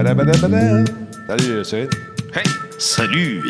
[0.00, 1.88] Salut, Cyril.
[2.32, 2.42] Hey,
[2.78, 3.42] salut!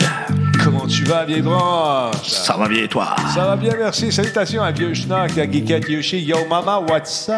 [0.65, 2.27] Comment tu vas, vieille branche?
[2.27, 3.15] Ça va bien, toi?
[3.33, 4.11] Ça va bien, merci.
[4.11, 6.19] Salutations à Vieux Schnock, à Geekette Yoshi.
[6.19, 7.31] Yo, maman, what's?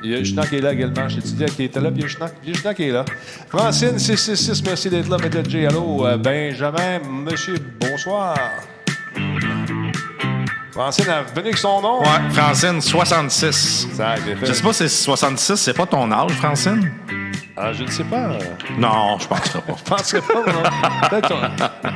[0.00, 1.08] Vieux Schnock est là également.
[1.08, 2.30] Je t'ai dit qu'il était là, Vieux Schnock.
[2.44, 3.04] Vieux Schnock est là.
[3.48, 5.16] Francine, 666, merci d'être là.
[5.18, 6.06] Méthode J, allô.
[6.16, 8.36] Benjamin, monsieur, bonsoir.
[10.70, 12.00] Francine a venu avec son nom.
[12.00, 13.88] Ouais, Francine, 66.
[13.92, 14.36] Ça, fait.
[14.46, 16.92] Je sais pas si c'est 66, c'est pas ton âge, Francine?
[17.58, 18.36] Ah, je ne sais pas.
[18.78, 19.74] Non, je penserais pas.
[19.78, 20.62] Je penserais pas, non.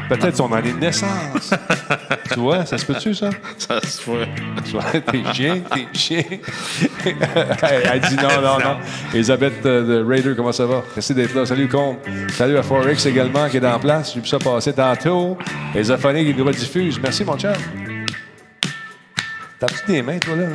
[0.08, 1.52] Peut-être son, année de naissance.
[2.32, 3.28] tu vois, ça se peut-tu, ça?
[3.58, 4.26] Ça se fait.
[4.64, 6.22] Tu vois, t'es chien, t'es chien.
[7.04, 8.78] elle, dit non, non, non.
[9.12, 10.82] Elisabeth euh, de Raider, comment ça va?
[10.96, 11.44] Merci d'être là.
[11.44, 11.98] Salut, Combe.
[12.30, 14.14] Salut à Forex également, qui est en place.
[14.14, 15.36] J'ai vu ça passer tantôt.
[15.74, 16.98] Les aphoniques qui nous rediffusent.
[17.02, 17.52] Merci, mon chat.
[19.58, 20.46] T'as-tu des mains, toi, là?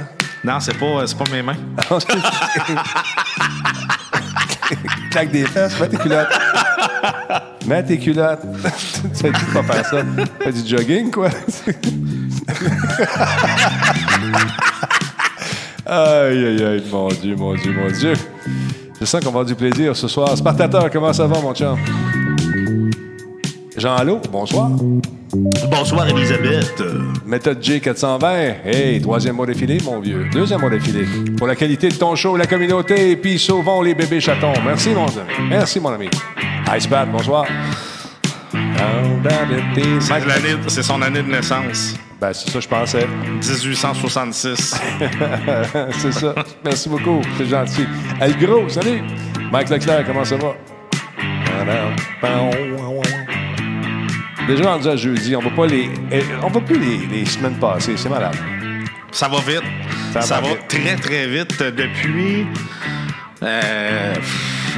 [0.43, 1.57] Non, c'est pas, c'est pas mes mains.
[5.15, 6.27] Claque des fesses, mets tes culottes.
[7.65, 8.41] mets tes culottes.
[8.41, 8.67] tu
[9.13, 10.03] sais pas faire ça.
[10.41, 11.29] Fais du jogging, quoi.
[15.85, 18.11] aïe, aïe, aïe, mon Dieu, mon Dieu, mon Dieu.
[18.99, 20.37] Je sens qu'on va avoir du plaisir ce soir.
[20.37, 21.77] Spartateur, comment ça va, mon chum?
[23.77, 24.71] Jean-Allo, bonsoir.
[25.69, 26.81] Bonsoir, Elisabeth.
[27.25, 28.55] Méthode J420.
[28.65, 30.27] Hey, troisième mois défilé, mon vieux.
[30.31, 31.05] Deuxième mois défilé.
[31.37, 34.53] Pour la qualité de ton show, la communauté, et puis sauvons les bébés chatons.
[34.63, 35.49] Merci, mon ami.
[35.49, 36.09] Merci, mon ami.
[36.73, 37.45] Icepat, bonsoir.
[40.67, 41.95] C'est son année de naissance.
[42.21, 43.07] Ben, c'est ça, je pensais.
[43.41, 44.81] 1866.
[45.99, 46.35] c'est ça.
[46.63, 47.19] Merci beaucoup.
[47.37, 47.85] C'est gentil.
[48.21, 49.01] El Gros, salut.
[49.51, 50.55] Mike Leclerc, comment ça va?
[54.47, 55.89] Déjà rendu à jeudi, on va pas les.
[56.11, 58.35] eh, On va plus les, les semaines passées, c'est malade.
[59.11, 59.63] Ça va vite.
[60.13, 60.67] Ça Ça, va va, vite.
[60.67, 62.45] très, très vite depuis.
[63.41, 64.13] euh,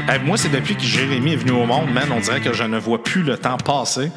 [0.10, 2.06] euh, moi, c'est depuis que Jérémy est venu au monde, man.
[2.16, 4.12] On dirait que je ne vois plus le temps passer.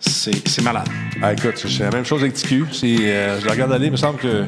[0.00, 0.88] C'est malade.
[1.22, 2.64] Ah, écoute, c'est la même chose avec TQ.
[2.82, 4.44] Euh, je la regarde aller, il me semble que.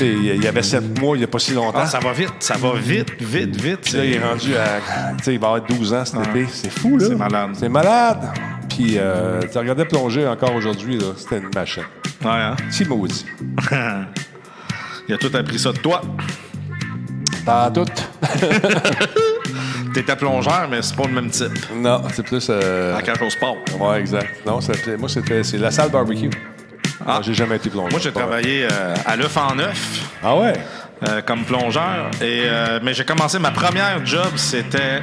[0.00, 1.78] Il y avait sept mois, il n'y a pas si longtemps.
[1.82, 3.78] Ah, ça va vite, ça va vite, vite, vite.
[3.82, 5.12] Puis là, il est rendu à.
[5.18, 6.46] Tu sais, il va avoir 12 ans cet été.
[6.52, 7.06] C'est fou, là.
[7.08, 7.50] C'est malade.
[7.54, 8.30] C'est malade.
[8.74, 11.06] Puis, euh, tu regardais plonger encore aujourd'hui, là.
[11.16, 11.84] C'était une machine.
[12.24, 12.56] Ouais, hein?
[12.70, 13.24] Si maudit.
[15.08, 16.00] Il a tout appris ça de toi.
[17.46, 17.84] Pas tout.
[19.94, 21.52] T'étais plongeur, mais c'est pas le même type.
[21.76, 22.48] non, c'est plus.
[22.50, 22.96] Euh...
[22.96, 23.56] En cage au sport.
[23.78, 24.44] Ouais, exact.
[24.44, 26.30] Non, c'était- moi, c'était c'est la salle barbecue.
[27.06, 27.20] Ah.
[27.22, 27.90] J'ai jamais été plongeur.
[27.92, 30.08] Moi, j'ai travaillé euh, à l'œuf en neuf.
[30.22, 30.54] Ah ouais?
[31.08, 32.10] euh, comme plongeur.
[32.22, 32.44] Et,
[32.82, 35.02] mais j'ai commencé ma première job, c'était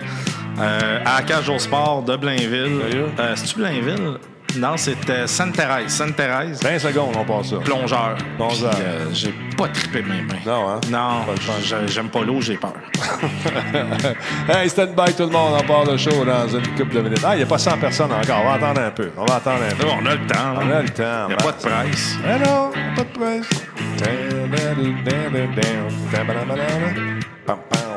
[0.60, 2.82] euh, à la cage au sport de Blainville.
[3.20, 4.18] Euh, C'est-tu Blainville?
[4.58, 5.88] Non, c'était Sainte-Thérèse.
[5.94, 7.56] Sainte-Thérèse, 20 secondes, on passe ça.
[7.60, 8.16] plongeur.
[8.36, 8.72] Plongeur.
[8.72, 10.42] Puis, euh, j'ai pas trippé mes mains.
[10.46, 10.80] Non, hein?
[10.92, 11.24] Non,
[11.64, 12.74] j'ai- j'aime pas l'eau, j'ai peur.
[14.50, 17.22] hey, stand by tout le monde, on part le show dans une couple de minutes.
[17.26, 18.42] Ah, il n'y a pas 100 personnes encore.
[18.44, 19.10] On va attendre un peu.
[19.18, 19.86] On va attendre un peu.
[19.86, 20.54] Là, on a le temps.
[20.58, 21.04] On a le temps.
[21.24, 22.18] Il n'y a pas de presse.
[22.26, 23.50] Eh non, pas de presse.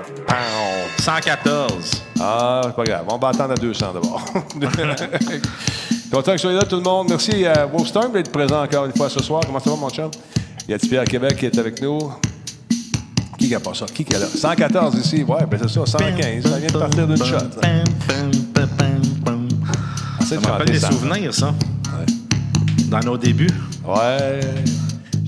[0.04, 0.94] Pam, pam, pam.
[0.98, 2.03] 114.
[2.20, 3.04] Ah, c'est pas grave.
[3.09, 4.25] On va attendre à 200 d'abord.
[6.10, 7.09] Content que vous soyez là, tout le monde.
[7.09, 9.42] Merci à Wolfstorm d'être présent encore une fois ce soir.
[9.44, 10.10] Comment ça va, mon chum?
[10.69, 11.98] Il y a Pierre Québec qui est avec nous.
[13.38, 13.87] Qui n'a pas ça?
[13.87, 14.26] Qui qui est là?
[14.26, 15.22] 114 ici.
[15.25, 16.44] Ouais, ben c'est ça, 115.
[16.44, 17.36] Ça vient de partir d'une shot.
[20.21, 21.54] Ça me rappelle des souvenirs, ça.
[22.86, 23.50] Dans nos débuts.
[23.84, 24.41] Ouais.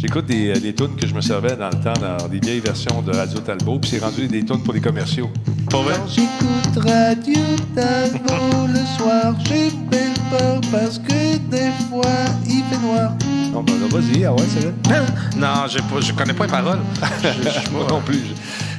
[0.06, 3.02] J'écoute des, des tunes que je me servais dans le temps, dans des vieilles versions
[3.02, 5.28] de Radio Talbot, puis c'est rendu des tunes pour les commerciaux.
[5.68, 5.94] Pas vrai?
[6.06, 7.42] J'écoute Radio
[7.74, 12.04] Talbot le soir, j'ai belle peur parce que des fois
[12.46, 13.14] il fait noir.
[13.52, 15.02] Non, ben vas-y, ah ouais, c'est vrai.
[15.36, 16.78] Non, j'ai pas, je connais pas les paroles.
[17.72, 18.22] Moi non plus.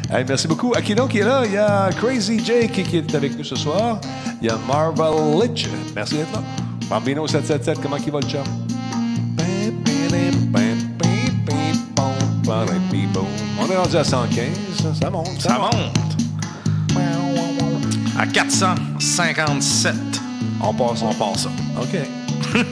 [0.09, 0.71] Hey, merci beaucoup.
[0.77, 1.41] Aquino qui est là.
[1.45, 3.99] Il y a Crazy Jake qui est avec nous ce soir.
[4.41, 5.67] Il y a Marvel Litch.
[5.93, 6.41] Merci d'être là.
[6.89, 8.76] Bambino 777, comment il va le chum?
[12.49, 14.47] On est rendu à 115.
[14.99, 15.41] Ça monte.
[15.41, 15.91] Ça monte.
[18.17, 19.93] À 457.
[20.63, 21.01] On passe.
[21.03, 21.49] On ça.
[21.79, 21.97] OK.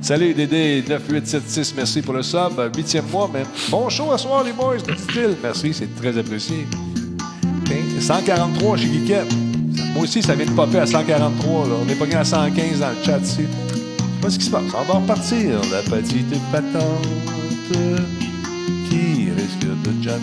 [0.00, 2.58] Salut Dédé 9876, merci pour le sub.
[2.74, 5.36] Huitième mois, mais bon show à soir les boys, dit-il.
[5.42, 6.66] Merci, c'est très apprécié.
[7.62, 7.74] OK.
[8.00, 9.34] 143 chez Geekette.
[9.92, 11.66] Moi aussi, ça vient de popper à 143.
[11.66, 11.74] Là.
[11.84, 13.42] On est pas à 115 dans le chat ici.
[13.42, 14.62] Je sais pas ce qui se passe.
[14.74, 15.60] On va repartir.
[15.70, 17.33] La petite patente
[18.88, 20.14] qui risque de là?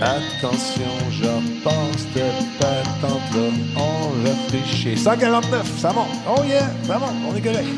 [0.00, 2.26] Attention, je pense de
[2.58, 4.96] patente-là, on réfléchit.
[4.96, 6.08] 149, ça monte.
[6.28, 7.68] Oh yeah, ça monte, on est correct.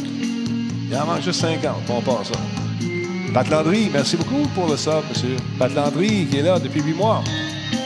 [0.89, 2.39] Il en manque juste 50, on passe ça.
[3.35, 5.37] Pat Landry, merci beaucoup pour le sub, monsieur.
[5.59, 7.23] Pat Landry, qui est là depuis 8 mois.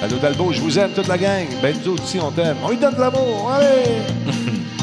[0.00, 1.46] Radio Talbot, je vous aime, toute la gang.
[1.60, 2.56] Ben, nous autres aussi, on t'aime.
[2.62, 3.50] On lui donne de l'amour.
[3.52, 4.02] Allez!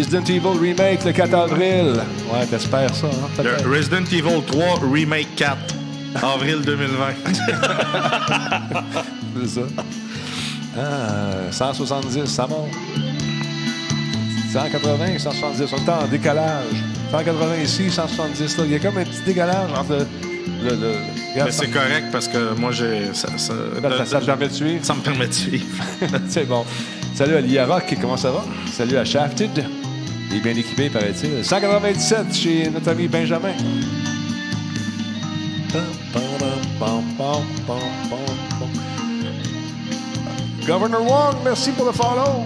[0.00, 2.00] Resident Evil Remake le 4 avril.
[2.32, 3.42] Ouais, t'espères ça, hein?
[3.44, 3.68] Le.
[3.76, 5.58] Resident Evil 3 Remake 4,
[6.22, 7.06] avril 2020.
[9.42, 9.60] C'est ça.
[10.78, 12.70] Ah, 170, ça monte.
[14.52, 15.72] 180, 170.
[15.72, 16.64] On est en décalage.
[17.10, 18.64] 180 ici, 170 là.
[18.64, 20.06] Il y a comme un petit décalage entre le.
[20.64, 20.94] le, le-
[21.32, 23.12] regarde, Mais c'est correct parce que moi, j'ai.
[23.12, 23.52] Ça, ça,
[23.98, 24.82] ça- ça te permet de suivre.
[24.82, 25.66] ça me permet de suivre.
[26.28, 26.64] c'est bon.
[27.14, 28.42] Salut à Lia Rock, comment ça va?
[28.72, 29.50] Salut à Shafted.
[30.30, 31.44] Il est bien équipé, paraît-il.
[31.44, 33.52] 197 chez notre ami Benjamin.
[40.66, 42.44] Governor Wong, merci pour le follow.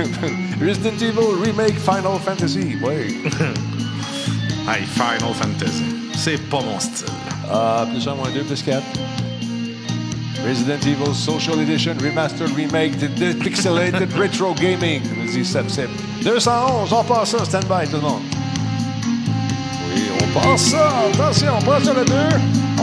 [0.60, 2.76] Resident Evil Remake Final Fantasy.
[2.82, 3.22] Oui.
[4.68, 5.82] Hey, Final Fantasy.
[6.14, 7.06] C'est pas mon style.
[7.50, 8.82] Ah, plus 1, moins 2, plus 4.
[10.44, 15.02] Resident Evil Social Edition Remastered Remake de, Pixelated Retro Gaming.
[15.16, 15.66] Nous dit Seb.
[16.22, 18.22] 211, on passe ça, stand by tout le monde.
[19.94, 20.90] Oui, on passe ça.
[21.12, 22.14] Attention, on passe sur le 2.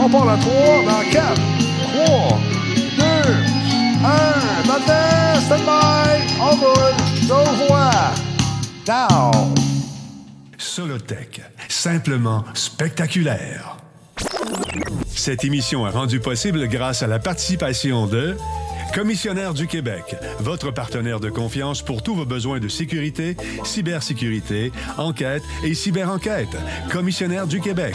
[0.00, 0.52] On part le 3
[0.86, 1.34] dans 4,
[2.06, 2.38] 3,
[2.98, 3.04] 2,
[4.04, 4.66] 1.
[4.66, 6.34] Maintenant, stand by.
[6.40, 6.96] On roule.
[7.22, 7.90] Je vois.
[8.86, 9.30] Now.
[10.56, 13.77] Solotech, simplement spectaculaire.
[15.06, 18.36] Cette émission est rendue possible grâce à la participation de
[18.94, 25.42] Commissionnaire du Québec, votre partenaire de confiance pour tous vos besoins de sécurité, cybersécurité, enquête
[25.62, 26.56] et cyberenquête.
[26.90, 27.94] Commissionnaire du Québec.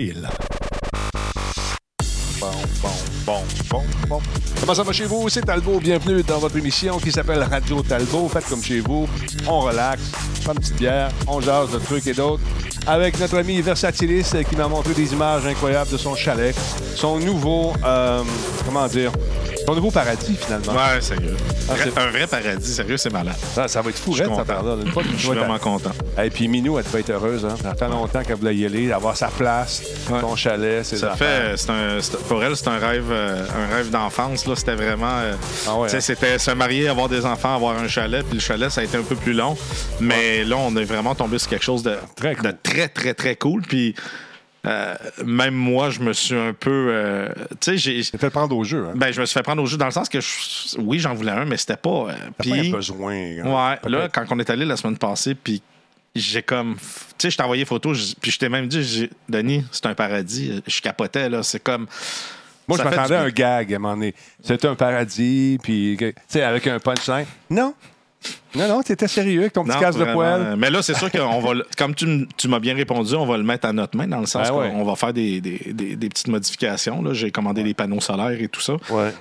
[0.01, 0.25] Bon,
[3.25, 4.21] bon, bon, bon.
[4.59, 5.27] Comment ça va chez vous?
[5.29, 5.79] C'est Talbot.
[5.79, 8.29] Bienvenue dans votre émission qui s'appelle Radio Talbot.
[8.29, 9.07] Faites comme chez vous.
[9.47, 10.01] On relaxe,
[10.39, 12.43] on prend une petite bière, on jase de trucs et d'autres.
[12.87, 16.55] Avec notre ami Versatilis qui m'a montré des images incroyables de son chalet.
[16.95, 18.23] Son nouveau, euh,
[18.65, 19.11] comment dire,
[19.67, 20.73] son nouveau paradis finalement.
[20.73, 21.37] Ouais, sérieux.
[21.69, 23.35] Ah, un vrai paradis, sérieux, c'est malade.
[23.53, 24.41] Ça, ça va être fou, cette content.
[24.41, 24.77] affaire-là.
[24.83, 25.91] Une fois que tu Je suis vraiment content.
[26.21, 27.45] Et puis Minou, elle devait être heureuse.
[27.45, 27.55] Hein?
[27.61, 30.19] Ça fait longtemps qu'elle voulait y aller, avoir sa place, Ouais.
[30.19, 31.51] son chalet, ses Ça affaires.
[31.51, 34.45] fait, c'est un, pour elle, c'est un rêve, euh, un rêve d'enfance.
[34.47, 35.33] Là, c'était vraiment, euh,
[35.67, 35.99] Ah ouais, hein?
[35.99, 38.23] c'était se marier, avoir des enfants, avoir un chalet.
[38.25, 39.57] Puis le chalet, ça a été un peu plus long,
[39.99, 42.45] mais là, on est vraiment tombé sur quelque chose de Très cool.
[42.51, 43.61] de très, très, très cool.
[43.61, 43.95] Puis
[44.67, 44.93] euh,
[45.25, 48.85] même moi, je me suis un peu, euh, tu sais, j'ai, fait prendre au jeu.
[48.89, 48.93] Hein?
[48.95, 51.15] ben, je me suis fait prendre au jeu dans le sens que, je- oui, j'en
[51.15, 51.89] voulais un, mais c'était pas.
[51.89, 53.13] euh, T'as pas un puis- besoin.
[53.13, 53.79] hein?
[53.83, 55.63] Ouais, là, quand on est allé la semaine passée, puis
[56.15, 56.75] j'ai comme.
[56.75, 56.81] Tu
[57.17, 57.91] sais, je t'ai envoyé photo,
[58.21, 60.61] puis je t'ai même dit, Denis, c'est un paradis.
[60.67, 61.41] Je capotais, là.
[61.41, 61.87] C'est comme.
[62.75, 64.13] Moi, je m'attendais à un gag à un moment donné.
[64.43, 67.25] C'était un paradis, puis, tu sais, avec un punchline.
[67.49, 67.73] Non.
[68.53, 70.55] Non, non, t'étais sérieux avec ton petit Non, casse de poêle.
[70.57, 71.53] Mais là, c'est sûr qu'on va.
[71.55, 74.19] le- Comme tu, tu m'as bien répondu, on va le mettre à notre main, dans
[74.19, 74.69] le sens Ben ouais.
[74.69, 77.03] qu'on va faire des, des- des- des petites modifications.
[77.13, 78.73] J'ai commandé des panneaux solaires et tout ça.
[78.91, 79.11] Ouais.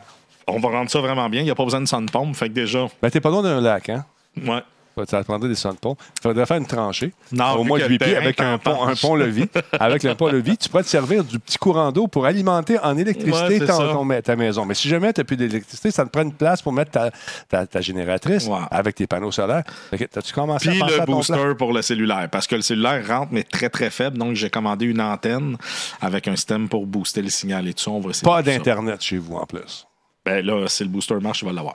[0.47, 1.40] On va rendre ça vraiment bien.
[1.40, 2.37] Il n'y a pas besoin de sun pompe.
[2.37, 2.88] Fait que déjà.
[3.00, 4.04] Ben, t'es pas loin d'un lac, hein?
[4.47, 4.61] Ouais.
[5.09, 5.97] Ça prendrait des sondes-ponts.
[6.19, 7.12] Il faudrait faire une tranchée.
[7.33, 9.47] Non, au moins que de le 8 pieds avec un pont, pont-levis.
[9.78, 13.61] avec le pont-levis, tu pourrais te servir du petit courant d'eau pour alimenter en électricité
[13.61, 14.64] Ouais, ton- ton- ta maison.
[14.64, 17.11] Mais si jamais tu n'as plus d'électricité, ça te prend une place pour mettre ta,
[17.49, 19.64] ta- ta génératrice avec tes panneaux solaires.
[20.11, 21.54] T'as-tu commencé Puis à le à ton booster plan?
[21.54, 22.28] pour le cellulaire.
[22.30, 24.19] Parce que le cellulaire rentre, mais très, très faible.
[24.19, 25.57] Donc, j'ai commandé une antenne
[26.00, 27.90] avec un système pour booster le signal et tout ça.
[27.90, 29.87] On va essayer Pas d'Internet chez vous, en plus.
[30.25, 31.75] Ben là, si le booster marche, je vais l'avoir.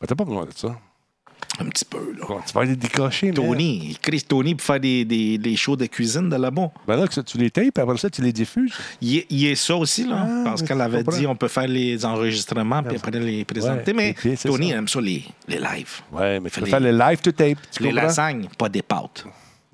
[0.00, 0.74] Ben, T'as pas besoin de ça.
[1.60, 2.24] Un petit peu, là.
[2.28, 3.32] Bon, tu vas aller décrocher.
[3.32, 6.70] Tony, Chris Tony pour faire des, des, des shows de cuisine de là-bas.
[6.86, 8.72] Ben là, que tu les tapes, après ça, tu les diffuses.
[9.00, 10.24] Il est, il est ça aussi, là.
[10.28, 11.18] Ah, parce qu'elle avait comprends.
[11.18, 13.92] dit on peut faire les enregistrements puis après les présenter.
[13.92, 14.76] Ouais, mais Tony ça.
[14.76, 16.00] aime ça, les, les lives.
[16.12, 17.58] Ouais, mais tu peux les- faire le live to tape.
[17.72, 18.04] Tu Les comprends?
[18.04, 19.24] lasagnes, pas des pâtes.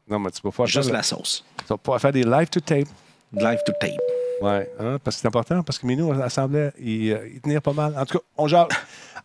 [0.08, 1.44] Non, mais tu peux pas Juste faire, la sauce.
[1.58, 2.88] tu vas pas faire des live to tape.
[3.32, 3.92] Live to tape.
[4.40, 7.72] Ouais, hein, parce que c'est important, parce que Minou elle semblait y, euh, tenir pas
[7.72, 7.94] mal.
[7.96, 8.68] En tout cas, on jase.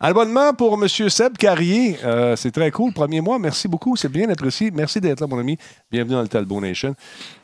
[0.02, 0.88] Abonnement pour M.
[0.88, 1.98] Seb Carrier.
[2.04, 2.92] Euh, c'est très cool.
[2.92, 3.96] Premier mois, merci beaucoup.
[3.96, 4.70] C'est bien apprécié.
[4.70, 5.58] Merci d'être là, mon ami.
[5.90, 6.94] Bienvenue dans le Talbot Nation.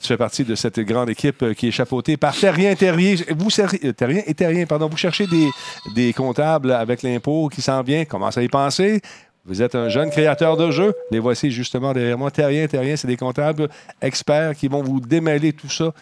[0.00, 3.16] Tu fais partie de cette grande équipe euh, qui est chapeautée par Terrien Terrier.
[3.36, 4.88] Vous, Terrien et Terrien, pardon.
[4.88, 5.48] Vous cherchez des,
[5.94, 8.06] des comptables avec l'impôt qui s'en vient.
[8.06, 9.02] Commencez à y penser?
[9.44, 10.94] Vous êtes un jeune créateur de jeux.
[11.10, 12.30] Les voici justement derrière moi.
[12.30, 13.68] Terrien, Terrien, c'est des comptables
[14.00, 15.92] experts qui vont vous démêler tout ça.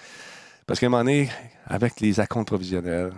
[0.67, 1.29] Parce qu'à un moment donné,
[1.67, 3.13] avec les acomptes provisionnels,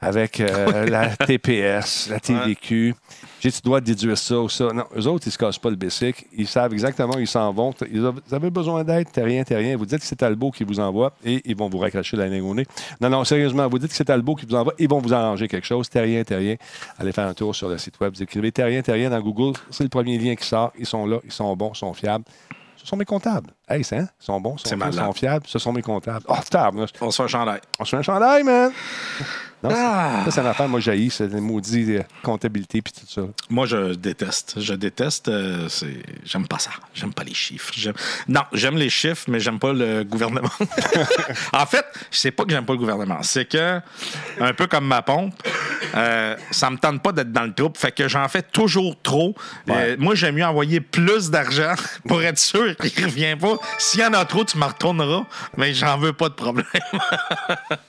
[0.00, 2.94] avec euh, la TPS, la TVQ.
[3.40, 4.72] J'ai tu dois déduire ça ou ça.
[4.72, 6.26] Non, eux autres, ils ne se cassent pas le basic.
[6.36, 7.72] Ils savent exactement où ils s'en vont.
[7.92, 9.76] Ils avez- Vous avez besoin d'aide, t'as rien, t'as rien.
[9.76, 12.42] Vous dites que c'est Talbot qui vous envoie et ils vont vous raccrocher la ligne
[12.42, 12.66] au nez.
[13.00, 15.46] Non, non, sérieusement, vous dites que c'est Talbot qui vous envoie, ils vont vous arranger
[15.46, 15.88] quelque chose.
[15.88, 16.56] T'as rien, t'as rien.
[16.98, 18.12] Allez faire un tour sur le site web.
[18.14, 19.56] Vous écrivez t'as rien, t'as rien dans Google.
[19.70, 20.72] C'est le premier lien qui sort.
[20.76, 22.24] Ils sont là, ils sont bons, ils sont fiables.
[22.78, 23.50] Ce sont mes comptables.
[23.68, 24.08] Hey, c'est hein?
[24.20, 25.46] Ils sont bons, ils sont, fiables.
[25.48, 26.24] Ce sont mes comptables.
[26.28, 26.86] Oh, table.
[27.00, 27.60] On se fait un chandail.
[27.80, 28.72] On se fait un chandail, man!
[29.62, 30.22] Non, Ah!
[30.26, 33.22] ça, c'est une affaire, moi, j'haïs, c'est les maudits euh, comptabilité puis tout ça.
[33.50, 34.54] Moi, je déteste.
[34.60, 35.28] Je déteste.
[35.28, 36.02] euh, c'est...
[36.24, 36.70] J'aime pas ça.
[36.94, 37.72] J'aime pas les chiffres.
[37.76, 37.94] J'aime...
[38.28, 40.50] Non, j'aime les chiffres, mais j'aime pas le gouvernement.
[41.52, 43.18] en fait, c'est pas que j'aime pas le gouvernement.
[43.22, 43.80] C'est que,
[44.40, 45.34] un peu comme ma pompe,
[45.94, 47.76] euh, ça me tente pas d'être dans le trouble.
[47.76, 49.34] Fait que j'en fais toujours trop.
[49.70, 51.74] Euh, moi, j'aime mieux envoyer plus d'argent
[52.06, 53.56] pour être sûr qu'il revient pas.
[53.78, 55.24] S'il y en a trop, tu me retourneras,
[55.56, 56.64] mais j'en veux pas de problème.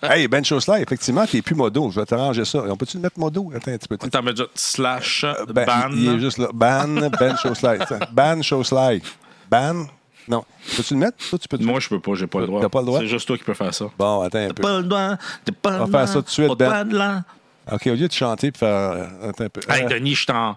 [0.02, 1.92] Hey, Ben Chausselaar, effectivement, t'es plus modo.
[1.92, 2.64] Je vais t'arranger ça.
[2.68, 3.52] On peut-tu le mettre modo?
[3.56, 3.98] Attends un petit peu.
[3.98, 5.90] T'en mets déjà slash Ben, ban.
[5.92, 6.48] il, il est juste là.
[6.54, 7.76] Ban, Ben Chausselaar.
[7.88, 8.94] Tiens, Ban Chausselaar.
[9.50, 9.86] Ban?
[10.28, 10.44] Non.
[10.76, 11.18] Peux-tu le mettre?
[11.30, 12.62] Toi, tu peux Moi, je peux pas, j'ai pas le droit.
[12.62, 13.00] T'as pas le droit?
[13.00, 13.86] C'est juste toi qui peux faire ça.
[13.98, 14.62] Bon, attends un peu.
[14.62, 16.00] Pas le droit, t'as pas le On va droit.
[16.00, 16.86] faire ça tout de suite, pas Ben.
[16.86, 17.16] de droit.
[17.72, 18.68] OK, au lieu de chanter et faire.
[18.70, 19.62] euh, Attends un peu.
[19.70, 20.56] Hey, Euh, Denis, je suis en-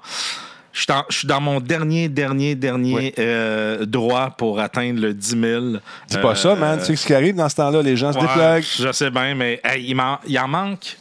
[0.73, 3.15] je suis en- dans mon dernier, dernier, dernier Oui.
[3.19, 5.65] euh, droit pour atteindre le 10 000.
[6.09, 6.79] dis pas ça, man.
[6.79, 7.83] Tu sais ce qui arrive dans ce temps-là?
[7.83, 8.65] Les gens se déplaguent.
[8.65, 10.97] Je sais bien, mais hey, il, m'en- il en manque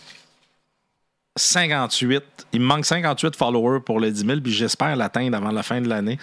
[1.37, 2.23] 58.
[2.53, 5.79] Il me manque 58 followers pour le 10 000, puis j'espère l'atteindre avant la fin
[5.79, 6.19] de l'année.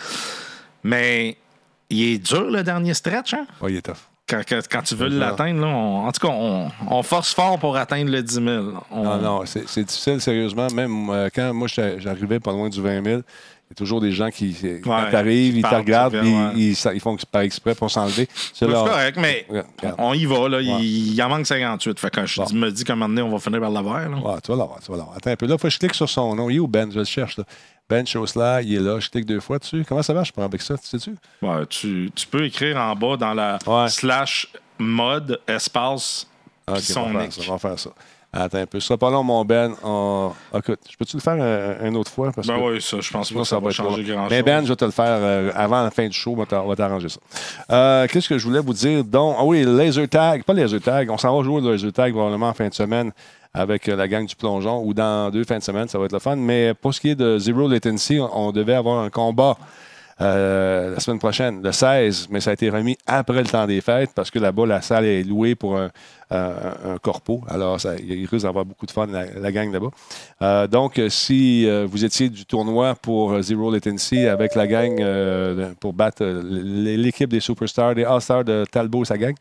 [0.84, 1.36] Mais
[1.88, 3.46] il est dur, le dernier stretch, hein?
[3.62, 3.96] Oui, il est tough.
[4.28, 8.10] Quand, quand- quand tu veux l'atteindre, en tout cas, on, on force fort pour atteindre
[8.10, 8.46] le 10 000.
[8.90, 10.66] On- Non, non, c'est difficile, sérieusement.
[10.74, 13.22] Même euh, quand moi, j'arrivais pas loin du 20 000, il y
[13.72, 14.54] a toujours des gens qui,
[14.84, 16.50] quand t'arrives, ils te regardent, puis ouais.
[16.54, 18.28] ils, ils- ils font par exprès pour s'enlever.
[18.54, 19.96] C'est correct, mais Ouais, regarde.
[19.98, 20.48] on y va.
[20.48, 20.56] Là.
[20.58, 20.64] Ouais.
[20.64, 21.98] Il, il en manque 58.
[21.98, 22.46] Fait que je Bon.
[22.54, 24.08] me dis qu'à un moment donné, on va finir par l'avoir.
[24.08, 24.16] là.
[24.16, 25.16] Ouais, tu vas l'avoir, tu vas l'avoir.
[25.16, 25.46] Attends un peu.
[25.46, 26.48] Là, il faut que je clique sur son nom.
[26.50, 26.90] Il est où, Ben?
[26.92, 27.36] Je le cherche.
[27.38, 27.44] Là.
[27.88, 29.00] Ben Chausselaar, il est là.
[29.00, 29.84] Je clique deux fois dessus.
[29.88, 30.32] Comment ça marche?
[30.32, 30.76] Pour avec ça?
[30.76, 31.14] Tu sais-tu?
[31.40, 33.88] Ouais, tu, tu peux écrire en bas dans la Ouais.
[33.88, 34.46] slash
[34.78, 36.26] mode espace
[36.66, 37.40] Ah, puis ok, son on va ça.
[37.48, 37.90] On va faire ça.
[38.30, 38.78] Attends un peu.
[38.78, 39.72] Ce sera pas long, mon Ben.
[39.82, 42.30] On- Écoute, je peux-tu le faire euh, une autre fois?
[42.30, 44.30] Parce Ben que oui, ça, je pense pas que ça, va changer grand-chose.
[44.30, 46.32] Mais Ben, je vais te le faire euh, avant la fin du show.
[46.32, 47.20] On va t'a- on va t'arranger ça.
[47.72, 49.02] Euh, Qu'est-ce que je voulais vous dire?
[49.02, 50.44] Donc, ah oui, laser tag.
[50.44, 51.08] Pas laser tag.
[51.10, 53.12] On s'en va jouer au laser tag probablement en fin de semaine
[53.54, 55.88] avec euh, la gang du plongeon ou dans deux fins de semaine.
[55.88, 56.36] Ça va être le fun.
[56.36, 59.56] Mais pour ce qui est de Zero Latency, on, devait avoir un combat.
[60.20, 63.80] euh, la semaine prochaine, le 16, mais ça a été remis après le temps des
[63.80, 65.90] fêtes parce que là-bas, la salle est louée pour un,
[66.30, 67.42] euh, un corpo.
[67.48, 69.90] Alors, ça, il risque d'avoir beaucoup de fun, la, la gang là-bas.
[70.42, 75.02] Euh, donc, euh, si vous étiez du tournoi pour Zero Latency avec la gang
[75.80, 79.34] pour battre l'équipe des Superstars, des All-Stars de Talbot et sa gang,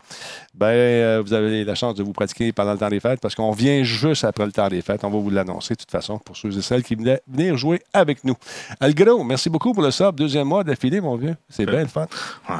[0.53, 3.51] ben, vous avez la chance de vous pratiquer pendant le temps des fêtes parce qu'on
[3.51, 5.03] vient juste après le temps des fêtes.
[5.03, 7.81] On va vous l'annoncer de toute façon pour ceux et celles qui venaient venir jouer
[7.93, 8.35] avec nous.
[8.79, 10.15] Algro, merci beaucoup pour le sub.
[10.15, 11.35] Deuxième mois d'affilée, mon vieux.
[11.49, 12.07] C'est bien le fun.
[12.49, 12.55] Ouais.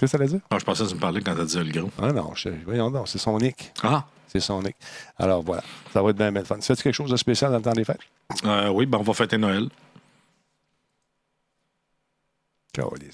[0.00, 0.40] Qu'est-ce que ça veut dire?
[0.50, 1.90] Ah, je pensais que tu me parlais quand t'as dit le gros.
[2.00, 3.70] Ah non, je, voyons donc, c'est son nick.
[3.82, 4.74] Ah, C'est son nick.
[5.18, 6.58] Alors voilà, ça va être bien, bien le fun.
[6.58, 8.00] Fais-tu quelque chose de spécial dans le temps des fêtes?
[8.46, 9.68] euh, oui, ben on va fêter Noël.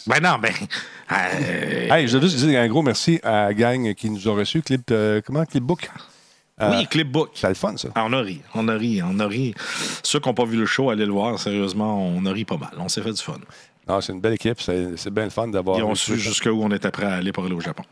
[0.07, 0.52] Ben non, ben.
[1.12, 4.35] euh, Hey, je veux juste dire un gros merci à la gang qui nous a
[4.35, 4.62] reçus.
[4.62, 5.45] Clip, euh, comment?
[5.45, 5.90] Clipbook?
[6.61, 7.31] Euh, oui, Clipbook.
[7.35, 7.88] C'est le fun, ça.
[7.97, 9.55] Ah, on a ri, on a ri, on a ri.
[10.05, 12.57] Ceux qui n'ont pas vu le show, allez le voir, sérieusement, on a ri pas
[12.59, 12.75] mal.
[12.78, 13.38] On s'est fait du fun.
[13.88, 14.61] Non, c'est une belle équipe.
[14.61, 15.78] C'est bien le fun d'avoir.
[15.78, 17.85] Ils ont su jusqu'où on était prêt à aller pour aller au Japon.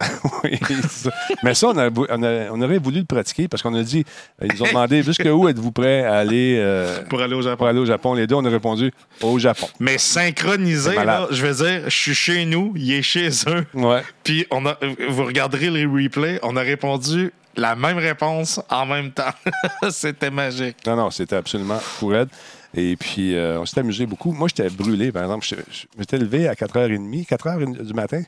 [0.42, 1.10] Oui, ça.
[1.42, 4.02] Mais ça, on, a- on a- on aurait voulu le pratiquer parce qu'on a dit,
[4.40, 7.56] ils nous ont demandé jusqu'où êtes-vous prêts à aller euh, Pour aller au Japon.
[7.58, 8.14] pour aller au Japon.
[8.14, 8.90] Les deux, on a répondu
[9.20, 9.68] au Japon.
[9.78, 13.66] Mais synchronisé, là, je veux dire, je suis chez nous, il est chez eux.
[13.74, 14.02] Ouais.
[14.24, 14.78] Puis on a,
[15.10, 19.34] vous regarderez les replays, on a répondu la même réponse en même temps.
[19.90, 20.76] C'était magique.
[20.86, 22.28] Non, non, c'était absolument fou raide.
[22.74, 24.32] Et puis, euh, on s'est amusé beaucoup.
[24.32, 25.44] Moi, j'étais brûlé, par exemple.
[25.44, 28.22] J'étais- Je m'étais levé à 4h30, 4h du matin,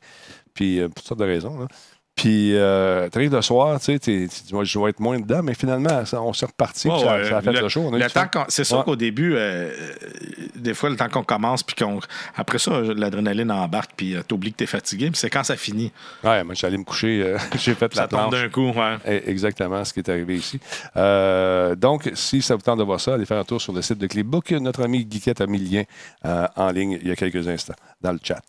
[0.55, 1.59] puis euh, pour toutes sortes de raisons.
[1.61, 1.69] là.
[2.15, 5.55] Puis, euh, t'arrives le soir, tu sais, tu dis, je vais être moins dedans, mais
[5.55, 7.91] finalement, ça- on s'est reparti, puis ça, ça a fait le, show.
[7.91, 8.85] Le qu'on- c'est sûr Ouais.
[8.85, 9.71] qu'au début, euh,
[10.55, 12.01] des fois, le temps qu'on commence, puis qu'on.
[12.37, 15.91] Après ça, l'adrénaline embarque, puis euh, t'oublies que t'es fatigué, puis c'est quand ça finit.
[16.23, 18.43] Ouais, moi, j'allais me coucher, euh, j'ai fait Ça la tombe planche.
[18.43, 18.97] d'un coup, ouais.
[19.07, 20.61] Eh, Exactement ce qui est arrivé ici.
[21.79, 23.99] Donc, si ça vous tente de voir ça, allez faire un tour sur le site
[23.99, 24.51] de Clipbook.
[24.53, 25.83] Notre ami Guiquette a mis le lien
[26.57, 28.41] en ligne il y a quelques instants dans le chat.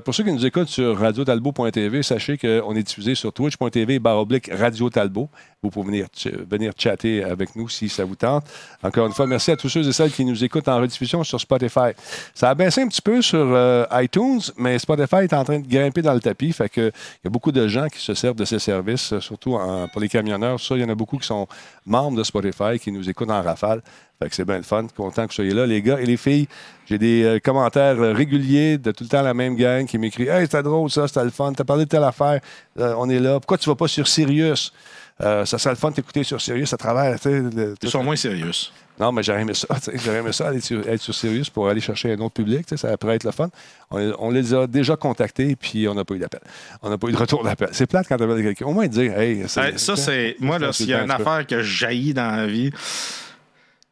[0.00, 4.50] Pour ceux qui nous écoutent sur radiotalbo.tv, sachez qu'on est est diffusé sur twitch.tv baroblique
[4.52, 5.28] Radio Talbot.
[5.62, 8.44] Vous pouvez venir, ch- venir chatter avec nous si ça vous tente.
[8.82, 11.38] Encore une fois, merci à tous ceux et celles qui nous écoutent en rediffusion sur
[11.40, 11.90] Spotify.
[12.34, 15.66] Ça a baissé un petit peu sur euh, iTunes, mais Spotify est en train de
[15.68, 16.52] grimper dans le tapis.
[16.52, 19.58] Fait que il y a beaucoup de gens qui se servent de ces services, surtout
[19.92, 20.58] pour les camionneurs.
[20.58, 21.46] Ça, il y en a beaucoup qui sont
[21.84, 23.82] membres de Spotify, qui nous écoutent en rafale.
[24.22, 24.86] Fait que c'est bien le fun.
[24.94, 26.46] Content que vous soyez là, les gars et les filles.
[26.84, 30.28] J'ai des euh, commentaires euh, réguliers de tout le temps la même gang qui m'écrit
[30.28, 31.52] Hey, c'était drôle ça, c'était le fun.
[31.54, 32.40] T'as parlé de telle affaire.
[32.78, 33.40] Euh, on est là.
[33.40, 34.72] Pourquoi tu vas pas sur Sirius?
[35.20, 37.16] Ça serait le fun de t'écouter sur Sirius à travers.
[37.26, 38.50] Ils sont moins sérieux.
[38.98, 39.68] non, mais j'aurais aimé ça.
[39.94, 42.66] J'aurais aimé ça, aller sur, être sur Sirius pour aller chercher un autre public.
[42.74, 43.50] Ça pourrait être le fun.
[43.90, 46.40] On, on les a déjà contactés, puis on n'a pas eu d'appel.
[46.80, 47.68] On n'a pas eu de retour d'appel.
[47.72, 48.64] C'est plate quand tu appelles quelqu'un.
[48.64, 50.36] Au moins dire, hey, ça, c'est.
[50.40, 52.70] Moi, s'il y a un une affaire que jaillit dans la vie,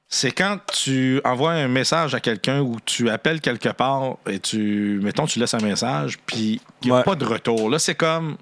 [0.09, 5.01] c'est quand tu envoies un message à quelqu'un ou tu appelles quelque part et tu.
[5.03, 7.03] Mettons, tu laisses un message, puis il n'y a Ouais.
[7.05, 7.69] pas de retour.
[7.69, 8.37] Là, c'est comme.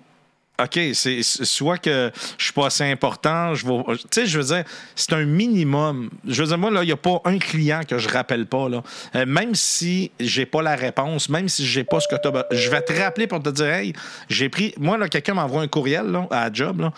[0.59, 3.83] OK, c'est c'est- soit que je suis pas assez important, je vais.
[3.95, 6.09] Tu sais, je veux dire, c'est un minimum.
[6.27, 8.69] Je veux dire, moi, là, il n'y a pas un client que je rappelle pas,
[8.71, 8.83] là.
[9.17, 12.47] Euh, même si j'ai pas la réponse, même si j'ai pas ce que tu as.
[12.53, 13.93] Je vais te rappeler pour te dire, hey,
[14.31, 14.73] j'ai pris.
[14.79, 16.93] Moi, là, quelqu'un m'envoie un courriel, là, à la job, là.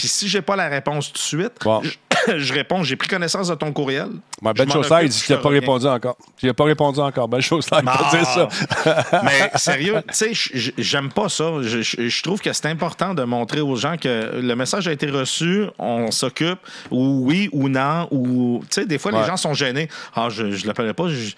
[0.00, 1.82] Puis si j'ai pas la réponse tout de suite, Bon.
[1.82, 4.08] je, je réponds, j'ai pris connaissance de ton courriel.
[4.40, 5.60] Ben Je m'en Chaussard, il dit je qu'il n'a fais pas rien.
[5.60, 6.16] répondu encore.
[6.42, 7.28] Il n'a pas répondu encore.
[7.28, 8.10] Ben Chaussard, il Ah!
[8.10, 9.20] dire ça.
[9.24, 11.44] Mais sérieux, tu sais, j'aime pas ça.
[11.60, 15.64] Je, trouve que c'est important de montrer aux gens que le message a été reçu,
[15.78, 16.58] on s'occupe,
[16.90, 19.20] ou oui ou non, ou tu sais, des fois Ouais.
[19.20, 19.88] les gens sont gênés.
[20.14, 21.30] Ah, je, je l'appelais pas, je-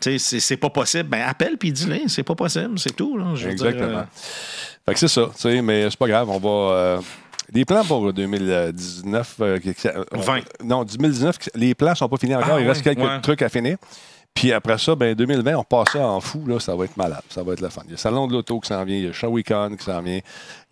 [0.00, 1.08] tu sais, c'est- pas possible.
[1.08, 3.16] Ben appelle puis dis-le, c'est pas possible, c'est tout.
[3.16, 3.98] Là, je veux dire, Exactement.
[4.00, 4.04] euh,
[4.86, 6.28] Fait que c'est ça, tu sais, mais c'est pas grave.
[6.28, 6.74] On va.
[6.74, 6.98] euh,
[7.52, 9.36] les plans pour 2019.
[9.40, 10.40] euh, qui- qui- euh, 20.
[10.64, 12.54] Non, 2019, les plans sont pas finis encore.
[12.56, 13.20] Ah, il reste ouais, quelques ouais.
[13.20, 13.76] trucs à finir.
[14.32, 16.44] Puis après ça, ben 2020, on passe ça en fou.
[16.46, 17.20] Là, ça va être malade.
[17.28, 17.82] Ça va être le fun.
[17.84, 18.96] Il y a le Salon de l'Auto qui s'en vient.
[18.96, 20.20] Il y a Shawicon qui s'en vient.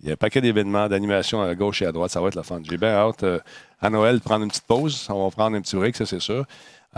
[0.00, 2.12] Il y a un paquet d'événements, d'animation à gauche et à droite.
[2.12, 2.60] Ça va être le fun.
[2.62, 3.40] J'ai bien hâte euh,
[3.80, 5.04] à Noël de prendre une petite pause.
[5.10, 6.44] On va prendre un petit break, ça, c'est sûr.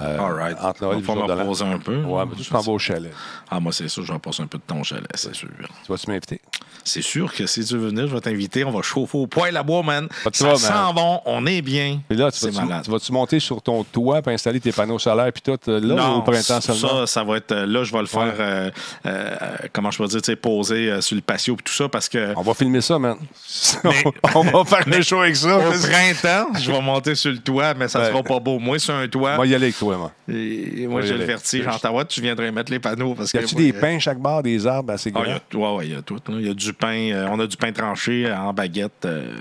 [0.03, 0.57] Euh, all right.
[0.61, 1.97] Entre Noël et On le va reposer un peu.
[2.03, 3.13] Ouais, mais tu t'en vas au chalet.
[3.51, 5.49] Ah, moi, c'est sûr, je vais passer un peu de ton chalet, c'est sûr.
[5.85, 6.41] Tu vas-tu m'inviter?
[6.83, 8.65] C'est sûr que si tu veux venir, je vais t'inviter.
[8.65, 10.09] On va chauffer au poil à bois, man.
[10.25, 12.01] Pas Ça sent bon, on est bien.
[12.09, 12.85] Puis là, tu C'est vas-tu, malade.
[12.85, 16.11] tu vas-tu monter sur ton toit pour installer tes panneaux solaires puis tout euh, là
[16.11, 17.01] ou au printemps seulement?
[17.01, 17.53] Ça, ça va être.
[17.53, 18.23] euh, Là, je vais le faire.
[18.23, 18.35] Ouais.
[18.41, 18.71] euh,
[19.07, 19.37] euh,
[19.73, 22.33] comment je peux dire, tu sais, poser sur le patio et tout ça parce que.
[22.37, 23.17] On va filmer ça, man.
[24.35, 25.59] on va faire un show avec ça.
[25.59, 28.09] Au printemps, je vais monter sur le toit, mais ça Ouais.
[28.09, 28.59] sera pas beau.
[28.59, 30.11] Moi, sur un toit, va y aller avec toi, man.
[30.29, 31.67] et moi, Ouais, j'ai le vertige.
[31.67, 33.15] En Ottawa, tu viendrais mettre les panneaux.
[33.15, 35.25] Parce Y que a-tu moi, des pins chaque barre, des arbres assez Ah, grands?
[35.53, 36.19] il y a, ouais, il y a tout.
[36.29, 37.11] Il y a du pain.
[37.13, 39.05] euh, on a du pain tranché en baguette.
[39.05, 39.33] euh.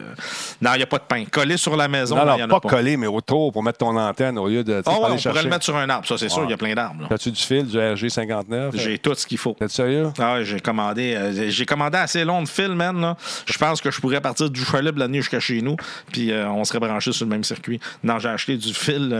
[0.62, 1.24] Non, il n'y a pas de pain.
[1.32, 2.70] Collé sur la maison, non, là, non, il y en pas, pas.
[2.70, 5.30] collé, mais autour pour mettre ton antenne au lieu de Ah pas ouais, on chercher.
[5.30, 6.44] pourrait le mettre sur un arbre, ça, c'est sûr.
[6.46, 7.08] Il y a plein d'arbres.
[7.12, 8.72] As-tu du fil, du RG59?
[8.76, 9.56] J'ai tout ce qu'il faut.
[9.60, 10.10] T'es sérieux?
[10.20, 13.00] Ah j'ai commandé, euh, j'ai commandé assez long de fil, man.
[13.00, 13.18] là.
[13.46, 15.76] Je pense que je pourrais partir du chalet de l'année jusqu'à chez nous,
[16.12, 17.80] puis on serait branchés sur le même circuit.
[18.04, 19.14] Non, j'ai acheté du fil.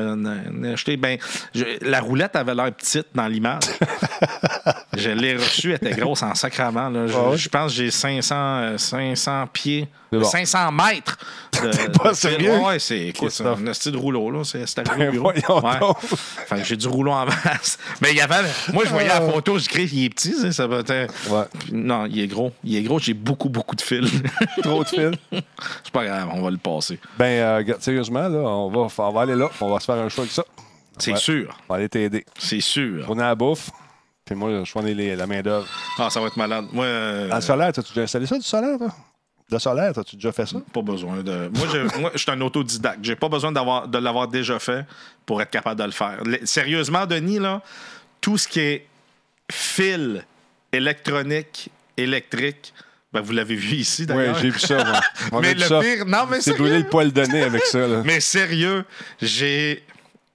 [0.74, 1.09] acheté, ben,
[1.56, 3.64] je- la roulette avait l'air petite dans l'image.
[4.98, 6.90] je l'ai reçue, elle était grosse en sacrament.
[6.90, 7.08] là.
[7.08, 7.38] Je, Ah ouais?
[7.38, 10.24] je pense que j'ai 500, euh, 500 pieds, bon.
[10.24, 11.18] 500 mètres
[11.62, 12.30] de, pas de fil.
[12.32, 12.58] sérieux?
[12.60, 14.30] Ouais, c'est écoute, un style de rouleau.
[14.32, 14.44] là.
[14.44, 15.62] C'est c'est arrivé au Ben, bureau.
[15.62, 15.94] Ouais.
[16.48, 17.78] Fait que j'ai du rouleau en masse.
[18.02, 18.48] Mais il y avait.
[18.74, 21.08] Moi, je voyais la photo, je crée, il est petit, ça va être.
[21.30, 21.44] Ouais.
[21.72, 22.52] Non, il est gros.
[22.64, 24.10] Il est gros, j'ai beaucoup, beaucoup de fils.
[24.64, 25.12] Trop de fil?
[25.32, 27.00] c'est pas grave, on va le passer.
[27.18, 30.10] Ben, euh, sérieusement, là, on va, on va aller là, on va se faire un
[30.10, 30.44] show avec ça.
[31.00, 31.58] C'est sûr.
[31.68, 32.26] On va aller t'aider.
[32.38, 33.06] C'est sûr.
[33.10, 33.70] On est à la bouffe,
[34.26, 35.68] puis moi, je prends les- la main-d'œuvre.
[35.98, 36.66] Ah, ça va être malade.
[36.72, 38.94] Moi, euh, le solaire, t'as-tu déjà installé ça, du solaire, toi?
[39.52, 40.58] Le solaire, t'as-tu déjà fait ça?
[40.72, 41.50] pas besoin de.
[41.56, 43.00] Moi, je, moi, je suis un autodidacte.
[43.02, 44.86] J'ai pas besoin de l'avoir déjà fait
[45.26, 46.22] pour être capable de le faire.
[46.44, 47.62] Sérieusement, Denis, là,
[48.22, 48.86] tout ce qui est
[49.52, 50.24] fil
[50.72, 52.74] électronique, électrique,
[53.12, 54.38] ben, vous l'avez vu ici, Oui, d'ailleurs.
[54.40, 55.00] j'ai vu ça, moi.
[55.40, 55.80] A mais le ça.
[55.80, 58.02] pire, non, mais C'est brûlé le poil de nez avec ça, là.
[58.06, 58.86] Mais sérieux,
[59.20, 59.84] j'ai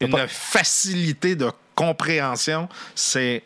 [0.07, 2.69] une pas- facilité de compréhension.
[2.95, 3.43] C'est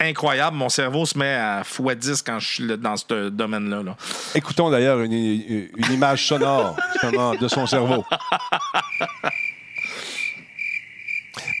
[0.00, 0.56] incroyable.
[0.56, 3.82] Mon cerveau se met à x10 quand je suis dans ce domaine-là.
[3.82, 3.96] là.
[4.34, 8.04] Écoutons d'ailleurs une, une image sonore justement, de son cerveau.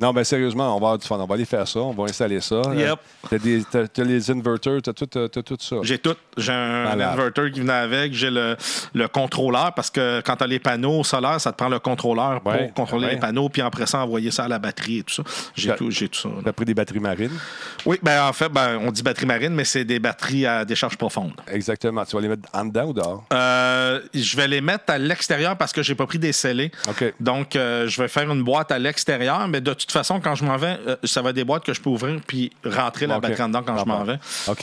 [0.00, 1.16] Non, mais sérieusement, on va avoir du fun.
[1.18, 1.80] On va aller faire ça.
[1.80, 2.60] On va installer ça.
[2.74, 2.98] Yep.
[3.30, 5.76] T'as, des, t'as- t'as les inverters, t'as tout, t'as- t'as tout ça.
[5.82, 6.14] J'ai tout.
[6.36, 7.08] J'ai un, Malade.
[7.18, 8.12] inverter qui venait avec.
[8.12, 8.56] J'ai le,
[8.94, 12.40] le contrôleur parce que quand tu as les panneaux solaires, ça te prend le contrôleur
[12.40, 13.14] pour Ouais, contrôler ouais.
[13.14, 15.22] les panneaux, puis après ça, envoyer ça à la batterie et tout ça.
[15.54, 16.28] J'ai Ben, tout, j'ai tout ça.
[16.28, 16.34] là.
[16.44, 17.38] T'as pris des batteries marines?
[17.84, 20.96] Oui, ben en fait, ben, on dit batterie marine, mais c'est des batteries à décharge
[20.96, 21.32] profonde.
[21.50, 22.04] Exactement.
[22.04, 23.24] Tu vas les mettre en dedans ou dehors?
[23.32, 26.70] Euh, Euh, je vais les mettre à l'extérieur parce que j'ai pas pris des scellés.
[26.88, 27.14] OK.
[27.20, 30.44] Donc, euh, je vais faire une boîte à l'extérieur, mais de toute façon, quand je
[30.44, 33.18] m'en vais, euh, ça va être des boîtes que je peux ouvrir puis rentrer la
[33.20, 34.18] batterie dedans quand je m'en vais.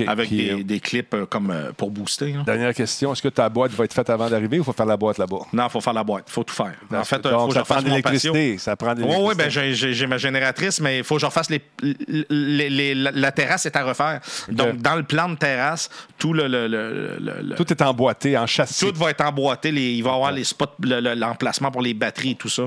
[0.08, 2.36] Avec Puis, des, des clips euh, comme euh, pour booster.
[2.46, 3.14] Dernière question.
[3.14, 5.18] Est-ce que ta boîte va être faite avant d'arriver ou il faut faire la boîte
[5.18, 5.40] là-bas?
[5.54, 6.26] Non, il faut faire la boîte.
[6.28, 6.74] Il faut tout faire.
[6.94, 8.58] En fait, Donc, faut que je ça prend de l'électricité.
[8.58, 9.62] Ça prend de Oui, l'électricité.
[9.62, 11.62] oui, ben j'ai- ma génératrice, mais il faut que je refasse les,
[12.30, 14.20] les- les- la, la terrasse est à refaire.
[14.50, 18.38] Donc, dans le plan de terrasse, tout le, le- le- le- le- Tout est emboîté
[18.38, 18.86] en châssis.
[18.86, 19.70] tout va être emboîté.
[19.70, 22.64] il va y avoir les spots, le- le- l'emplacement pour les batteries et tout ça.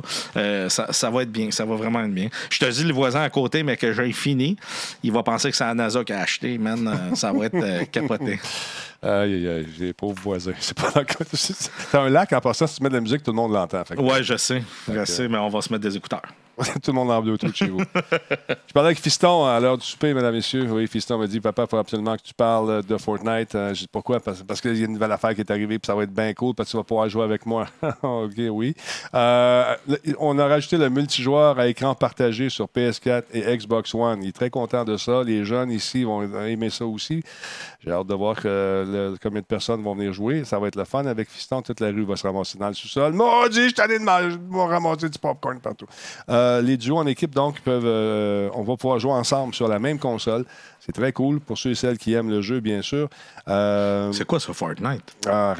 [0.69, 0.87] Ça.
[0.93, 1.51] Ça va être bien.
[1.51, 2.29] Ça va vraiment être bien.
[2.51, 4.57] Je te dis, le voisin à côté, mais que j'ai fini,
[5.03, 6.87] il va penser que c'est la NASA qui a acheté, man.
[6.89, 8.39] Euh, ça va être euh, capoté.
[9.03, 10.55] Aïe, aïe, aïe, j'ai des pauvres voisins.
[10.59, 13.23] C'est pas dans le C'est un lac, en passant, si tu mets de la musique,
[13.23, 13.83] tout le monde l'entend.
[13.85, 14.63] Que- Ouais, je sais.
[14.93, 16.23] Je sais, mais on va se mettre des écouteurs.
[16.83, 17.81] Tout le monde en Bluetooth chez vous.
[17.81, 20.67] je parlais avec Fiston à l'heure du souper, mesdames, messieurs.
[20.71, 23.55] Oui, Fiston m'a dit Papa, il faut absolument que tu parles de Fortnite.
[23.55, 24.21] Euh, J'ai dit Pourquoi?
[24.21, 26.15] Parce, parce qu'il y a une nouvelle affaire qui est arrivée, puis ça va être
[26.15, 27.67] bien cool, parce que tu vas pouvoir jouer avec moi.
[28.03, 28.75] OK, oui.
[29.15, 29.75] Euh,
[30.19, 34.23] on a rajouté le multijoueur à écran partagé sur PS4 et Xbox One.
[34.23, 35.23] Il est très content de ça.
[35.23, 37.23] Les jeunes ici vont aimer ça aussi.
[37.85, 40.45] J'ai hâte de voir combien de personnes vont venir jouer.
[40.45, 41.61] Ça va être le fun avec Fiston.
[41.61, 43.13] Toute la rue va se ramasser dans le sous-sol.
[43.13, 45.87] Maudit, je suis allé de je vais ramasser du popcorn partout.
[46.29, 49.79] Euh, les duos en équipe, donc, peuvent, euh, on va pouvoir jouer ensemble sur la
[49.79, 50.45] même console.
[50.81, 53.09] C'est très cool pour ceux et celles qui aiment le jeu, bien sûr.
[53.49, 55.17] Euh, C'est quoi ça, Fortnite?
[55.29, 55.55] ah,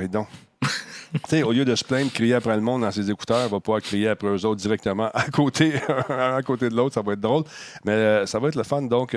[1.29, 3.61] sais, au lieu de se plaindre, crier après le monde dans ses écouteurs, on va
[3.61, 5.75] pouvoir crier après eux autres directement à côté,
[6.09, 6.95] à côté de l'autre.
[6.95, 7.45] Ça va être drôle.
[7.85, 8.83] Mais euh, ça va être le fun.
[8.83, 9.17] Donc,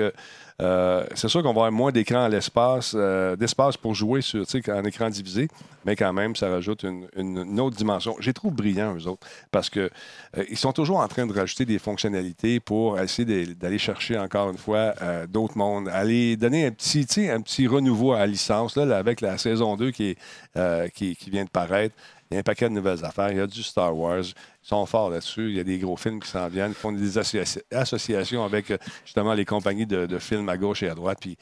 [0.60, 4.44] euh, c'est sûr qu'on va avoir moins d'écran à l'espace, euh, d'espace pour jouer sur,
[4.68, 5.48] en écran divisé,
[5.84, 8.16] mais quand même, ça rajoute une, autre dimension.
[8.20, 9.90] J'ai trouve brillants, eux autres, parce que
[10.36, 14.58] euh, sont toujours en train de rajouter des fonctionnalités pour essayer d'aller chercher encore une
[14.58, 14.94] fois
[15.28, 19.38] d'autres mondes, aller donner un petit, un petit renouveau à la licence, là, avec la
[19.38, 20.18] saison 2 qui, est,
[20.56, 21.94] euh, qui, qui vient de paraître.
[22.30, 23.30] Il y a un paquet de nouvelles affaires.
[23.32, 24.20] Il y a du Star Wars.
[24.20, 25.48] Ils sont forts là-dessus.
[25.50, 26.70] Il y a des gros films qui s'en viennent.
[26.70, 30.82] Ils font des associa- associations avec euh, justement les compagnies de, de films à gauche
[30.84, 31.18] et à droite.
[31.20, 31.36] Puis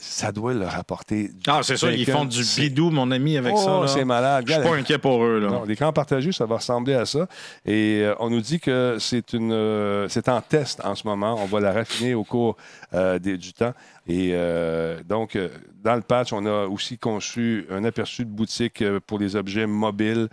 [0.00, 1.28] ça doit leur apporter.
[1.28, 3.78] du Ah, c'est ça, ils font du bidou, mon ami, avec ça.
[3.78, 3.88] Oh, là.
[3.88, 4.44] c'est malade.
[4.48, 5.38] Je suis pas inquiet pour eux.
[5.40, 5.48] Là.
[5.50, 7.26] non, l'écran partagé, ça va ressembler à ça.
[7.66, 11.36] Et euh, on nous dit que c'est une, euh, c'est en test en ce moment.
[11.40, 12.56] On va la raffiner au cours
[12.94, 13.74] euh, des- du temps.
[14.06, 15.48] Et euh, donc, euh,
[15.82, 19.66] dans le patch, on a aussi conçu un aperçu de boutique euh, pour les objets
[19.66, 20.28] mobiles,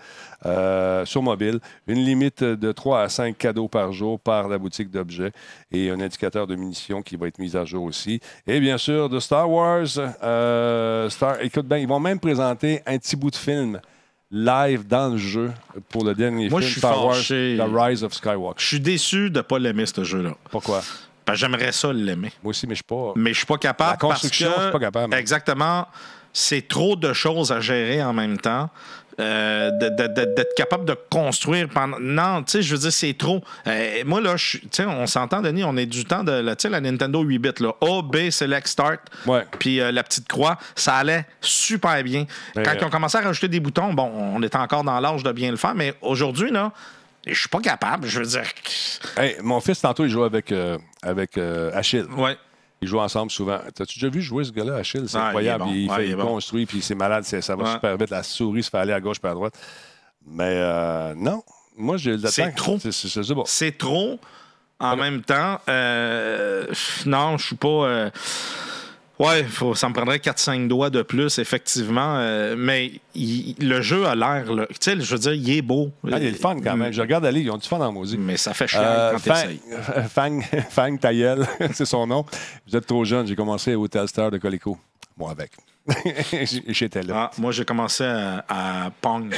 [0.45, 4.91] euh, sur mobile, une limite de 3 à 5 cadeaux par jour par la boutique
[4.91, 5.31] d'objets
[5.71, 8.19] et un indicateur de munitions qui va être mis à jour aussi.
[8.45, 9.87] Et bien sûr, de Star Wars.
[10.21, 13.79] euh, Star, écoute bien, ils vont même présenter un petit bout de film
[14.31, 15.51] live dans le jeu
[15.89, 17.15] pour le dernier Moi, film Star Wars.
[17.17, 18.61] The Rise of Skywalker.
[18.61, 20.35] Je suis déçu de ne pas l'aimer, ce jeu-là.
[20.49, 20.81] Pourquoi?
[21.25, 22.31] Que J'aimerais ça l'aimer.
[22.43, 23.13] Moi aussi, mais je suis pas...
[23.15, 23.91] Mais je suis pas capable.
[23.91, 25.13] La construction, parce que, je suis pas capable.
[25.13, 25.87] Exactement.
[26.33, 28.69] C'est trop de choses à gérer en même temps.
[29.19, 31.99] Euh, d'être capable de construire pendant.
[31.99, 33.43] Non, tu sais, je veux dire, c'est trop.
[33.67, 36.63] Euh, moi, là, tu sais, on s'entend, Denis, on est du temps de la, tu
[36.63, 37.73] sais, la Nintendo 8 bits, là.
[37.81, 39.01] A, B, Select, Start,
[39.59, 42.25] puis euh, la petite croix, ça allait super bien.
[42.55, 45.31] Quand ils ont commencé à rajouter des boutons, bon, on est encore dans l'âge de
[45.31, 46.71] bien le faire, mais aujourd'hui, là,
[47.25, 48.07] je suis pas capable.
[48.07, 48.43] Je veux dire.
[49.17, 52.05] Hey, mon fils, tantôt, il joue avec, euh, avec euh, Achille.
[52.17, 52.37] Ouais.
[52.81, 53.59] Ils jouent ensemble souvent.
[53.75, 55.03] T'as-tu déjà vu jouer ce gars-là, Achille?
[55.07, 55.65] C'est Ah, incroyable.
[55.67, 55.87] il est bon.
[55.87, 56.25] Il, Ouais, fait, il est il bon.
[56.27, 57.71] construit, puis c'est malade, c'est- ça va Ouais.
[57.73, 58.09] super vite.
[58.09, 59.53] La souris se fait aller à gauche puis à droite.
[60.25, 61.43] Mais euh, non,
[61.77, 62.77] moi, j'ai le C'est trop.
[63.35, 63.43] Bon.
[63.45, 64.19] c'est trop.
[64.79, 66.65] En même temps, euh,
[67.05, 68.09] non, je suis pas.
[69.25, 72.17] Ouais, faut, ça me prendrait 4-5 doigts de plus, effectivement.
[72.17, 74.45] euh, mais il- le jeu a l'air.
[74.47, 75.91] Tu sais, je veux dire, il est beau.
[76.11, 76.91] Ah, il est le fun quand même.
[76.91, 78.17] Je regarde aller, ils ont du fun en maudit.
[78.17, 79.49] Mais ça fait chier Euh, quand Fang.
[80.09, 82.25] Fang, Fang Tayel, c'est son nom.
[82.67, 83.25] Vous êtes trop jeune.
[83.27, 84.77] J'ai commencé au Telstar de Colico.
[85.17, 85.51] Moi avec.
[86.67, 87.13] J'étais là.
[87.15, 89.33] Ah, moi, j'ai commencé à, à Pong.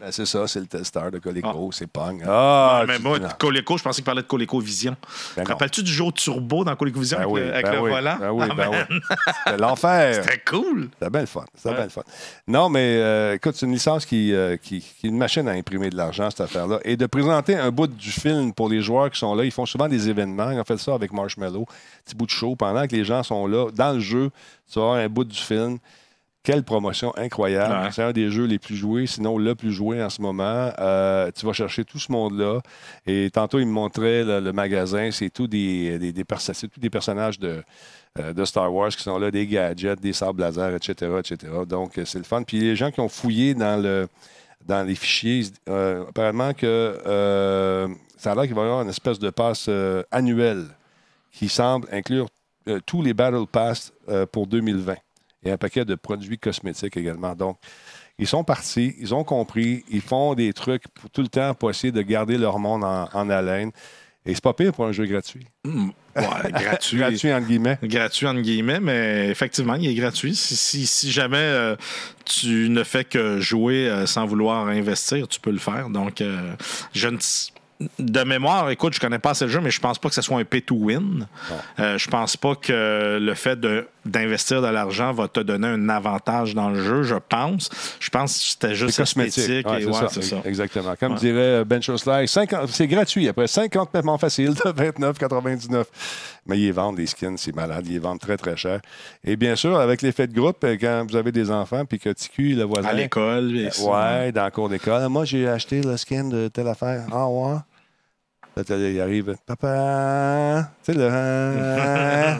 [0.00, 1.70] Ben, c'est ça, c'est le Telstar de Colico.
[1.72, 2.22] C'est Pong.
[2.26, 3.28] Ah, mais moi, non.
[3.38, 4.96] Coleco, je pensais qu'il parlait de Coleco Vision.
[5.36, 7.90] Ben rappelles-tu du jeu Turbo dans Coleco Vision Ben avec oui, le, avec le oui,
[7.90, 8.16] volant?
[8.20, 8.96] Ben oui, Ah, ben oui.
[9.44, 10.14] C'était l'enfer.
[10.24, 10.88] C'était cool.
[10.98, 11.44] C'était bien le fun.
[11.54, 11.88] C'était Ouais.
[11.88, 12.02] fun.
[12.46, 15.52] Non, mais euh, écoute, c'est une licence qui, euh, qui, qui est une machine à
[15.52, 16.78] imprimer de l'argent, cette affaire-là.
[16.84, 19.66] Et de présenter un bout du film pour les joueurs qui sont là, ils font
[19.66, 20.50] souvent des événements.
[20.50, 21.64] Ils ont fait ça avec Marshmallow,
[22.04, 22.56] petit bout de show.
[22.56, 24.30] Pendant que les gens sont là, dans le jeu,
[24.70, 25.78] tu vas avoir un bout du film.
[26.42, 27.86] Quelle promotion incroyable.
[27.86, 27.90] Ouais.
[27.90, 30.70] C'est un des jeux les plus joués, sinon le plus joué en ce moment.
[30.78, 32.60] Euh, tu vas chercher tout ce monde-là.
[33.06, 35.10] Et tantôt, il me montrait le, le magasin.
[35.10, 37.62] C'est tout des, des, tous des personnages de,
[38.20, 41.52] euh, de Star Wars qui sont là, des gadgets, des sables laser, etc., etc.
[41.66, 42.44] Donc, euh, c'est le fun.
[42.44, 44.06] Puis les gens qui ont fouillé dans, le,
[44.66, 47.00] dans les fichiers, euh, apparemment que
[48.16, 49.68] ça a l'air qu'il va y avoir une espèce de passe
[50.12, 50.66] annuelle
[51.32, 52.28] qui semble inclure
[52.68, 54.94] euh, tous les Battle Pass euh, pour 2020
[55.44, 57.34] et un paquet de produits cosmétiques également.
[57.34, 57.58] Donc,
[58.18, 61.70] Ils sont partis, ils ont compris, ils font des trucs pour tout le temps pour
[61.70, 63.70] essayer de garder leur monde en, en haleine.
[64.26, 65.46] Et c'est pas pire pour un jeu gratuit.
[65.64, 66.96] Hmm, ouais, gratuit.
[66.96, 67.78] gratuit, entre guillemets.
[67.82, 70.34] Gratuit, entre guillemets, mais effectivement, il est gratuit.
[70.34, 71.76] Si, si, si jamais euh,
[72.24, 75.90] tu ne fais que jouer euh, sans vouloir investir, tu peux le faire.
[75.90, 76.54] Donc, euh,
[76.94, 77.18] je ne
[77.98, 80.22] de mémoire, écoute, je connais pas assez le jeu, mais je pense pas que ce
[80.22, 81.26] soit un pay to win.
[81.78, 85.88] Euh, je pense pas que le fait de, d'investir de l'argent va te donner un
[85.88, 87.70] avantage dans le jeu, je pense.
[88.00, 89.66] Je pense que c'était juste cosmétique.
[89.66, 90.42] Ouais, et, ouais, ça.
[90.44, 90.94] Exactement.
[90.98, 92.28] Comme dirait Ben Slide,
[92.68, 93.28] c'est gratuit.
[93.28, 95.84] Après 50 paiements faciles de 29,99.
[96.46, 97.86] Mais ils vendent des skins, c'est malade.
[97.88, 98.80] Ils vendent très, très cher.
[99.24, 102.54] Et bien sûr, avec l'effet de groupe, quand vous avez des enfants, puis que TQ,
[102.54, 102.88] le voisin.
[102.88, 103.70] À l'école.
[103.80, 105.08] Ouais, dans le cours d'école.
[105.08, 107.06] Moi, j'ai acheté le skin de telle affaire.
[107.10, 107.56] Ah, ouais.
[108.56, 112.38] Là, il arrive, papa, tu sais, là.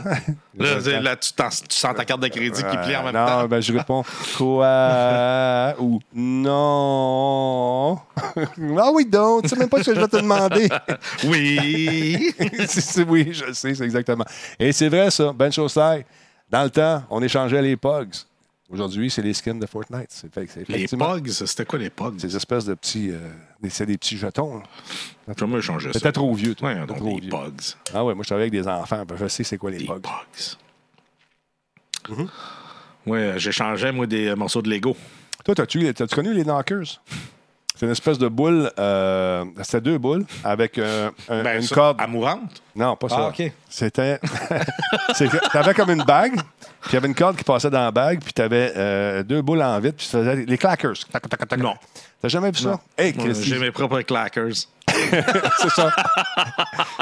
[0.57, 3.41] là, là tu, tu, sens ta carte de crédit qui plie en même non, temps.
[3.41, 4.05] Non, ben, je réponds,
[4.39, 7.99] quoi ou non.
[8.37, 10.69] ah oui, donc, tu sais même pas ce que je vais te demander.
[11.25, 12.33] oui.
[13.09, 14.25] oui, je sais, c'est exactement.
[14.61, 16.07] Et c'est vrai, ça, Ben Chaussay.
[16.49, 18.07] Dans le temps, on échangeait les pugs.
[18.71, 20.09] Aujourd'hui, c'est les skins de Fortnite.
[20.09, 22.15] C'est, c'est les Pogs, c'était quoi les Pogs?
[22.19, 23.11] C'est des espèces de petits.
[23.11, 23.19] Euh,
[23.69, 24.63] c'est des petits jetons.
[25.29, 26.01] Je vais changer ça.
[26.01, 26.71] T'étais trop vieux, toi.
[26.71, 27.31] Ouais, donc trop des vieux.
[27.31, 27.61] Pogs.
[27.93, 29.05] Ah ouais, moi, je travaille avec des enfants.
[29.17, 30.03] Je sais c'est quoi les des Pogs.
[30.03, 30.57] Pogs.
[32.09, 32.29] Mm-hmm.
[33.07, 34.97] Ouais, j'échangeais, moi, des morceaux de Lego.
[35.45, 37.03] Toi, t'as-tu, t'as-tu connu les Knockers?
[37.77, 38.71] C'est une espèce de boule.
[38.79, 42.01] Euh, c'était deux boules avec euh, un, ben, une ça, corde.
[42.01, 42.63] Amourante?
[42.77, 43.17] Non, pas ça.
[43.19, 43.53] Ah, OK.
[43.69, 44.21] C'était.
[45.53, 48.23] T'avais comme une bague, puis il y avait une corde qui passait dans la bague,
[48.23, 50.95] puis t'avais euh, deux boules en vide, puis tu faisais les clackers.
[51.11, 51.75] Tac, tac, tac, non.
[52.23, 52.79] T'as jamais vu ça?
[52.97, 54.55] Hey, J'ai mes propres clackers.
[55.59, 55.93] c'est ça.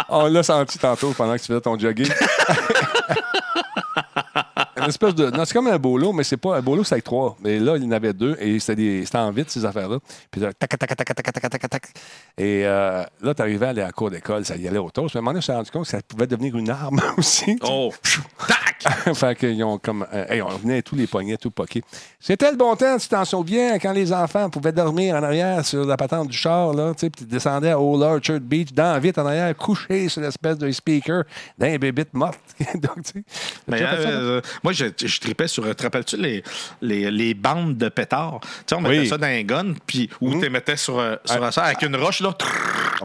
[0.09, 2.09] On l'a senti tantôt pendant que tu faisais ton jogging.
[4.83, 5.31] une espèce de.
[5.31, 6.57] Non, c'est comme un bolo, mais c'est pas.
[6.57, 7.37] Un bolo, c'est avec trois.
[7.43, 9.05] Mais là, il y en avait deux et c'était, des...
[9.05, 9.99] c'était en vite, ces affaires-là.
[10.31, 11.89] Puis tac, tac, tac, tac, tac, tac, tac, tac.
[12.39, 14.91] Et euh, là, tu arrivais à aller à la cour d'école, ça y allait au
[14.91, 15.15] toast.
[15.15, 16.71] Mais à un moment donné, je me suis rendu compte que ça pouvait devenir une
[16.71, 17.59] arme aussi.
[17.63, 17.93] Oh!
[18.47, 18.73] tac!
[19.15, 20.07] fait qu'ils ont comme.
[20.13, 21.83] Euh, hey, on venait tous les poignets, tout poqués.
[22.19, 25.85] C'était le bon temps, tu t'en souviens, quand les enfants pouvaient dormir en arrière sur
[25.85, 28.99] la patente du char, là, tu sais, puis tu descendais à Old Orchard Beach, dans
[29.01, 31.25] vite en arrière, couché sur l'espèce de speaker
[31.59, 32.39] d'un bébé morte.
[32.75, 33.25] Donc, tu sais.
[33.69, 35.75] Mais, euh, moi, je, je tripais sur.
[35.75, 36.43] Te rappelles-tu les,
[36.81, 38.41] les, les, bandes de pétards?
[38.41, 39.09] Tu sais, on mettait oui.
[39.09, 40.43] ça dans un gun, puis où mmh.
[40.43, 41.53] tu mettais sur, sur ah.
[41.53, 42.35] ça avec une roche, là.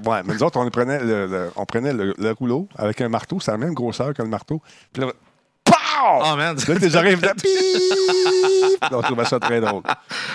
[0.06, 3.10] Ouais, mais nous autres, on prenait le, le on prenait le, le, rouleau avec un
[3.10, 4.62] marteau, c'est la même grosseur que le marteau.
[4.94, 5.12] Puis là,
[6.00, 6.56] Oh, man.
[6.56, 8.90] Là, tes oreilles faisaient pip!
[8.92, 9.82] On trouvait ça très drôle.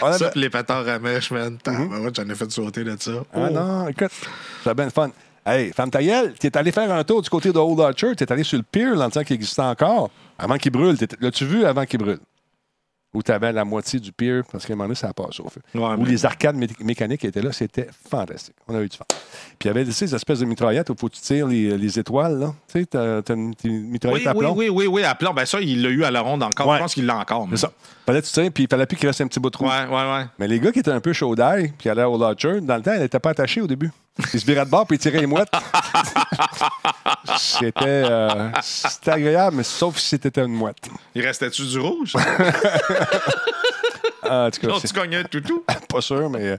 [0.00, 0.40] On ça, avait...
[0.40, 1.56] les pétards à mèche, man.
[1.64, 2.16] Mm-hmm.
[2.16, 3.12] J'en ai fait sauter de ça.
[3.32, 3.50] Ah oh.
[3.50, 4.10] non, écoute,
[4.64, 5.10] c'est bien le fun.
[5.44, 8.22] Hey, femme Taïel, tu es allé faire un tour du côté de Old Orchard, tu
[8.22, 10.10] es allé sur le pier, l'entend qui existait encore,
[10.42, 10.96] avant qu'il brûle.
[11.20, 12.18] L'as-tu vu avant qu'il brûle?
[13.14, 15.46] Où tu avais la moitié du pier, parce qu'à un moment donné, ça passe au
[15.50, 15.60] feu.
[15.74, 16.08] Ouais, où mais...
[16.08, 18.54] les arcades mé mécaniques étaient là, c'était fantastique.
[18.66, 19.04] On a eu du fun.
[19.58, 22.38] Puis il y avait ces espèces de mitraillettes où faut tu tires les, les étoiles,
[22.38, 22.54] là.
[22.72, 24.54] Tu sais, t'as une, une mitraillette oui, à plomb.
[24.56, 25.34] Oui, oui, oui, oui, à plomb.
[25.34, 26.66] Ben ça, il l'a eu à la ronde encore.
[26.66, 26.78] Ouais.
[26.78, 27.46] Je pense qu'il l'a encore.
[27.50, 27.72] C'est ça.
[28.06, 29.66] Fallait tu tires, puis il fallait plus qu'il reste un petit bout de trou.
[29.66, 30.24] Ouais, ouais, ouais.
[30.38, 32.82] Mais les gars qui étaient un peu chaud d'ail, puis allaient au Lodger, dans le
[32.82, 33.90] temps, ils n'étaient pas attachés au début.
[34.34, 35.48] Ils se viraient de bord puis ils tiraient les mouettes.
[37.38, 40.88] c'était, euh, c'était agréable, mais sauf si c'était une mouette.
[41.14, 42.14] Il restait-tu du rouge?
[44.28, 45.64] en tout cas, non, tu un toutou?
[45.88, 46.58] pas sûr, mais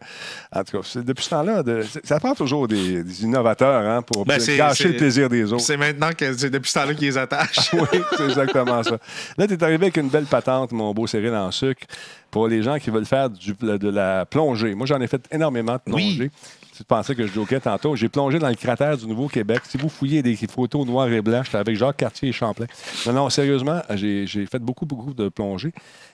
[0.52, 4.26] en tout cas, depuis ce temps-là, de, ça prend toujours des, des innovateurs hein, pour
[4.26, 5.64] ben gâcher le plaisir des autres.
[5.64, 7.72] C'est maintenant que c'est depuis ce temps-là qu'ils les attachent.
[7.74, 8.98] oui, c'est exactement ça.
[9.38, 11.86] Là, tu es arrivé avec une belle patente, mon beau Cyril en sucre,
[12.32, 14.74] pour les gens qui veulent faire du, de la plongée.
[14.74, 16.18] Moi, j'en ai fait énormément de plongée.
[16.20, 16.32] Oui.
[16.76, 17.96] Tu pensais que je joquais tantôt.
[17.96, 19.62] J'ai plongé dans le cratère du Nouveau-Québec.
[19.66, 22.66] Si vous fouillez des photos noires et blanches, j'étais avec Jacques Cartier et Champlain.
[23.06, 25.72] Non, non, sérieusement, j'ai fait beaucoup, beaucoup de plongée.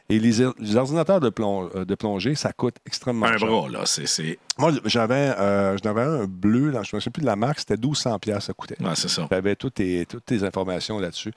[0.09, 3.47] Et les, les ordinateurs de, plong, de, plongée, ça coûte extrêmement un cher.
[3.47, 3.81] Un bras, là.
[3.85, 4.39] c'est...
[4.57, 7.77] Moi, j'avais euh, un bleu, là, je ne me souviens plus de la marque, c'était
[7.77, 8.81] 1200 ça coûtait.
[8.81, 9.27] Ouais, c'est ça.
[9.31, 11.31] J'avais toutes tes, toutes tes informations là-dessus.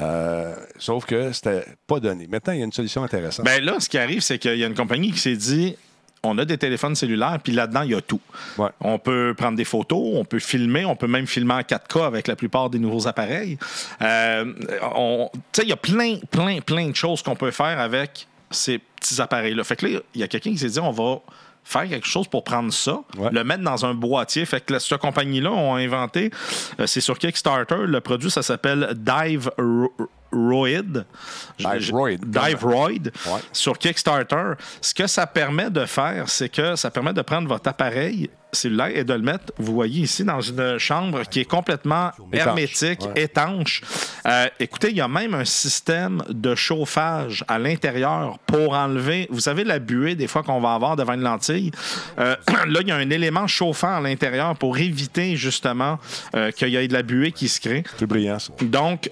[0.00, 2.26] Euh, sauf que c'était pas donné.
[2.26, 3.46] Maintenant, il y a une solution intéressante.
[3.46, 5.76] Ben là, ce qui arrive, c'est qu'il y a une compagnie qui s'est dit
[6.24, 8.20] on a des téléphones cellulaires, puis là-dedans, il y a tout.
[8.58, 8.68] Ouais.
[8.80, 12.28] On peut prendre des photos, on peut filmer, on peut même filmer en 4K avec
[12.28, 13.58] la plupart des nouveaux appareils.
[14.02, 14.52] Euh,
[15.62, 19.64] il y a plein, plein, plein de choses qu'on peut faire avec ces petits appareils-là.
[19.64, 21.20] Fait que là, il y a quelqu'un qui s'est dit on va
[21.64, 23.30] faire quelque chose pour prendre ça, ouais.
[23.32, 24.44] le mettre dans un boîtier.
[24.44, 26.30] Fait que cette compagnie-là ont inventé,
[26.78, 29.50] euh, c'est sur Kickstarter, le produit, ça s'appelle Dive
[30.34, 31.04] Roid.
[31.58, 32.18] Dive-Roid.
[32.26, 33.40] Dive-Roid Ouais.
[33.52, 34.52] sur Kickstarter.
[34.80, 38.96] Ce que ça permet de faire, c'est que ça permet de prendre votre appareil cellulaire
[38.96, 42.46] et de le mettre, vous voyez ici, dans une chambre qui est complètement Étanche.
[42.46, 43.22] hermétique, Ouais.
[43.24, 43.80] étanche.
[44.28, 49.40] Euh, écoutez, il y a même un système de chauffage à l'intérieur pour enlever, vous
[49.40, 51.72] savez, la buée des fois qu'on va avoir devant une lentille.
[52.20, 52.36] Euh,
[52.68, 55.98] là, il y a un élément chauffant à l'intérieur pour éviter justement
[56.36, 57.82] euh, qu'il y ait de la buée qui se crée.
[57.98, 58.52] C'est brillant, ça.
[58.62, 59.10] Donc,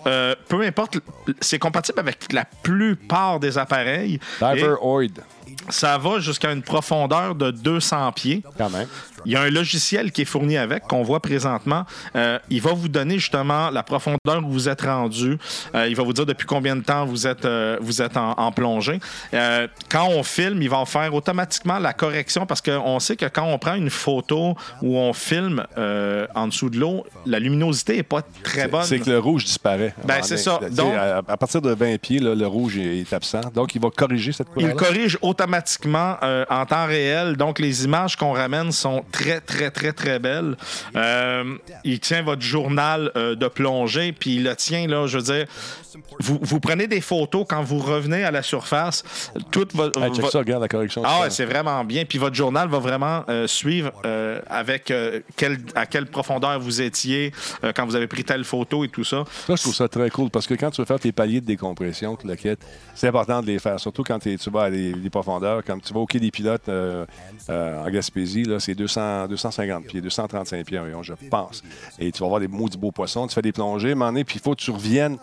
[0.48, 0.98] peu importe,
[1.40, 4.14] c'est compatible avec la plupart des appareils.
[4.14, 5.20] Et Diver Oid,
[5.68, 8.42] ça va jusqu'à une profondeur de 200 pieds.
[8.58, 8.88] quand même.
[9.24, 11.84] Il y a un logiciel qui est fourni avec, qu'on voit présentement.
[12.16, 15.38] Euh, il va vous donner justement la profondeur où vous êtes rendu.
[15.74, 18.32] Euh, il va vous dire depuis combien de temps vous êtes, euh, vous êtes en,
[18.32, 18.98] en plongée.
[19.90, 23.58] Quand on filme, il va faire automatiquement la correction parce qu'on sait que quand on
[23.58, 25.64] prend une photo où on filme
[26.34, 28.84] en dessous de l'eau, la luminosité n'est pas très bonne.
[28.84, 29.94] C'est que le rouge disparaît.
[30.04, 30.58] Ben, c'est ça.
[30.70, 33.40] Donc- à, à partir de 20 pieds, là, le rouge est, est absent.
[33.54, 34.76] Donc, il va corriger cette Il couleur.
[34.76, 36.16] corrige automatiquement
[36.50, 37.36] en temps réel.
[37.36, 40.56] Donc, les images qu'on ramène sont très, très, très, très belles.
[40.96, 45.24] Euh, il tient votre journal euh, de plongée, puis il le tient, là, je veux
[45.24, 45.46] dire,
[46.20, 49.02] vous, vous prenez des photos quand vous revenez à la surface.
[49.50, 51.02] Toute vo- Hey, check vo- ça, regarde la correction.
[51.04, 52.04] ah ouais, c'est vraiment bien.
[52.04, 56.80] Puis votre journal va vraiment euh, suivre euh, avec euh, quel- à quelle profondeur vous
[56.80, 57.32] étiez
[57.74, 59.24] quand vous avez pris telle photo et tout ça.
[59.46, 61.46] Ça, je trouve ça très cool parce que quand tu veux faire tes paliers de
[61.46, 62.28] décompression, tout
[62.94, 63.78] c'est important de les faire.
[63.80, 65.62] Surtout quand tu vas à des, des profondeurs.
[65.64, 66.68] Comme tu vas au quai des pilotes
[67.48, 71.62] en Gaspésie, c'est 200, 250 pieds, 235 pieds environ, je pense.
[71.98, 73.26] Et tu vas voir des maudits beaux poissons.
[73.26, 75.16] Tu fais des plongées, donné, puis il faut que tu reviennes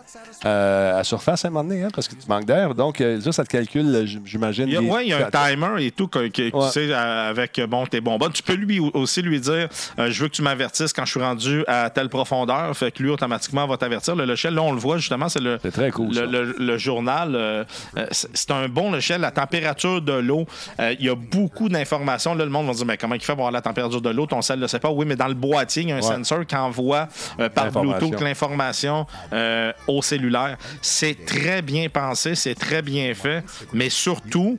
[0.44, 0.59] euh,
[0.98, 2.74] à surface à un moment donné, hein, parce que tu manques d'air.
[2.74, 4.66] Donc, euh, ça, ça te calcule, euh, j'imagine.
[4.68, 6.66] Il y a, les- ouais, il y a un timer et tout, que, que- Ouais.
[6.66, 8.32] tu sais, euh, avec euh, bon, tes bonbonnes.
[8.32, 9.68] Tu peux lui aussi lui dire
[9.98, 12.76] euh, Je veux que tu m'avertisses quand je suis rendu à telle profondeur.
[12.76, 14.16] Fait que lui, automatiquement, va t'avertir.
[14.16, 15.58] Le logiciel, là, on le voit justement, c'est le,
[15.92, 16.22] cool, le, ça.
[16.26, 17.34] le- le journal.
[17.34, 17.64] euh,
[17.96, 19.20] euh, c'est un bon logiciel.
[19.20, 20.46] La température de l'eau,
[20.80, 22.34] euh, il y a beaucoup d'informations.
[22.34, 24.26] Là, le monde va dire Mais comment il fait pour avoir la température de l'eau?
[24.26, 24.90] Ton sel ne le sait pas.
[24.90, 26.02] Oui, mais dans le boîtier, il y a un Ouais.
[26.16, 27.70] sensor qui envoie euh, par.
[27.70, 30.49] Bluetooth l'information euh, au cellulaire.
[30.82, 34.58] C'est très bien pensé, c'est très bien fait, mais surtout,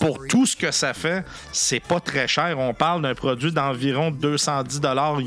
[0.00, 2.56] pour tout ce que ça fait, c'est pas très cher.
[2.58, 4.80] On parle d'un produit d'environ 210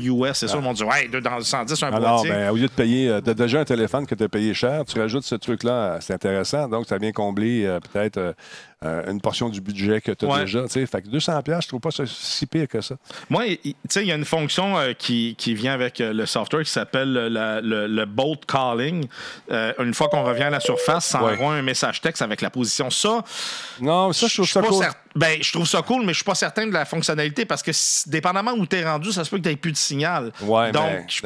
[0.06, 0.32] US.
[0.34, 2.30] C'est sûr, ils m'ont dit, ouais, 210 un Alors, boîtier.
[2.30, 4.84] ben, au lieu de payer, euh, t'as déjà un téléphone que tu as payé cher,
[4.84, 6.68] tu rajoutes ce truc-là, c'est intéressant.
[6.68, 8.32] Donc, ça vient combler euh, peut-être euh,
[8.82, 10.40] euh, une portion du budget que tu as Ouais.
[10.40, 10.66] déjà.
[10.68, 12.96] Fait que 200$, piastres, je trouve pas ça si pire que ça.
[13.30, 16.12] Moi, il- tu sais, il y a une fonction euh, qui, qui vient avec euh,
[16.12, 19.06] le software qui s'appelle le, le bolt calling.
[19.50, 21.32] Une fois qu'on revient à la surface, ça Ouais.
[21.32, 22.90] envoie un message texte avec la position.
[22.90, 23.24] Ça,
[23.80, 24.84] Non, ça, je trouve ça pas cool.
[25.14, 27.70] Ben, je trouve ça cool, mais je suis pas certain de la fonctionnalité parce que
[28.08, 30.32] dépendamment où tu es rendu, ça se peut que tu n'aies plus de signal.
[30.42, 31.20] Ouais, Donc, mais- je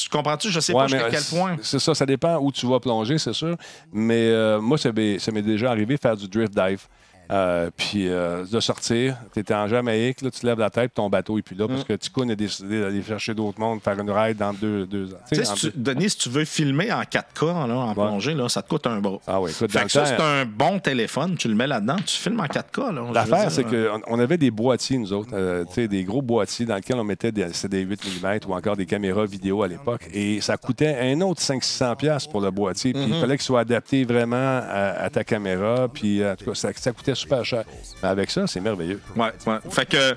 [0.00, 0.50] tu comprends-tu?
[0.50, 1.56] Je sais Ouais, pas jusqu'à quel point.
[1.62, 3.56] C'est ça, ça dépend où tu vas plonger, c'est sûr.
[3.92, 6.86] Mais euh, moi, ça m'est ça m'est déjà arrivé de faire du drift dive.
[7.32, 11.08] Euh, puis euh, de sortir, tu étais en Jamaïque, là, tu lèves la tête, ton
[11.08, 11.68] bateau est plus là Mm.
[11.68, 15.14] parce que Ticoun a décidé d'aller chercher d'autres mondes, faire une ride dans deux, deux
[15.14, 15.18] ans.
[15.32, 18.68] Si tu- Denis, si tu veux filmer en 4K là, en plongée, là, ça te
[18.68, 19.18] coûte un bras.
[19.26, 22.16] Ah oui, écoute, Fait que ça, c'est un bon téléphone, tu le mets là-dedans, tu
[22.18, 22.92] filmes en 4K.
[22.92, 26.66] là, L'affaire, c'est euh, qu'on on avait des boîtiers, nous autres, euh, des gros boîtiers
[26.66, 30.02] dans lesquels on mettait des, des 8 mm ou encore des caméras vidéo à l'époque.
[30.12, 32.92] Et ça coûtait un autre 500$ pour le boîtier.
[32.92, 34.36] Puis il fallait qu'il soit adapté vraiment
[34.68, 35.88] à, à ta caméra.
[35.92, 37.64] Puis euh, en tout cas, ça, ça coûtait super cher.
[38.02, 39.00] Mais avec ça, c'est merveilleux.
[39.16, 39.58] Ouais, ouais.
[39.70, 40.14] Fait que,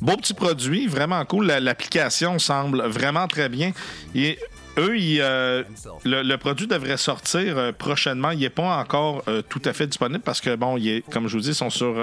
[0.00, 1.46] beau petit produit, vraiment cool.
[1.46, 3.72] La- L'application semble vraiment très bien.
[4.14, 4.38] Et
[4.78, 5.62] eux, ils, euh,
[6.04, 8.30] le, le produit devrait sortir euh, prochainement.
[8.32, 11.28] Il n'est pas encore euh, tout à fait disponible parce que, bon, il est, comme
[11.28, 11.94] je vous dis, ils sont sur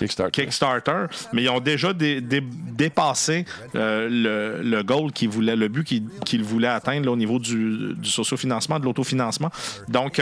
[0.00, 0.42] Kickstarter.
[0.42, 5.84] Kickstarter, mais ils ont déjà dé- dé- dépassé le, le goal qu'ils voulaient, le but
[5.84, 9.50] qu'ils qu'ils voulaient atteindre là, au niveau du, du sociofinancement, de l'autofinancement.
[9.88, 10.20] Donc,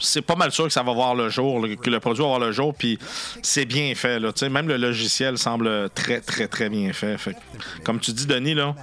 [0.00, 2.40] c'est pas mal sûr que ça va voir le jour, que le produit va voir
[2.40, 2.98] le jour, puis
[3.42, 4.18] c'est bien fait.
[4.18, 7.16] Là, même le logiciel semble très, très, très bien fait.
[7.84, 8.74] Comme tu dis, Denis, là,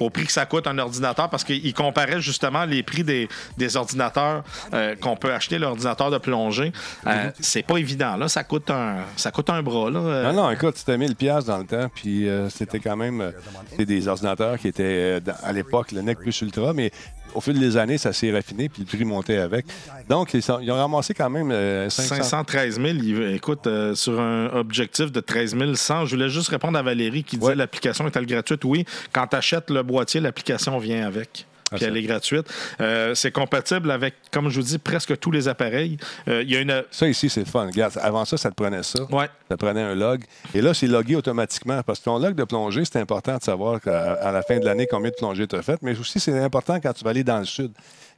[0.00, 3.28] au prix que ça coûte un ordinateur, parce qu'il comparait justement les prix des,
[3.76, 6.72] ordinateurs euh, qu'on peut acheter, l'ordinateur de plongée.
[7.06, 8.16] Euh, c'est pas évident.
[8.16, 9.90] Là, ça coûte un, ça coûte un bras.
[9.90, 10.32] Là.
[10.32, 13.32] Non, non, écoute, c'était 1000$ piastres dans le temps, puis euh, c'était quand même
[13.78, 16.90] des ordinateurs qui étaient à l'époque le NEC plus Ultra, mais
[17.34, 19.66] au fil des années, ça s'est raffiné, puis le prix montait avec.
[20.08, 22.14] Donc, ils, sont- ils ont ramassé quand même euh, 500.
[22.16, 26.78] 513 000, il- écoute, euh, sur un objectif de 13 100, je voulais juste répondre
[26.78, 27.54] à Valérie qui disait Ouais.
[27.56, 28.64] l'application est-elle gratuite?
[28.64, 31.46] Oui, quand tu achètes le boîtier, l'application vient avec.
[31.74, 31.90] Puis ça.
[31.90, 32.46] elle est gratuite.
[32.80, 35.96] Euh, c'est compatible avec, comme je vous dis, presque tous les appareils.
[36.28, 36.82] Euh, Il y a une.
[36.90, 37.66] Ça ici, c'est le fun.
[37.66, 39.02] Regarde, avant ça, ça te prenait ça.
[39.10, 39.26] Ouais.
[39.48, 40.24] Ça te prenait un log.
[40.54, 41.82] Et là, c'est logué automatiquement.
[41.82, 44.86] Parce que ton log de plongée, c'est important de savoir à la fin de l'année,
[44.90, 45.82] combien de plongées tu as faites.
[45.82, 47.72] Mais aussi, c'est important quand tu vas aller dans le sud.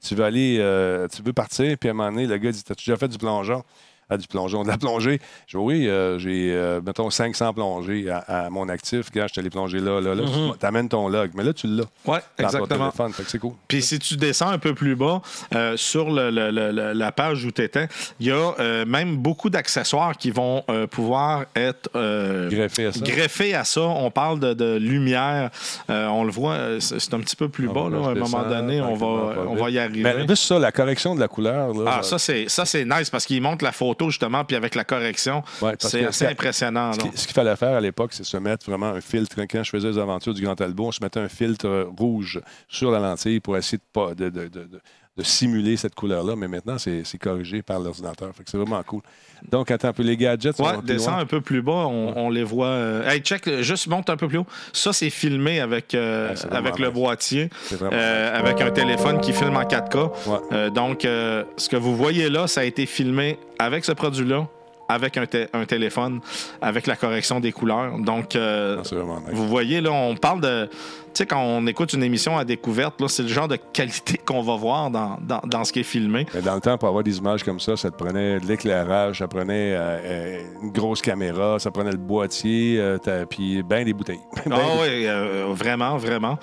[0.07, 2.63] Tu veux aller, euh, tu veux partir, puis à un moment donné, le gars dit
[2.63, 3.63] T'as-tu déjà fait du plongeon?
[4.09, 5.21] Ah, du plongeon, de la plongée.
[5.47, 9.07] Je dis oui, euh, j'ai, euh, mettons, 500 plongées à, à mon actif.
[9.13, 10.23] Regarde, je t'allais plonger là, là, là.
[10.59, 11.31] Tu amènes ton log.
[11.35, 11.85] Mais là, tu l'as.
[12.05, 12.91] Ton exactement.
[12.91, 13.53] Fait que c'est cool.
[13.69, 15.21] Puis si tu descends un peu plus bas,
[15.55, 17.89] euh, sur le- le- le- le- la page où tu étais,
[18.21, 23.01] il y a même beaucoup d'accessoires qui vont pouvoir être euh, Greffé à ça.
[23.01, 23.81] greffés à ça.
[23.83, 25.51] On parle de, de lumière.
[25.89, 27.91] On le voit, c'est un petit peu plus On bas.
[27.97, 29.07] Là, à un moment donné, on va,
[29.49, 30.03] on va y arriver.
[30.03, 31.73] Mais juste ça, la correction de la couleur.
[31.75, 34.75] Là, Ah, ça, c'est, ça, c'est nice parce qu'il montre la photo, justement, puis avec
[34.75, 36.93] la correction, Ouais, c'est assez impressionnant.
[36.93, 39.37] Ce qu'il fallait faire à l'époque, c'est se mettre vraiment un filtre.
[39.51, 42.91] Quand je faisais les aventures du Grand Albo, on se mettait un filtre rouge sur
[42.91, 44.81] la lentille pour essayer de, pas, de, de- de-
[45.17, 46.35] de- simuler cette couleur-là.
[46.37, 48.29] Mais maintenant, c'est c'est corrigé par l'ordinateur.
[48.35, 49.03] Fait que c'est vraiment cool.
[49.51, 50.59] Donc, attends un peu, les gadgets.
[50.59, 51.19] Ouais, loin.
[51.19, 52.69] un peu plus bas, on, on les voit.
[52.69, 54.47] euh, Hey, check, juste monte un peu plus haut.
[54.73, 57.51] Ça, c'est filmé avec, euh, Ouais, avec le boîtier,
[57.83, 59.97] euh, avec un téléphone qui filme en 4K.
[60.27, 60.39] Ouais.
[60.53, 64.49] Euh, donc, ce que vous voyez là, ça a été filmé avec ce produit-là,
[64.89, 66.21] avec un, té- un téléphone,
[66.61, 67.99] avec la correction des couleurs.
[67.99, 69.25] Donc, euh, Ah, nice.
[69.33, 70.69] vous voyez, là, on parle de.
[70.69, 74.19] Tu sais, quand on écoute une émission à découverte, là, c'est le genre de qualité
[74.27, 76.27] qu'on va voir dans, dans, dans ce qui est filmé.
[76.35, 79.19] Mais dans le temps, pour avoir des images comme ça, ça te prenait de l'éclairage,
[79.21, 83.95] ça prenait euh, euh, une grosse caméra, ça prenait le boîtier, euh, puis bien des
[83.95, 84.21] bouteilles.
[84.47, 86.39] Ben Ah des- oui, vraiment, vraiment.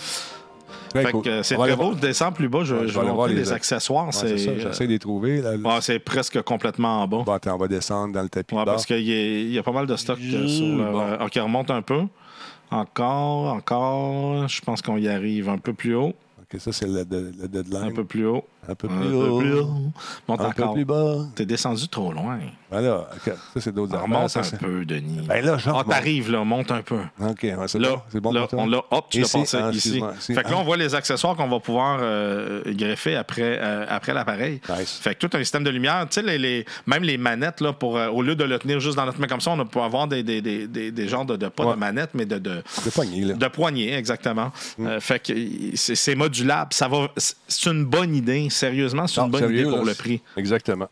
[0.94, 1.96] Fait que, c'est très beau.
[1.96, 4.06] Descends plus bas, je, Ouais, je je vais voir les les ac- accessoires.
[4.08, 5.42] Ouais, c'est j'essaie de les trouver.
[5.66, 7.24] Ah, c'est presque complètement en bas.
[7.26, 9.58] Bon, attends, on va descendre dans le tapis de parce qu'il y, a- il y
[9.60, 10.92] a pas mal de stock euh, sur le.
[10.92, 11.26] Bon.
[11.26, 12.02] OK, remonte un peu.
[12.72, 14.48] Encore, encore.
[14.48, 16.14] Je pense qu'on y arrive un peu plus haut.
[16.42, 17.84] OK, ça, c'est le, de- le deadline.
[17.84, 18.44] Un peu plus haut.
[18.68, 19.40] Un peu Un plus peu haut.
[19.40, 19.70] plus haut.
[20.28, 21.16] Monte Un peu plus bas.
[21.36, 22.40] T'es descendu trop loin.
[22.72, 23.08] Voilà.
[23.16, 23.34] OK.
[23.54, 24.04] Ça, c'est d'autres affaires.
[24.08, 25.20] Remonte ça, un peu, Denis.
[25.28, 25.84] Ben là, genre.
[25.86, 27.00] Ah, t'arrives, là, monte un peu.
[27.22, 28.02] OK, c'est Là, bon.
[28.10, 30.02] C'est bon là, on l'a, hop, tu l'as passé Ah, ici.
[30.20, 30.60] Fait que là, Ah.
[30.60, 34.62] on voit les accessoires qu'on va pouvoir euh, greffer après, euh, après l'appareil.
[34.70, 35.00] Nice.
[35.02, 38.08] Fait que tout un système de lumière, tu sais, même les manettes, là, pour, euh,
[38.08, 40.24] au lieu de le tenir juste dans notre main comme ça, on peut avoir des,
[40.24, 43.22] des, des, des, des genres de, de- pas de manettes, mais de, de, C'est poigné,
[43.26, 43.34] là.
[43.34, 44.52] de poignées, exactement.
[44.78, 45.00] Mm.
[45.00, 45.34] Fait que
[45.76, 46.74] c'est, modulable.
[46.74, 48.48] Ça va, c'est une bonne idée.
[48.54, 50.22] Sérieusement, c'est une Non, bonne sérieux, idée pour là, le prix.
[50.38, 50.88] Exactement.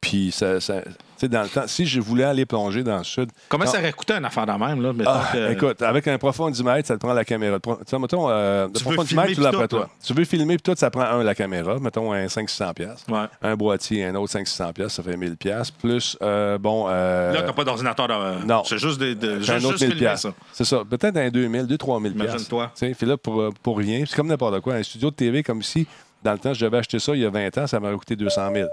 [0.00, 3.02] Puis, ça, ça- tu sais, dans le temps, si je voulais aller plonger dans le
[3.02, 3.30] sud.
[3.48, 4.92] Comment quand- ça aurait coûté une affaire de même, là?
[5.04, 7.58] Ah, que- Écoute, avec un profond de 10 mètres, ça te prend la caméra.
[7.58, 9.66] Tu sais, mettons, euh, le Tu veux profond de 10 filmer mètres, tu l'as après
[9.66, 9.90] tout, toi.
[10.06, 11.80] Tu veux filmer, puis tout, ça prend un, la caméra.
[11.80, 12.74] Mettons, un 500-600$.
[12.74, 13.10] piastres.
[13.12, 13.24] Ouais.
[13.42, 15.34] Un boîtier, un autre 500$, piastres, ça fait 1000$.
[15.36, 15.76] piastres.
[15.78, 16.86] Plus, euh, bon.
[16.88, 18.06] euh, Là, t'as pas d'ordinateur.
[18.06, 18.62] de- non.
[18.64, 19.88] C'est juste, des, de, c'est un juste, autre juste 1000$.
[19.96, 20.28] filmer piastres.
[20.28, 20.34] ça.
[20.52, 20.82] C'est ça.
[20.88, 22.12] Peut-être un 2000$, 2-3000$.
[22.14, 22.30] piastres.
[22.34, 22.70] Imagine-toi.
[22.76, 24.04] Tu sais, Puis là, pour, euh, pour rien.
[24.06, 24.74] C'est comme n'importe quoi.
[24.74, 25.84] Un studio de TV comme ici,
[26.22, 28.16] dans le temps, je devais acheter ça il y a 20 ans, ça m'aurait coûté
[28.16, 28.68] 200 000.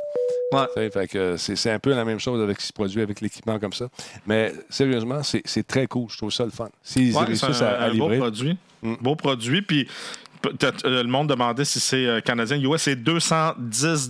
[0.52, 0.89] Ouais.
[0.91, 3.20] Fait que c'est c'est un peu la même chose avec ce qui se produit avec
[3.20, 3.88] l'équipement comme ça.
[4.28, 6.08] Mais sérieusement, c'est très cool.
[6.10, 6.70] Je trouve ça le fun.
[6.84, 8.58] S'ils Ouais, réussissent un, à, à un beau produit.
[8.82, 8.93] Mm.
[9.02, 9.62] Beau produit.
[9.64, 10.24] Puis euh,
[10.84, 12.82] le monde demandait si c'est euh, canadien, US.
[12.82, 14.10] C'est 210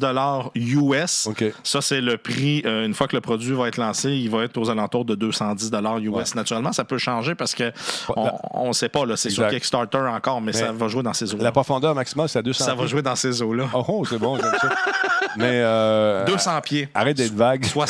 [0.56, 1.28] US.
[1.28, 1.44] OK.
[1.64, 2.62] Ça, c'est le prix.
[2.66, 5.16] euh, une fois que le produit va être lancé, il va être aux alentours de
[5.16, 5.72] 210
[6.02, 6.10] US.
[6.10, 6.24] Ouais.
[6.36, 7.64] Naturellement, ça peut changer parce que
[8.16, 9.04] La- on ne sait pas.
[9.16, 9.48] C'est sur.
[9.48, 11.52] Kickstarter encore, mais, ça va jouer dans ces La eaux-là.
[11.52, 13.66] profondeur maximale, c'est à 200 Ça va jouer dans ces eaux-là.
[13.74, 14.70] Oh, oh, c'est bon, j'aime ça.
[15.38, 15.46] Mais.
[15.64, 16.90] euh, 200 pieds.
[16.94, 17.64] Arrête d'être vague.
[17.66, 17.88] Soix-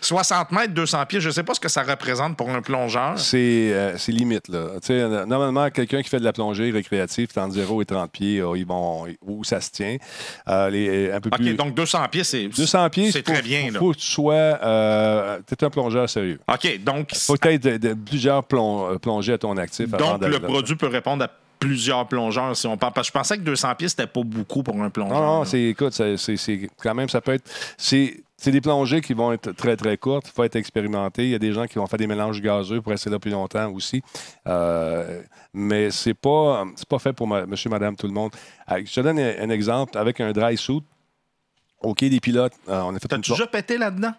[0.00, 1.20] 60 mètres, 200 pieds.
[1.20, 3.18] Je ne sais pas ce que ça représente pour un plongeur.
[3.18, 4.66] C'est euh, limite, là.
[5.26, 9.06] Normalement, quelqu'un qui fait de la plongée récréative, entre 0 et 30 pieds, ils vont,
[9.22, 9.96] où ça se tient.
[10.48, 11.54] Euh, les, un peu OK, plus...
[11.54, 13.62] donc 200 pieds, c'est 200 pieds, c'est très bien.
[13.66, 14.34] Il faut que tu sois...
[14.34, 16.38] Euh, tu un plongeur sérieux.
[16.52, 19.88] OK, donc, Il faut peut-être de, de- plusieurs plong- plongées à ton actif.
[19.88, 21.28] donc le produit peut répondre à
[21.64, 22.92] plusieurs plongeurs si on parle.
[22.92, 25.18] Parce que je pensais que 200 pieds, c'était pas beaucoup pour un plongeur.
[25.20, 27.48] Non, non, c'est, écoute, c'est, quand même, ça peut être.
[27.78, 30.26] C'est, c'est des plongées qui vont être très, très courtes.
[30.28, 31.24] Il faut être expérimenté.
[31.24, 33.30] Il y a des gens qui vont faire des mélanges gazeux pour rester là plus
[33.30, 34.02] longtemps aussi.
[34.46, 35.22] Euh,
[35.54, 38.32] mais c'est pas, c'est pas fait pour ma- monsieur, madame, tout le monde.
[38.70, 39.96] Euh, Je te donne un, un exemple.
[39.96, 40.82] Avec un dry suit,
[41.96, 44.12] quai des pilotes, euh, on a fait T'as-tu déjà pété là-dedans?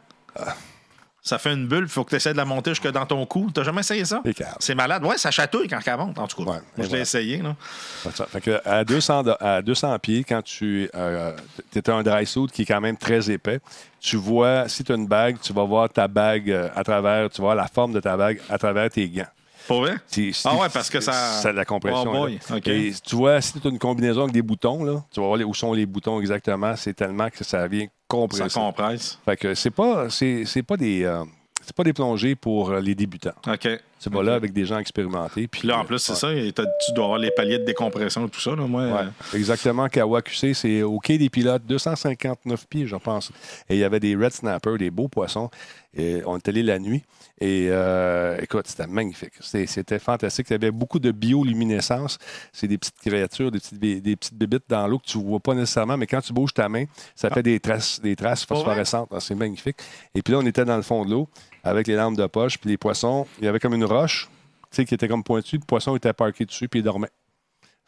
[1.28, 3.26] Ça fait une bulle, il faut que tu essaies de la monter jusque dans ton
[3.26, 3.50] cou.
[3.52, 4.22] T'as jamais essayé ça?
[4.60, 5.04] C'est malade.
[5.04, 6.52] Ouais, ça chatouille quand elle monte, en tout cas.
[6.52, 7.02] Ouais, Moi, je l'ai voilà.
[7.02, 7.38] essayé.
[7.42, 7.56] Là.
[8.04, 8.26] Fait ça.
[8.28, 11.36] Fait que à, 200, do- à 200 pieds, quand tu euh,
[11.76, 13.60] es un dry suit qui est quand même très épais,
[14.00, 17.28] tu vois, si tu as une bague, tu vas voir ta bague euh, à travers,
[17.32, 19.26] tu vois la forme de ta bague à travers tes gants.
[19.68, 19.96] Pas vrai?
[20.06, 21.12] Si- si- Ah ouais, parce que ça-
[21.42, 22.04] Ça a de la compression.
[22.08, 22.58] Oh boy, là.
[22.58, 22.68] OK.
[22.68, 25.40] Et tu vois, si tu as une combinaison avec des boutons, là, tu vas voir
[25.40, 26.76] où sont les boutons exactement.
[26.76, 28.60] C'est tellement que ça vient Ça compresser.
[28.60, 29.20] compresse.
[29.26, 31.04] Fait que c'est pas, c'est, c'est pas des.
[31.04, 31.24] euh,
[31.62, 33.34] c'est pas des plongées pour euh, les débutants.
[33.48, 33.68] OK.
[34.00, 35.48] Tu vas là avec des gens expérimentés.
[35.48, 36.52] Puis là, en plus, c'est ouais.
[36.56, 36.64] ça.
[36.86, 38.52] Tu dois avoir les paliers de décompression et tout ça.
[38.56, 39.88] Là, moi, Ouais, euh, exactement.
[39.90, 43.32] Kawa QC, c'est au quai des pilotes, 259 pieds, je pense.
[43.68, 45.50] Et il y avait des red snappers, des beaux poissons.
[45.96, 47.04] Et on est allé la nuit.
[47.40, 49.34] Et euh, écoute, c'était magnifique.
[49.42, 50.48] C'était fantastique.
[50.50, 52.18] Il y avait beaucoup de bioluminescence.
[52.52, 55.40] C'est des petites créatures, des petites, des petites bébites dans l'eau que tu ne vois
[55.40, 56.86] pas nécessairement, mais quand tu bouges ta main,
[57.16, 59.10] ça fait des traces, des traces phosphorescentes.
[59.12, 59.78] Ah, C'est magnifique.
[60.14, 61.30] Et puis là, on était dans le fond de l'eau
[61.64, 63.26] avec les lampes de poche, puis les poissons.
[63.40, 64.30] Il y avait comme une roche,
[64.72, 65.58] tu sais, qui était comme pointue.
[65.58, 67.10] Le poisson était parqué dessus, puis il dormait.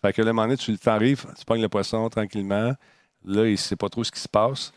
[0.02, 2.74] Fait que là, à un moment donné, tu t'arrives, tu pognes le poisson tranquillement.
[3.26, 4.72] Là, il ne sait pas trop ce qui se passe.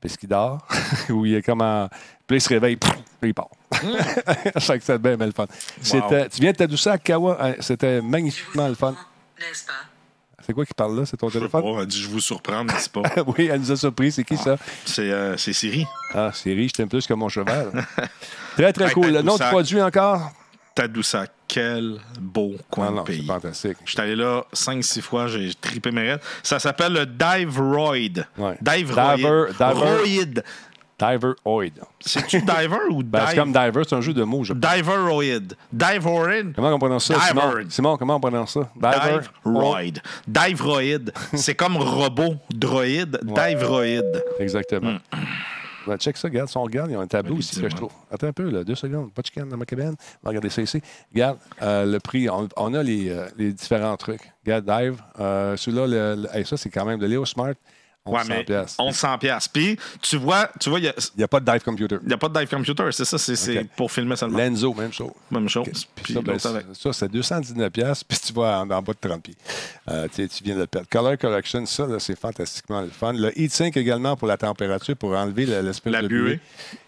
[0.00, 0.66] Parce qu'il dort.
[1.10, 1.88] Ou il est comme en.
[2.26, 2.76] Puis il se réveille.
[2.76, 2.90] Puis
[3.30, 3.48] il part.
[3.72, 5.46] fait que c'était bien, bien le fun.
[5.80, 7.36] C'était- Tu viens de Tadoussac, Kawa.
[7.40, 8.92] hein, C'était magnifiquement le fun.
[9.38, 9.72] N'est-ce pas?
[10.46, 11.04] C'est quoi qui parle là?
[11.06, 11.62] C'est ton je sais téléphone?
[11.74, 13.02] pas, elle dit je vous surprends, mais c'est pas?
[13.26, 14.12] oui, elle nous a surpris.
[14.12, 14.56] C'est qui ça?
[14.84, 15.84] C'est euh, c'est Siri.
[16.14, 17.72] Ah, riche, je t'aime plus que mon cheval.
[18.56, 19.08] très, très Hey, cool.
[19.12, 20.30] Le nom du produit encore?
[20.76, 23.26] Tadoussac, quel beau coin de non, c'est pays.
[23.26, 23.78] fantastique.
[23.84, 26.20] Je suis allé là 5-6 fois, j'ai tripé mes rêves.
[26.42, 28.24] Ça s'appelle le Dive Roid.
[28.36, 28.58] Ouais.
[28.60, 29.48] Dive Diver- Roid.
[29.52, 30.42] Diver- Roid.
[30.98, 31.72] Diver Oid.
[32.00, 33.28] C'est-tu Diver ou Ben, Dive?
[33.30, 34.70] c'est comme Diver, c'est un jeu de mots, je pense.
[34.74, 35.54] Diver Roid.
[35.72, 36.52] Dive Roid.
[36.54, 37.14] Comment on prononce ça?
[37.14, 37.26] Diver.
[37.28, 37.52] Simon?
[37.70, 38.68] Simon, comment on prononce ça?
[38.76, 40.00] Dive Roid.
[40.28, 41.10] Dive Roid.
[41.34, 43.18] C'est comme robot, droïde.
[43.22, 44.22] Dive Roid.
[44.40, 44.92] Exactement.
[44.92, 44.98] Mm.
[45.86, 47.76] Ben, check ça, regarde, si on regarde, il y a un tableau ici que je
[47.76, 47.92] trouve.
[48.10, 50.80] Attends un peu, là, deux secondes, pas de chicane dans ma va regarder ça ici.
[51.12, 54.32] Regarde, euh, le prix, on, on a les, euh, les différents trucs.
[54.44, 57.54] Regarde, Dive, euh, celui-là, hey, ça, c'est quand même de Léo Smart.
[58.06, 58.82] Ouais, mais piastres.
[58.82, 59.48] 1100 pièces.
[59.48, 61.96] Puis, tu vois, tu vois, il Il n'y a pas de Dive Computer.
[62.06, 64.38] n'y a, pas de dive computer, c'est ça, c'est pour filmer seulement.
[64.38, 65.10] Lenzo, même chose.
[65.30, 65.66] Même chose.
[65.96, 69.08] Puis Puis ça, ben, ça, c'est 219 pièces puis tu vas en, en bas de
[69.08, 69.34] 30 pieds.
[69.88, 70.88] Euh, tu viens de le perdre.
[70.90, 73.12] Color Correction, ça, c'est fantastiquement le fun.
[73.12, 76.22] Le Heat Sink également pour la température, pour enlever le- l'espèce La de buée.
[76.22, 76.40] buée.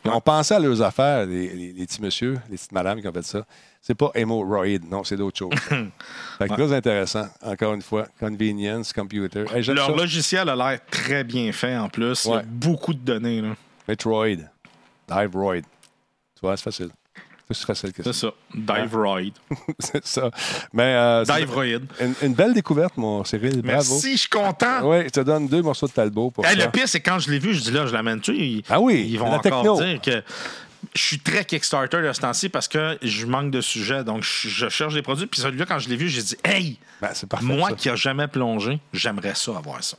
[0.05, 3.12] On pensait à leurs affaires, les, les- les petits messieurs, les petites madames qui ont
[3.12, 3.45] fait ça.
[3.81, 5.55] C'est pas hémorroïde, non, c'est d'autres choses.
[6.39, 8.07] fait que très intéressant, encore une fois.
[8.20, 9.45] Convenience, computer.
[9.55, 9.93] Hey, Leur ça.
[9.97, 12.24] logiciel a l'air très bien fait en plus.
[12.26, 13.41] Il y a beaucoup de données.
[13.41, 13.57] là.
[13.87, 14.37] Metroid.
[15.09, 15.62] Diveroid.
[15.62, 16.91] Tu vois, c'est facile.
[17.51, 18.12] C'est facile que ça.
[18.12, 18.33] C'est ça.
[18.55, 19.33] Dive Roid.
[19.79, 20.31] c'est ça.
[20.70, 21.64] Mais euh, c'est Dive Roid.
[21.99, 23.62] une, une belle découverte, mon Cyril.
[23.62, 23.64] Bravo.
[23.95, 24.83] Merci, je suis content.
[24.83, 26.66] Oui, je te donne deux morceaux de Talbot pour Hey, ça.
[26.66, 28.61] le pire, c'est quand je l'ai vu, je dis là, je l'amène-tu?
[28.68, 29.83] Ah oui, ils vont la encore techno.
[29.83, 30.22] dire que
[30.95, 34.05] je suis très Kickstarter de ce temps-ci parce que je manque de sujets.
[34.05, 35.26] Donc, je, cherche des produits.
[35.26, 37.45] Puis celui-là, quand je l'ai vu, j'ai dit, hey, Ben, parfait.
[37.47, 37.74] moi ça.
[37.76, 39.97] qui n'ai jamais plongé, j'aimerais ça avoir ça.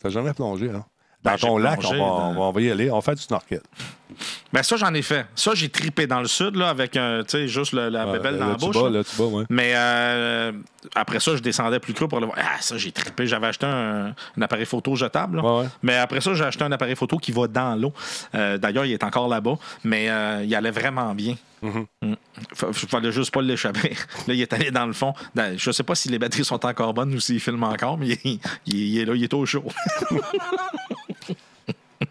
[0.00, 0.84] T'as jamais plongé, hein?
[1.24, 2.90] Dans Ben, ton j'ai lac, on va, dans- on va- y aller.
[2.90, 3.60] On va faire du snorkel.
[4.52, 5.26] Ben, ça, j'en ai fait.
[5.34, 8.48] Ça, j'ai tripé dans le sud, là, avec un, juste le- la Ouais, bébelle dans
[8.48, 8.74] la bouche.
[8.74, 8.98] bas, là.
[8.98, 9.44] là, tu bas, ouais.
[9.50, 10.52] Mais euh,
[10.94, 12.38] après ça, je descendais plus creux pour le voir.
[12.40, 13.26] Ah, ça, j'ai trippé.
[13.26, 15.36] J'avais acheté un, un appareil photo jetable.
[15.38, 15.42] là.
[15.42, 15.68] Ouais, ouais.
[15.82, 17.92] Mais après ça, j'ai acheté un appareil photo qui va dans l'eau.
[18.34, 19.56] Euh, D'ailleurs, il est encore là-bas.
[19.84, 21.36] Mais euh, il allait vraiment bien.
[21.62, 21.86] Mm-hmm.
[22.02, 22.14] Mm.
[22.54, 23.90] Fa- fallait juste pas l'échapper.
[24.28, 25.12] Là, il est allé dans le fond.
[25.34, 28.08] Dans- Je sais pas si les batteries sont encore bonnes ou s'il filme encore, mais
[28.24, 29.64] il, il- il est là, il est au chaud.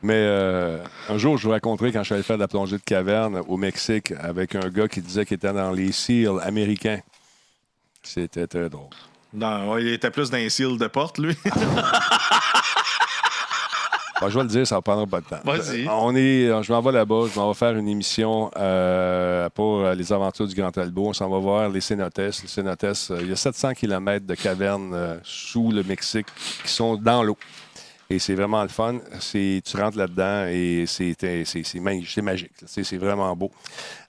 [0.01, 0.77] Mais euh,
[1.09, 3.41] un jour, je vous raconterai quand je suis allé faire de la plongée de caverne
[3.47, 6.99] au Mexique avec un gars qui disait qu'il était dans les SEAL américains.
[8.03, 8.89] C'était très drôle.
[9.33, 11.35] Non, il était plus dans les cils de porte, lui.
[14.19, 15.39] Bon, je vais le dire, ça ne prendra pas de temps.
[15.43, 15.85] Vas-y.
[15.85, 19.81] Euh, On est, je m'en vais là-bas, je m'en vais faire une émission euh, pour
[19.81, 21.09] euh, les aventures du Grand Talbot.
[21.09, 22.17] On s'en va voir les cénotes.
[22.17, 26.25] Les cénotes, euh, il y a 700 km de cavernes euh, sous le Mexique
[26.63, 27.37] qui sont dans l'eau.
[28.09, 28.99] Et c'est vraiment le fun.
[29.21, 32.51] Tu rentres là-dedans et c'est, c'est, c'est magi- c'est magique.
[32.65, 33.51] C'est, vraiment beau.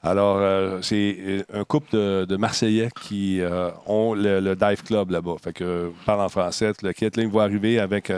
[0.02, 5.10] Alors, euh, c'est euh, un couple de, de Marseillais qui euh, ont le, Dive Club
[5.10, 5.36] là-bas.
[5.42, 7.16] Fait que je parle en français, le.
[7.16, 8.12] Là, ils vont arriver avec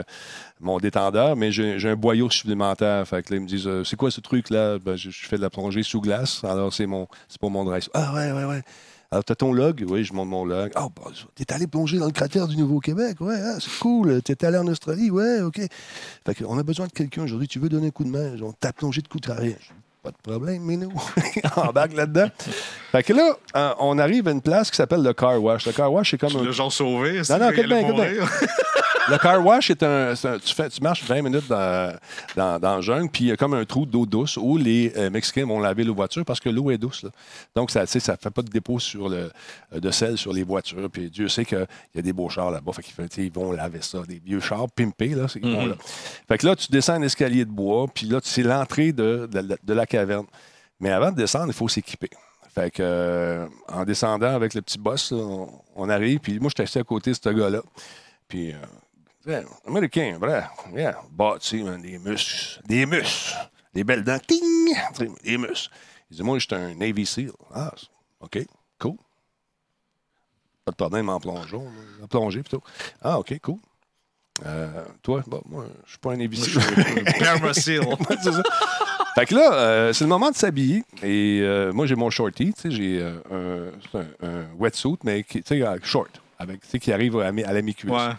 [0.59, 3.07] mon détendeur, mais j'ai, un boyau supplémentaire.
[3.07, 4.77] Fait que là, ils me disent C'est quoi ce truc-là?
[4.77, 6.43] Ben, je, fais de la plongée sous glace.
[6.43, 6.87] Alors, c'est
[7.39, 7.89] pour mon drive.
[7.93, 8.61] Ah, ouais, ouais, ouais.
[9.13, 9.83] Alors, t'as ton log?
[9.89, 10.71] Oui, je monte mon log.
[10.73, 13.19] Ah, bah, t'es allé plonger dans le cratère du Nouveau-Québec?
[13.19, 14.21] Ouais, ah, c'est cool.
[14.21, 15.11] T'es allé en Australie?
[15.11, 15.59] Ouais, OK.
[16.25, 17.49] Fait que, on a besoin de quelqu'un aujourd'hui.
[17.49, 18.41] Tu veux donner un coup de main?
[18.41, 19.55] On t'a plongé de coup de dis,
[20.01, 20.93] Pas de problème, mais nous,
[21.57, 22.27] embarque là-dedans.
[22.93, 25.65] Fait que là, euh, on arrive à une place qui s'appelle le car wash.
[25.65, 26.43] Le car wash, c'est comme un.
[26.43, 27.21] Le genre sauvé.
[27.29, 28.25] Non, non, écoute bien, écoute bien.
[29.09, 31.97] Le car wash, est un, tu, fais, tu marches 20 minutes dans,
[32.35, 34.93] dans, dans le jungle, puis il y a comme un trou d'eau douce où les
[34.95, 37.03] euh, Mexicains vont laver leurs voitures parce que l'eau est douce.
[37.03, 37.09] là.
[37.55, 39.31] Donc, ça ne ça fait pas de dépôt sur le,
[39.73, 40.89] de sel sur les voitures.
[40.91, 42.71] Puis Dieu sait qu'il y a des beaux chars là-bas.
[42.73, 44.03] Fait qu'ils ils vont laver ça.
[44.07, 45.25] Des vieux chars pimpés, là.
[45.41, 45.75] vont là.
[46.27, 49.39] Fait que là, tu descends un escalier de bois, puis là, c'est l'entrée de, de
[49.39, 50.25] la- de la caverne.
[50.79, 52.09] Mais avant de descendre, il faut s'équiper.
[52.53, 56.49] Fait que, euh, en descendant avec le petit boss, là, on, on arrive, puis moi,
[56.49, 57.61] je suis assis à côté de ce gars-là.
[58.27, 58.55] Puis, euh,
[59.67, 60.43] Américain, vrai.
[60.73, 61.01] Yeah.
[61.11, 62.61] Bâti, man, des muscles.
[62.65, 63.35] Des muscles.
[63.73, 64.19] Des belles dents.
[64.25, 64.75] Ting!
[65.23, 65.69] Des muscles.
[66.09, 67.31] Il dit Moi, je suis un Navy SEAL.
[67.53, 67.71] Ah,
[68.19, 68.39] OK,
[68.79, 68.95] cool.
[70.65, 71.67] Pas de problème en plongeon,
[72.03, 72.63] en plongée plutôt.
[73.01, 73.57] Ah, OK, cool.
[74.45, 76.61] Euh, toi, bon, moi, je suis pas un Navy SEAL.
[77.53, 78.43] C'est ça.
[79.15, 80.83] Fait que là, euh, c'est le moment de s'habiller.
[81.03, 82.53] Et euh, moi, j'ai mon shorty.
[82.53, 83.21] Tu sais, j'ai un,
[83.93, 87.31] un, un wetsuit, mais qui, tu sais, short, avec, tu sais, qui arrive à, à
[87.31, 87.91] la mi-cuisse.
[87.91, 88.09] Ouais.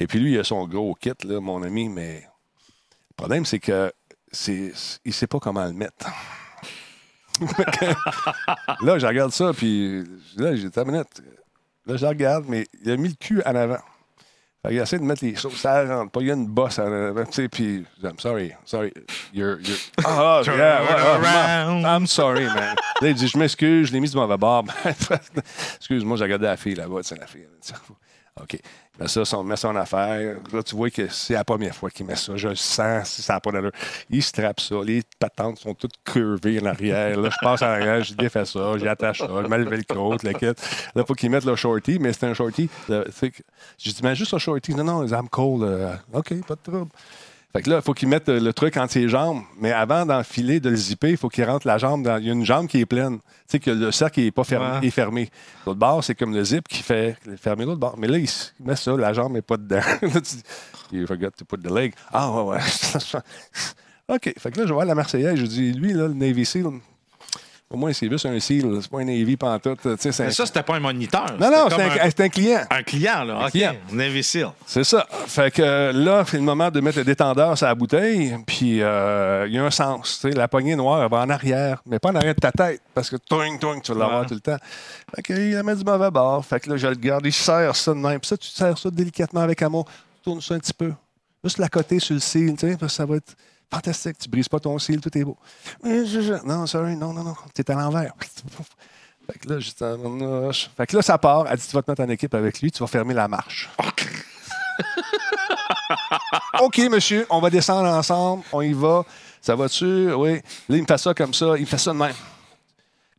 [0.00, 2.22] Et puis lui, il a son gros kit, là, mon ami, mais
[3.10, 3.92] le problème, c'est que
[4.32, 4.72] c'est,
[5.04, 6.06] il sait pas comment le mettre.
[8.82, 10.04] Là, je regarde ça, puis
[10.36, 11.22] là, j'ai ta minute.
[11.86, 13.78] Là, je regarde, mais il a mis le cul en avant.
[14.62, 16.20] Fait qu'il essaie de mettre les choses, ça rentre pas.
[16.20, 18.92] Il y a une bosse en avant, tu sais, puis I'm sorry, sorry,
[19.32, 19.78] you're, you're...
[20.04, 21.84] Ah, ah, Turn yeah, around.
[21.86, 22.76] I'm sorry, man.
[23.00, 24.64] Là, il dit, je m'excuse, je l'ai mis du mauvais bord.
[25.76, 27.46] Excuse-moi, j'ai regardé la fille là-bas, c'est la fille.
[28.40, 28.54] OK.
[28.54, 30.36] Il met ça, son, met son affaire.
[30.52, 32.36] Là, tu vois que c'est la première fois qu'il met ça.
[32.36, 33.72] Je le sens, si ça n'a pas d'allure.
[34.10, 34.76] Il strappe ça.
[34.84, 37.18] Les patentes sont toutes curvées en arrière.
[37.18, 40.32] Là, je passe en arrière, je défais ça, j'attache ça, je mets le velcro, le
[40.34, 40.60] kit.
[40.94, 42.68] Là, faut qu'il mette le shorty, mais c'est un shorty.
[42.90, 43.04] euh,
[43.78, 44.74] J'ai dit, mais juste un shorty.
[44.74, 45.62] Non, non, I'm cold.
[45.62, 46.90] euh, OK, pas de trouble.
[47.52, 50.06] Fait que là, il faut qu'il mette euh, le truc entre ses jambes, mais avant
[50.06, 52.16] d'enfiler, de le zipper, il faut qu'il rentre la jambe dans.
[52.18, 53.18] Il y a une jambe qui est pleine.
[53.18, 54.86] Tu sais que le cercle n'est pas fermé, Ouais.
[54.86, 55.30] est fermé.
[55.66, 57.96] L'autre bord, c'est comme le zip qui fait fermer l'autre bord.
[57.98, 58.28] Mais là, il
[58.64, 59.80] met ça, la jambe n'est pas dedans.
[60.92, 61.92] You forgot to put the leg.
[62.12, 62.58] Ah, ouais, ouais.
[64.08, 64.32] OK.
[64.38, 66.66] Fait que là, je vois la Marseillaise, je dis, lui, là, le Navy SEAL,
[67.72, 69.78] au moins, c'est juste un SEAL, c'est pas un Navy pantoute.
[69.82, 71.26] Tu sais, c'est un- Mais ça, c'était pas un moniteur.
[71.38, 72.60] Non, non, C'était c'est un, c'est un client.
[72.68, 73.44] un, un client, là.
[73.44, 73.50] OK.
[73.50, 73.74] client.
[73.92, 74.48] Navy Seal.
[74.66, 75.06] C'est ça.
[75.28, 78.36] Fait que là, c'est le moment de mettre le détendeur sur la bouteille.
[78.44, 80.24] Puis euh, il y a un sens.
[80.24, 82.82] La poignée noire, elle va en arrière, mais pas en arrière de ta tête.
[82.92, 84.26] Parce que toing, toing, tu vas l'avoir Ouais.
[84.26, 84.56] tout le temps.
[85.14, 86.44] Fait qu'il la met du mauvais bord.
[86.44, 87.24] Fait que là, je le garde.
[87.24, 88.18] Il serre ça de même.
[88.18, 89.84] Puis ça, tu serres ça délicatement avec amour.
[90.16, 90.92] Tu tournes ça un petit peu.
[91.44, 93.34] Juste la côté sur le cil, tu sais, parce que ça va être
[93.72, 94.18] fantastique.
[94.18, 95.36] Tu brises pas ton cil, tout est beau.
[96.44, 97.34] Non, sorry, non, non, non.
[97.54, 98.12] T'es à l'envers.
[99.32, 101.46] Fait que là, en- Fait que là, ça part.
[101.48, 103.68] Elle dit, tu vas te mettre en équipe avec lui, tu vas fermer la marche.
[106.60, 109.04] OK, monsieur, on va descendre ensemble, on y va.
[109.40, 110.12] Ça va-tu?
[110.12, 110.34] Oui.
[110.68, 112.14] Là, il me fait ça comme ça, il me fait ça de même.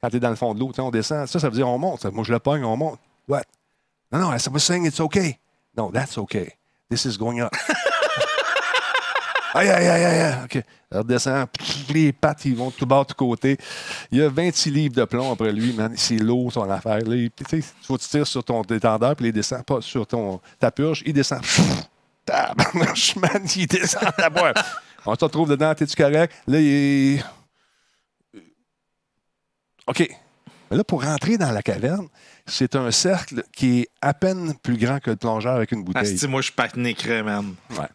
[0.01, 1.27] Quand tu es dans le fond de l'eau, tu on descend.
[1.27, 2.05] Ça, ça veut dire on monte.
[2.05, 2.99] Moi, je le pogne, on monte.
[3.27, 3.43] What?
[4.11, 5.39] Non, non, I was saying it's okay.
[5.77, 6.53] No, that's okay.
[6.89, 7.53] This is going up.
[9.53, 10.35] Aïe, aïe, aïe, aïe, aïe.
[10.45, 10.63] OK.
[10.91, 11.47] Alors, descend.
[11.49, 13.57] Pff, Les pattes, ils vont de tout bas, de tout côté.
[14.11, 15.93] Il y a 26 livres de plomb après lui, man.
[15.97, 16.99] C'est lourd, son affaire.
[16.99, 17.31] Là, il-
[17.81, 21.03] faut que tu tires sur ton détendeur, puis il descend pas sur ton, ta purge.
[21.05, 21.41] Il descend.
[22.25, 24.53] Tabarnouche, man, il descend à boire.
[25.05, 26.33] On se retrouve dedans, t'es-tu correct?
[26.47, 26.67] Là, il
[27.17, 27.23] est...
[29.87, 30.07] OK.
[30.69, 32.07] Mais là, pour rentrer dans la caverne,
[32.45, 36.13] c'est un cercle qui est à peine plus grand que le plongeur avec une bouteille.
[36.13, 37.53] Asti, moi, je paniquerais, man.
[37.71, 37.85] Ouais.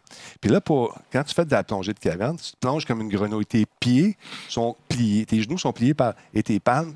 [0.41, 3.01] Puis là, pour, quand tu fais de la plongée de caverne, tu te plonges comme
[3.01, 3.45] une grenouille.
[3.45, 4.17] Tes pieds
[4.47, 6.93] sont pliés, tes genoux sont pliés par, et tes palmes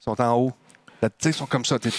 [0.00, 0.52] sont en haut.
[1.02, 1.78] Tu sais, ils sont comme ça.
[1.78, 1.90] T'es-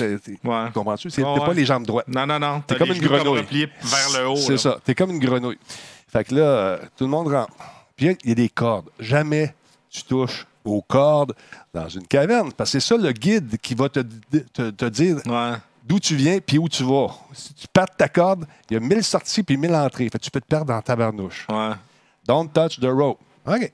[0.44, 0.66] Ouais.
[0.74, 1.10] Comprends-tu?
[1.12, 2.08] C'est Ouais, pas les jambes droites.
[2.08, 2.62] Non, non, non.
[2.66, 3.38] T'es comme une grenouille.
[3.40, 4.36] repliés vers le haut.
[4.36, 4.80] C'est ça.
[4.84, 5.60] T'es comme une grenouille.
[6.08, 7.54] Fait que là, euh, tout le monde rentre.
[7.96, 8.90] Puis il y a des cordes.
[9.00, 9.54] Jamais
[9.90, 11.34] tu touches aux cordes
[11.74, 12.52] dans une caverne.
[12.54, 15.54] Parce que c'est ça le guide qui va te, te- te dire Ouais.
[15.84, 17.08] d'où tu viens puis où tu vas.
[17.34, 20.10] Si tu perds ta corde, il y a 1000 sorties puis 1000 entrées.
[20.10, 21.46] Fait que tu peux te perdre dans ta barnouche.
[21.50, 21.72] Ouais.
[22.26, 23.20] Don't touch the rope.
[23.46, 23.72] OK.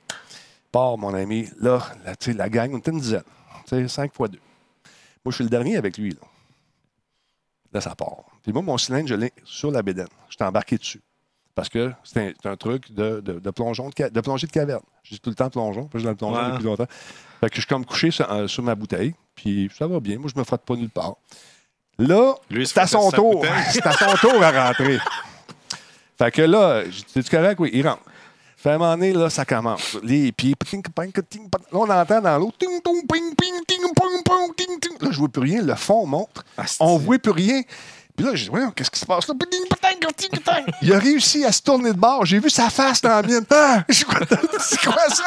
[0.72, 1.48] Part, mon ami.
[1.60, 1.80] Là,
[2.20, 3.24] sais, la gang, on était une dizaine.
[3.68, 4.40] Tu sais, 5 fois 2.
[5.26, 6.12] Moi, je suis le dernier avec lui.
[6.12, 6.18] Là,
[7.74, 8.24] là ça part.
[8.44, 10.08] Puis moi, mon cylindre, je l'ai sur la bédaine.
[10.30, 11.02] Je suis embarqué dessus.
[11.56, 14.82] Parce que c'est un, truc de, de, de plongeon de, de plongée de caverne.
[15.04, 16.52] Je dis tout le temps plongeon, parce que je suis dans le plongeon Ouais.
[16.54, 16.88] depuis longtemps.
[17.42, 20.18] Fait que je suis comme couché sur, euh, sur ma bouteille, puis ça va bien.
[20.18, 21.16] Moi, je me frotte pas nulle part.
[22.00, 22.34] Là,
[22.66, 23.46] c'est à son tour.
[23.72, 24.98] C'est à son tour à rentrer.
[26.18, 27.60] Fait que là, c'est correct?
[27.60, 28.02] Oui, il rentre.
[28.58, 29.98] Fait à un moment donné, là, ça commence.
[30.04, 30.56] Les pieds.
[30.72, 31.06] Là,
[31.74, 32.52] on entend dans l'eau.
[32.58, 33.36] ting, ping, ping,
[33.68, 34.94] ting, pong, pong, ting, ting.
[35.02, 35.62] Là, je vois plus rien.
[35.62, 36.44] Le fond monte.
[36.58, 36.78] Asti.
[36.80, 37.62] On voit plus rien.
[38.16, 39.34] Puis là, je dis, voyons, qu'est-ce qui se passe là?
[40.84, 42.26] Il a réussi à se tourner de bord.
[42.26, 43.44] J'ai vu sa face dans la mienne.
[43.52, 44.20] Ah, c'est quoi
[45.10, 45.24] ça?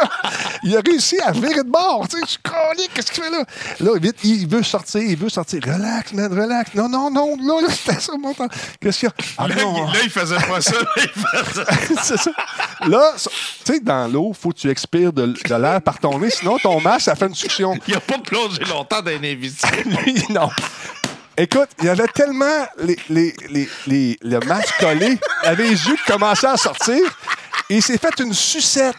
[0.62, 2.06] Il a réussi à virer de bord.
[2.08, 3.44] Tu sais, je suis collé, qu'est-ce qu'il fait là?
[3.80, 5.60] Là, vite, il veut sortir, il veut sortir.
[5.64, 6.74] Relax, man, relax.
[6.74, 8.48] Non, non, non, là, là, c'était ça, mon temps.
[8.80, 9.24] Qu'est-ce qu'il y a?
[9.38, 9.88] Ah, Là, non.
[9.88, 10.72] il- là, il faisait pas ça.
[10.72, 12.30] là, il faisait- c'est ça.
[12.86, 16.18] Là, tu sais, dans l'eau, il faut que tu expires de, de l'air par ton
[16.20, 17.76] nez, sinon ton masque, ça fait une succion.
[17.88, 19.10] Il a pas plongé longtemps dans.
[19.10, 20.48] Lui, non.
[21.38, 25.70] Écoute, il y avait tellement les, les, les, les- le masque collé, il avait les
[25.86, 26.96] yeux qui commençaient à sortir,
[27.68, 28.96] et il s'est fait une sucette.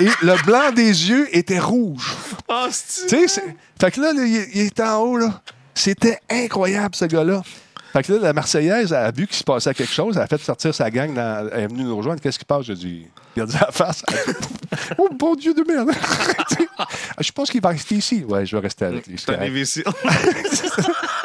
[0.00, 2.12] Et le blanc des yeux était rouge.
[2.48, 5.40] Ah, c'est- Tu sais, fait que là, là, il, il était en haut, là.
[5.74, 7.42] C'était incroyable, ce gars-là.
[7.92, 10.16] Fait que là, la Marseillaise a vu qu'il se passait quelque chose.
[10.16, 11.12] Elle a fait sortir sa gang.
[11.12, 12.20] Dans, elle est venue nous rejoindre.
[12.20, 12.64] Qu'est-ce qui passe?
[12.66, 13.06] J'ai dit,
[13.36, 14.02] il a dit la face.
[14.98, 15.90] Oh, bon Dieu de merde.
[17.20, 18.24] je pense qu'il va rester ici.
[18.26, 19.16] Ouais, je vais rester avec lui.
[19.24, 19.82] T'as correct.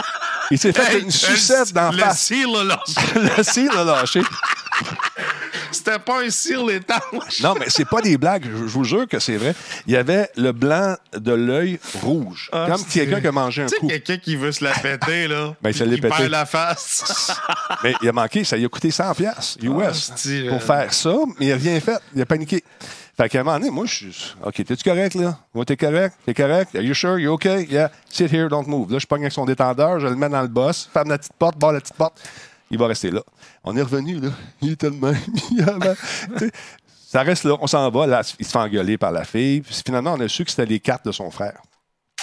[0.52, 2.20] Il s'est fait une sucette d'en Le face.
[2.22, 2.84] cire, là, là.
[3.38, 4.22] Le cire l'a lâché.
[5.72, 7.42] C'était pas un cire étanche.
[7.42, 8.44] Non, mais c'est pas des blagues.
[8.46, 9.54] Je, je vous jure que c'est vrai.
[9.88, 12.50] Il y avait le blanc de l'œil rouge.
[12.54, 13.88] Ah, comme quelqu'un qui a mangé un Tu sais, coup.
[13.88, 15.54] quelqu'un qui veut se la péter, là.
[15.62, 16.16] Ben, il se puis l'est qui pété.
[16.18, 17.32] perd la face.
[17.84, 20.60] Mais il a manqué, ça lui a coûté 100 pièces US Ah, c'est-tu, pour euh,
[20.60, 21.98] faire ça, mais il n'a rien fait.
[22.16, 22.64] Il a paniqué.
[23.18, 24.36] Fait qu'à un moment donné, moi, je suis.
[24.44, 25.38] OK, t'es-tu correct, là?
[25.54, 26.16] Moi, t'es correct?
[26.26, 26.76] T'es correct?
[26.76, 27.18] Are you sure?
[27.20, 27.46] You OK?
[27.70, 27.90] Yeah.
[28.10, 28.92] Sit here, don't move.
[28.92, 31.34] Là, je pogne avec son détendeur, je le mets dans le boss, ferme la petite
[31.34, 32.22] porte, barre la petite porte.
[32.72, 33.22] Il va rester là.
[33.64, 34.30] On est revenu, là.
[34.62, 35.16] Il était le même.
[37.08, 37.56] Ça reste là.
[37.62, 38.08] On s'en va.
[38.08, 39.62] Là, il se fait engueuler par la fille.
[39.62, 41.62] Puis finalement, on a su que c'était les cartes de son frère.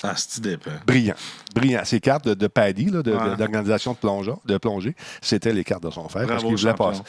[0.02, 0.42] Ah, c'est.
[0.86, 1.14] Brillant.
[1.54, 1.82] Brillant.
[1.84, 3.36] Ces cartes de, de Paddy, de- de- Ouais.
[3.36, 7.02] d'organisation de, de plongée, c'était les cartes de son frère parce qu'il voulait passer.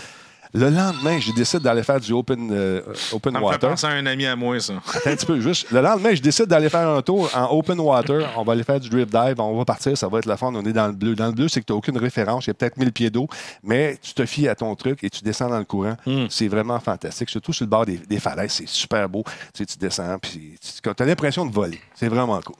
[0.55, 2.81] Le lendemain, je décide d'aller faire du open, euh,
[3.11, 3.69] open Ça me water.
[3.71, 4.73] penser à un ami à moi, ça.
[4.93, 5.71] Attends un petit peu, juste.
[5.71, 8.29] Le lendemain, je décide d'aller faire un tour en open water.
[8.37, 9.39] On va aller faire du drift dive.
[9.39, 10.51] On va partir, ça va être la fun.
[10.53, 11.15] On est dans le bleu.
[11.15, 12.45] Dans le bleu, c'est que tu n'as aucune référence.
[12.45, 13.27] Il y a peut-être 1000 pieds d'eau,
[13.63, 15.97] mais tu te fies à ton truc et tu descends dans le courant.
[16.29, 17.29] C'est vraiment fantastique.
[17.29, 18.51] Surtout sur le bord des, des falaises.
[18.51, 19.23] C'est super beau.
[19.25, 21.81] Tu, sais, tu descends, puis tu as l'impression de voler.
[21.95, 22.55] C'est vraiment cool.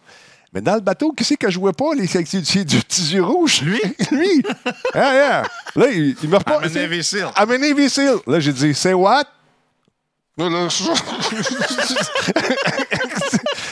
[0.53, 3.23] Mais dans le bateau, qui c'est que je jouais pas, les c'est du petits yeux
[3.23, 3.61] rouges?
[3.63, 3.81] Lui?
[4.11, 4.43] Lui!
[4.93, 5.43] Ah, yeah.
[5.75, 6.63] Là, il, il me repart.
[6.63, 7.31] I'm a Navy SEAL.
[7.35, 8.21] I'm.
[8.27, 9.25] Là, j'ai dit, say what?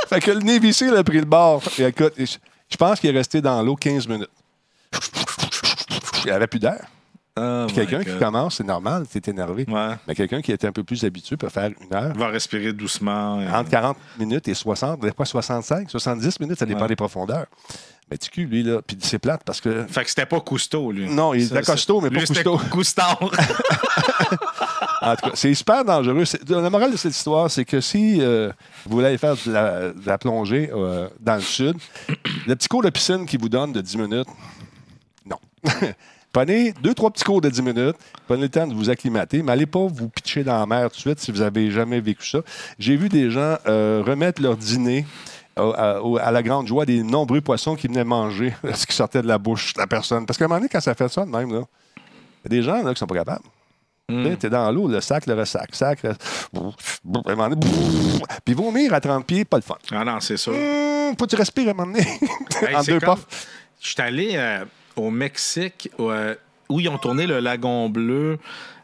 [0.09, 1.63] Fait que le Navy SEAL a pris le bord.
[1.77, 2.38] Et écoute, je
[2.71, 4.29] je pense qu'il est resté dans l'eau 15 minutes.
[6.23, 6.88] Il n'y avait plus d'air.
[7.42, 9.66] Oh quelqu'un qui commence, c'est normal, c'est énervé.
[9.68, 9.96] Ouais.
[10.08, 12.12] Mais quelqu'un qui était un peu plus habitué peut faire une heure.
[12.14, 13.39] Il va respirer doucement.
[13.54, 16.88] Entre 40 minutes et 60, des fois 65, 70 minutes, ça dépend Ouais.
[16.89, 17.46] des profondeurs.
[18.10, 19.86] Mais tu cul, lui, là, puis c'est plate parce que.
[19.88, 21.10] Fait que c'était pas Cousteau, lui.
[21.10, 22.58] Non, il était costaud, mais lui, pas Cousteau.
[22.70, 23.20] Coustard.
[25.04, 26.24] En tout cas, c'est super dangereux.
[26.48, 28.52] La morale de cette histoire, c'est que si euh,
[28.86, 31.76] vous voulez aller faire de la, de la plongée euh, dans le sud,
[32.46, 34.28] le petit cours de piscine qu'ils vous donne de 10 minutes,
[35.26, 35.38] non.
[36.34, 37.95] Prenez deux, trois petits cours de 10 minutes,
[38.27, 40.95] prenez le temps de vous acclimater, mais allez pas vous pitcher dans la mer tout
[40.95, 42.39] de suite si vous avez jamais vécu ça.
[42.79, 45.05] J'ai vu des gens euh, remettre leur dîner
[45.57, 49.27] au- à, la grande joie des nombreux poissons qui venaient manger ce qui sortait de
[49.27, 50.25] la bouche de la personne.
[50.25, 52.63] Parce qu'à un moment donné, quand ça fait ça de même, il y a des
[52.63, 53.43] gens là, qui sont pas capables.
[54.07, 56.13] Tu es dans l'eau, le sac, le ressac, sac, le...
[58.45, 59.77] puis vomir à 30 pieds, pas le fun.
[59.91, 60.53] ah non, c'est sûr.
[60.53, 62.05] Hum, faut que tu respires à un moment donné,
[62.61, 63.19] Hey, en deux comme-.
[63.79, 64.65] Je suis allé euh,
[65.02, 65.89] au Mexique
[66.72, 68.39] où ils ont tourné le Lagon Bleu.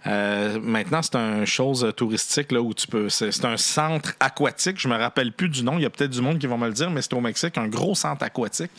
[0.06, 3.10] Euh, maintenant, c'est une chose touristique là, où tu peux.
[3.10, 4.80] C'est un centre aquatique.
[4.80, 5.78] Je me rappelle plus du nom.
[5.78, 7.58] Il y a peut-être du monde qui va me le dire, mais c'est au Mexique,
[7.58, 8.72] un gros centre aquatique.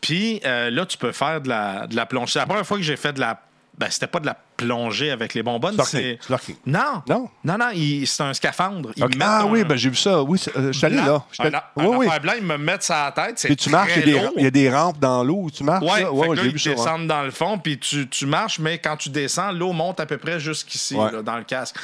[0.00, 2.38] Puis euh, là, tu peux faire de la, de la plongée.
[2.38, 3.40] La première fois que j'ai fait de la.
[3.76, 5.76] Ben, c'était pas de la plongée avec les bonbonnes.
[5.84, 6.18] C'est-.
[6.64, 7.02] Non.
[7.08, 7.28] Non?
[7.42, 7.70] Non, non,
[8.06, 8.90] c'est un scaphandre.
[8.94, 10.22] Ils Ah un- oui, ben, j'ai vu ça.
[10.22, 11.24] Oui, euh, je suis allé là.
[11.40, 12.06] Allé- Un, oui, oui.
[12.22, 13.40] blanc, ils me mettent ça à la tête.
[13.44, 14.32] Puis tu marches, il y, a des, lourd.
[14.36, 15.84] il y a des rampes dans l'eau où tu marches.
[15.92, 16.70] Fait ouais, ouais, j'ai ils vu ça.
[16.70, 16.76] ouais.
[16.76, 20.06] descendent dans le fond, puis tu, tu marches, mais quand tu descends, l'eau monte à
[20.06, 20.94] peu près jusqu'ici,
[21.24, 21.74] dans le casque.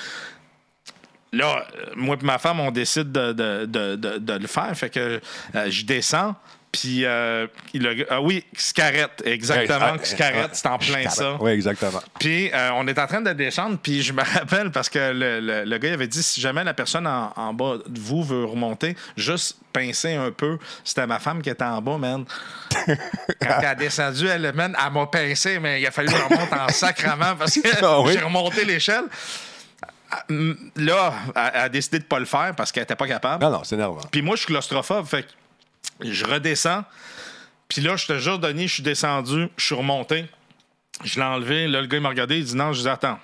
[1.32, 4.76] Là, euh, moi et ma femme, on décide de, de- de- de- de le faire.
[4.76, 5.20] Fait que
[5.54, 6.34] euh, je descends,
[6.72, 11.36] puis euh, il a- ah oui, Scarrette, exactement, Ouais, Scarrette, c'est en plein ça.
[11.40, 12.00] Oui, exactement.
[12.18, 15.40] Puis euh, on est en train de descendre, puis je me rappelle parce que le,
[15.40, 18.22] le- le gars il avait dit si jamais la personne en, en bas de vous
[18.22, 20.58] veut remonter, juste pincer un peu.
[20.84, 22.24] C'était ma femme qui était en bas, man.
[22.86, 26.22] Quand elle a descendu, elle, man, elle m'a pincé, mais il a fallu que je
[26.22, 28.12] remonte en sacrament parce que Ah oui?
[28.12, 29.04] j'ai remonté l'échelle.
[30.12, 33.44] Ah, mm, Là, elle a décidé de pas le faire parce qu'elle était pas capable.
[33.44, 34.00] Non, non, c'est énervant.
[34.10, 35.28] Puis moi, je suis claustrophobe, fait que
[36.00, 36.84] je redescends.
[37.68, 40.24] Puis là, je te jure, Denis, je suis descendu, je suis remonté.
[41.04, 41.68] Je l'ai enlevé.
[41.68, 42.38] Là, le gars, il m'a regardé.
[42.38, 42.72] Il dit non.
[42.72, 43.18] Je dis attends.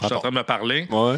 [0.00, 0.86] Je suis en train de me parler.
[0.90, 1.16] Ouais.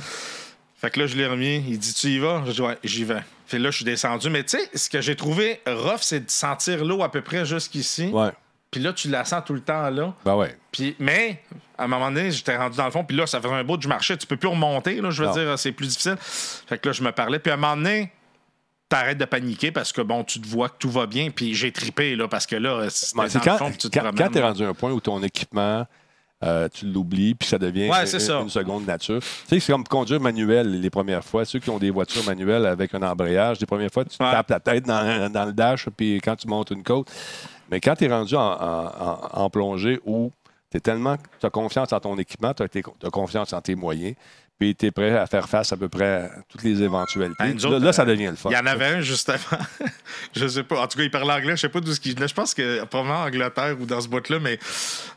[0.78, 1.64] Fait que là, je l'ai remis.
[1.68, 2.42] Il dit tu y vas?
[2.46, 3.22] Je dis ouais, j'y vais.
[3.46, 4.28] Fait là, je suis descendu.
[4.28, 7.46] Mais tu sais, ce que j'ai trouvé rough, c'est de sentir l'eau à peu près
[7.46, 8.08] jusqu'ici.
[8.08, 8.30] Ouais.
[8.70, 10.12] Puis là, tu la sens tout le temps là.
[10.24, 10.58] Ben ouais.
[10.70, 11.42] Puis, mais,
[11.78, 13.80] à un moment donné, j'étais rendu dans le fond, puis là, ça faisait un bout
[13.80, 14.16] je marchais.
[14.16, 15.34] Tu peux plus remonter, là, je veux Non.
[15.34, 16.16] dire, c'est plus difficile.
[16.20, 17.38] Fait que là, je me parlais.
[17.38, 18.12] Puis à un moment donné,
[18.88, 21.72] t'arrêtes de paniquer parce que, bon, tu te vois que tout va bien, puis j'ai
[21.72, 24.28] tripé, là, parce que là, Ouais, c'est dans quand, fond, puis tu te quand, quand
[24.30, 24.48] tu es là.
[24.48, 25.86] rendu à un point où ton équipement,
[26.44, 28.40] euh, tu l'oublies, puis ça devient Ouais, une, c'est ça.
[28.40, 29.20] une seconde nature.
[29.20, 31.44] Tu sais, c'est comme conduire manuel les premières fois.
[31.44, 34.30] Ceux qui ont des voitures manuelles avec un embrayage, les premières fois, tu Ouais.
[34.30, 37.08] tapes la tête dans, dans le dash, puis quand tu montes une côte.
[37.70, 40.30] Mais quand tu es rendu en, en- en- en plongée où
[40.70, 41.16] tu tellement.
[41.40, 44.14] Tu as confiance en ton équipement, tu as, confiance en tes moyens,
[44.58, 47.54] puis tu es prêt à faire face à peu près à toutes les éventualités.
[47.54, 48.48] Nous là, ça euh, devient le fun.
[48.50, 49.62] Il y en avait un juste avant.
[50.34, 50.80] je sais pas.
[50.80, 51.56] En tout cas, il parlait anglais.
[51.56, 52.28] Je sais pas d'où ce qu'il venait.
[52.28, 54.58] Je pense que probablement en Angleterre ou dans ce bout-là, mais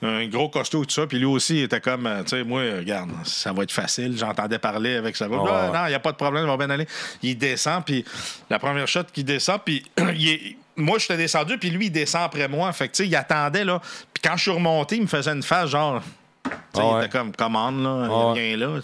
[0.02, 1.08] un gros costaud, tout ça.
[1.08, 4.18] Puis lui aussi, il était comme, euh, tu sais, moi, regarde, ça va être facile.
[4.18, 5.46] J'entendais parler avec sa voix.
[5.50, 6.88] Ah, Ah, non, il n'y a pas de problème, il va bien aller.
[7.24, 8.04] Il descend, puis
[8.50, 9.86] la première shot qui descend, puis
[10.16, 12.72] il est- Moi, je suis descendu, puis lui, il descend après moi.
[12.74, 13.80] Fait que, tu sais, il attendait, là.
[14.14, 16.02] Puis quand je suis remonté, il me faisait une face, genre.
[16.46, 17.06] Ah, il ouais.
[17.06, 18.06] était comme commande, là.
[18.06, 18.42] Il Ah, ouais.
[18.56, 18.80] rien là.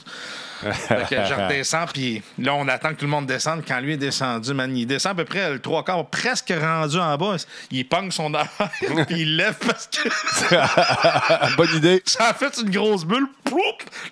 [0.62, 3.64] Fait que je redescends, puis là, on attend que tout le monde descende.
[3.68, 6.97] Quand lui est descendu, man, il descend à peu près le trois quarts, presque rendu
[6.97, 7.36] en bas.
[7.72, 12.01] Il pogne son arrière, puis il lève parce que Bonne idée.
[12.06, 13.28] ça a fait une grosse bulle.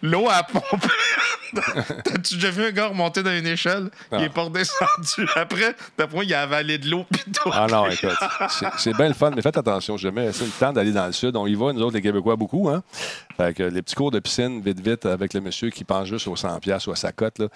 [0.02, 0.88] L'eau a pompé.
[2.04, 3.89] T'as-tu déjà vu un gars remonter dans une échelle?
[4.12, 4.24] Il Non.
[4.24, 5.28] est pas redescendu.
[5.36, 7.50] Après, d'après moi, il a avalé de l'eau, puis tout.
[7.52, 8.10] Ah non, écoute,
[8.78, 10.32] c'est- bien le fun, mais faites attention, jamais.
[10.32, 11.36] C'est le temps d'aller dans le sud.
[11.36, 12.70] On y va, nous autres, les Québécois, beaucoup.
[12.70, 12.84] Hein?
[13.38, 16.28] Fait que les petits cours de piscine, vite, vite, avec le monsieur qui pense juste
[16.34, 17.48] aux 100 pièces ou à sa cote, là,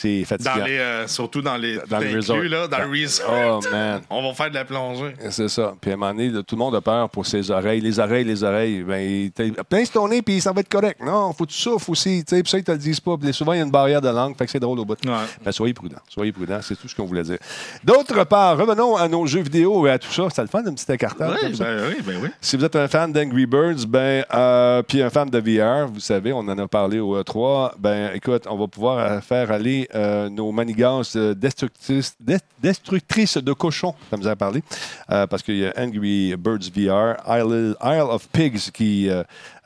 [0.00, 0.56] c'est fatigant.
[0.58, 2.42] Dans les, euh, surtout dans les Dans le inclus, resort.
[2.42, 3.60] là, dans le resort.
[3.64, 4.00] Oh, man.
[4.10, 5.14] On va faire de la plongée.
[5.30, 5.74] C'est ça.
[5.80, 7.80] Puis à un moment donné, tout le monde a peur pour ses oreilles.
[7.80, 8.82] Les oreilles, les oreilles.
[8.82, 9.30] Ben,
[9.68, 11.00] pince ton nez, puis ça va être correct.
[11.04, 12.24] Non, faut que tu souffles aussi.
[12.24, 13.16] tu sais, Puis ça, ils te le disent pas.
[13.16, 14.36] Puis souvent, il y a une barrière de langue.
[14.36, 14.98] Fait que c'est drôle au bout.
[15.04, 15.12] Ouais.
[15.44, 15.98] Ben, soyez prudents.
[16.08, 16.60] Soyez prudents.
[16.62, 17.38] C'est tout ce qu'on voulait dire.
[17.82, 20.24] D'autre part, revenons à nos jeux vidéo et à tout ça.
[20.28, 21.38] C'était le fun d'un petit écartage.
[21.42, 21.64] Oui, ça.
[21.64, 22.28] ben oui, ben oui.
[22.40, 26.00] Si vous êtes un fan d'Angry Birds, ben, euh, puis un fan de VR, vous
[26.00, 30.28] savez, on en a parlé au E3, ben, on va pouvoir euh, faire aller euh,
[30.28, 34.62] nos manigances euh, destructrices, des- destructrices de cochons, comme vous avez parlé,
[35.10, 37.76] euh, parce qu'il y a Angry Birds VR, Isle
[38.10, 39.08] of Pigs, qui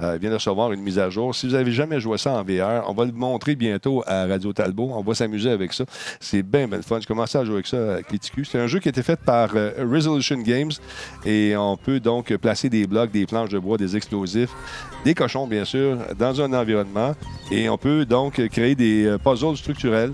[0.02, 1.34] euh, vient de recevoir une mise à jour.
[1.34, 4.52] Si vous n'avez jamais joué ça en VR, on va le montrer bientôt à Radio
[4.52, 4.90] Talbot.
[4.94, 5.84] On va s'amuser avec ça.
[6.20, 7.00] C'est bien, bien fun.
[7.00, 8.44] J'ai commencé à jouer avec ça les TQ.
[8.44, 10.72] C'est un jeu qui a été fait par euh, Resolution Games
[11.24, 14.50] et on peut donc placer des blocs, des planches de bois, des explosifs,
[15.04, 17.14] des cochons, bien sûr, dans un environnement
[17.50, 20.12] et on peut donc créer des euh, puzzles structurels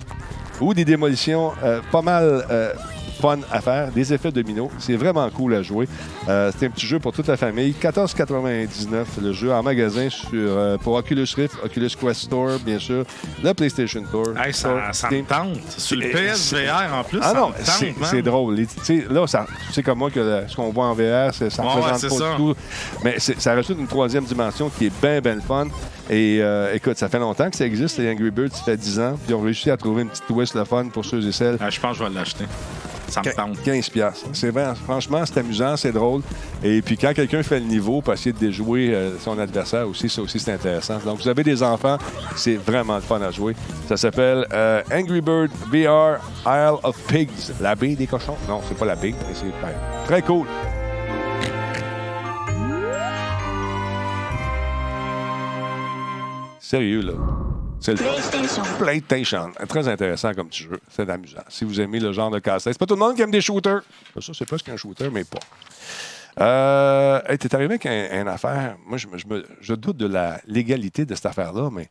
[0.60, 2.72] ou des démolitions euh, pas mal euh,
[3.20, 4.70] fun à faire, des effets dominos.
[4.78, 5.88] C'est vraiment cool à jouer.
[6.28, 7.74] Euh, c'est un petit jeu pour toute la famille.
[7.80, 13.04] 14,99 le jeu en magasin sur, euh, pour Oculus Rift, Oculus Quest Store, bien sûr,
[13.42, 14.28] le PlayStation Store.
[14.38, 15.22] Hey, ça, Store, ça Steam.
[15.22, 15.70] me tente.
[15.76, 18.54] Sur le PSVR en plus, Ah ça non, c'est c'est drôle.
[18.54, 19.26] Les- tu sais, là,
[19.72, 21.98] sais comme moi que le- ce qu'on voit en VR, c'est- ça ne Ouais, représente
[22.00, 22.30] c'est pas ça.
[22.30, 22.54] du tout.
[23.04, 25.66] Mais c'est- ça rajoute une troisième dimension qui est bien, bien fun.
[26.10, 28.98] Et euh, écoute, ça fait longtemps que ça existe, les Angry Birds, ça fait 10
[29.00, 29.12] ans.
[29.14, 31.56] Puis ils ont réussi à trouver une petite twist le fun pour ceux et celles.
[31.60, 32.44] Ah, je pense que je vais l'acheter.
[33.08, 33.62] Ça me tente.
[33.62, 34.26] 15 piastres.
[34.32, 36.13] C'est vrai, franchement, c'est amusant, c'est drôle.
[36.62, 40.08] Et puis quand quelqu'un fait le niveau pour essayer de déjouer euh, son adversaire aussi,
[40.08, 40.98] ça aussi c'est intéressant.
[41.04, 41.98] Donc vous avez des enfants,
[42.36, 43.54] c'est vraiment le fun à jouer.
[43.88, 47.52] Ça s'appelle euh, Angry Bird VR Isle of Pigs.
[47.60, 48.36] La baie des cochons?
[48.48, 49.72] Non, c'est pas la baie, mais c'est ben,
[50.06, 50.46] très cool.
[56.60, 57.12] Sérieux, là.
[57.84, 57.98] C'est le.
[57.98, 58.62] PlayStation.
[58.78, 59.50] PlayStation.
[59.68, 60.80] Très intéressant comme petit jeu.
[60.88, 61.42] C'est amusant.
[61.48, 62.72] Si vous aimez le genre de casse-tête.
[62.72, 63.82] C'est pas tout le monde qui aime des shooters.
[64.20, 65.38] Ça, c'est presque un shooter, mais pas.
[66.40, 68.76] Euh, hey, t'es arrivé avec un- une affaire.
[68.86, 71.88] Moi, je, me- je me- je doute de la légalité de cette affaire-là, mais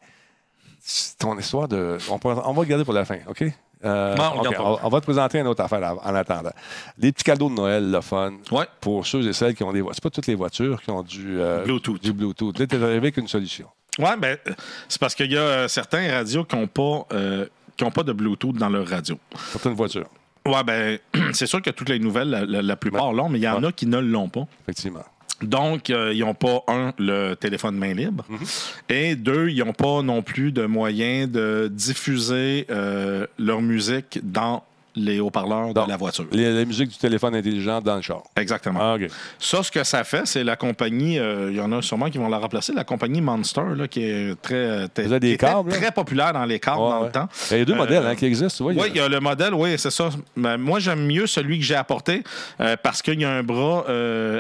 [1.20, 1.98] ton histoire de.
[2.10, 3.44] On, peut- on va regarder pour la fin, OK?
[3.86, 4.90] Euh, Bon, on pas.
[4.90, 6.54] va te présenter une autre affaire en, en attendant.
[6.98, 8.34] Les petits cadeaux de Noël, le fun.
[8.52, 8.66] Ouais.
[8.82, 9.96] Pour ceux et celles qui ont des voitures.
[9.96, 12.02] C'est pas toutes les voitures qui ont du, euh, Bluetooth.
[12.02, 12.58] du Bluetooth.
[12.60, 13.68] Là, t'es arrivé avec une solution.
[14.00, 14.52] Oui, ben, euh,
[14.88, 17.46] c'est parce qu'il y a euh, certains radios qui n'ont pas, euh,
[17.78, 19.18] qui ont pas de Bluetooth dans leur radio.
[19.52, 20.08] Certaines voitures,
[20.46, 20.98] Ouais, ben,
[21.34, 23.62] c'est sûr que toutes les nouvelles, la, la- la plupart l'ont, mais il y en
[23.62, 23.68] Ouais.
[23.68, 24.46] a qui ne l'ont pas.
[24.64, 25.04] effectivement.
[25.42, 28.26] Donc, euh, ils n'ont pas, un, le téléphone main libre,
[28.90, 34.64] et deux, ils n'ont pas non plus de moyen de diffuser euh, leur musique dans
[34.96, 36.26] les haut-parleurs de la voiture.
[36.32, 38.24] Les- la musique du téléphone intelligent dans le char.
[38.36, 38.80] Exactement.
[38.82, 38.98] Ah.
[39.40, 42.18] Ça, ce que ça fait, c'est la compagnie, euh, il y en a sûrement qui
[42.18, 44.88] vont la remplacer, la compagnie Monster, là, qui est très,
[45.20, 47.06] des câbles, très populaire dans les câbles Ouais, dans ouais.
[47.08, 47.28] le temps.
[47.52, 48.66] Il y a deux Euh, modèles hein, qui existent.
[48.66, 50.10] Oui, il y a le modèle, oui, c'est ça.
[50.36, 52.24] Mais moi, j'aime mieux celui que j'ai apporté
[52.62, 53.86] euh, parce qu'il y a un bras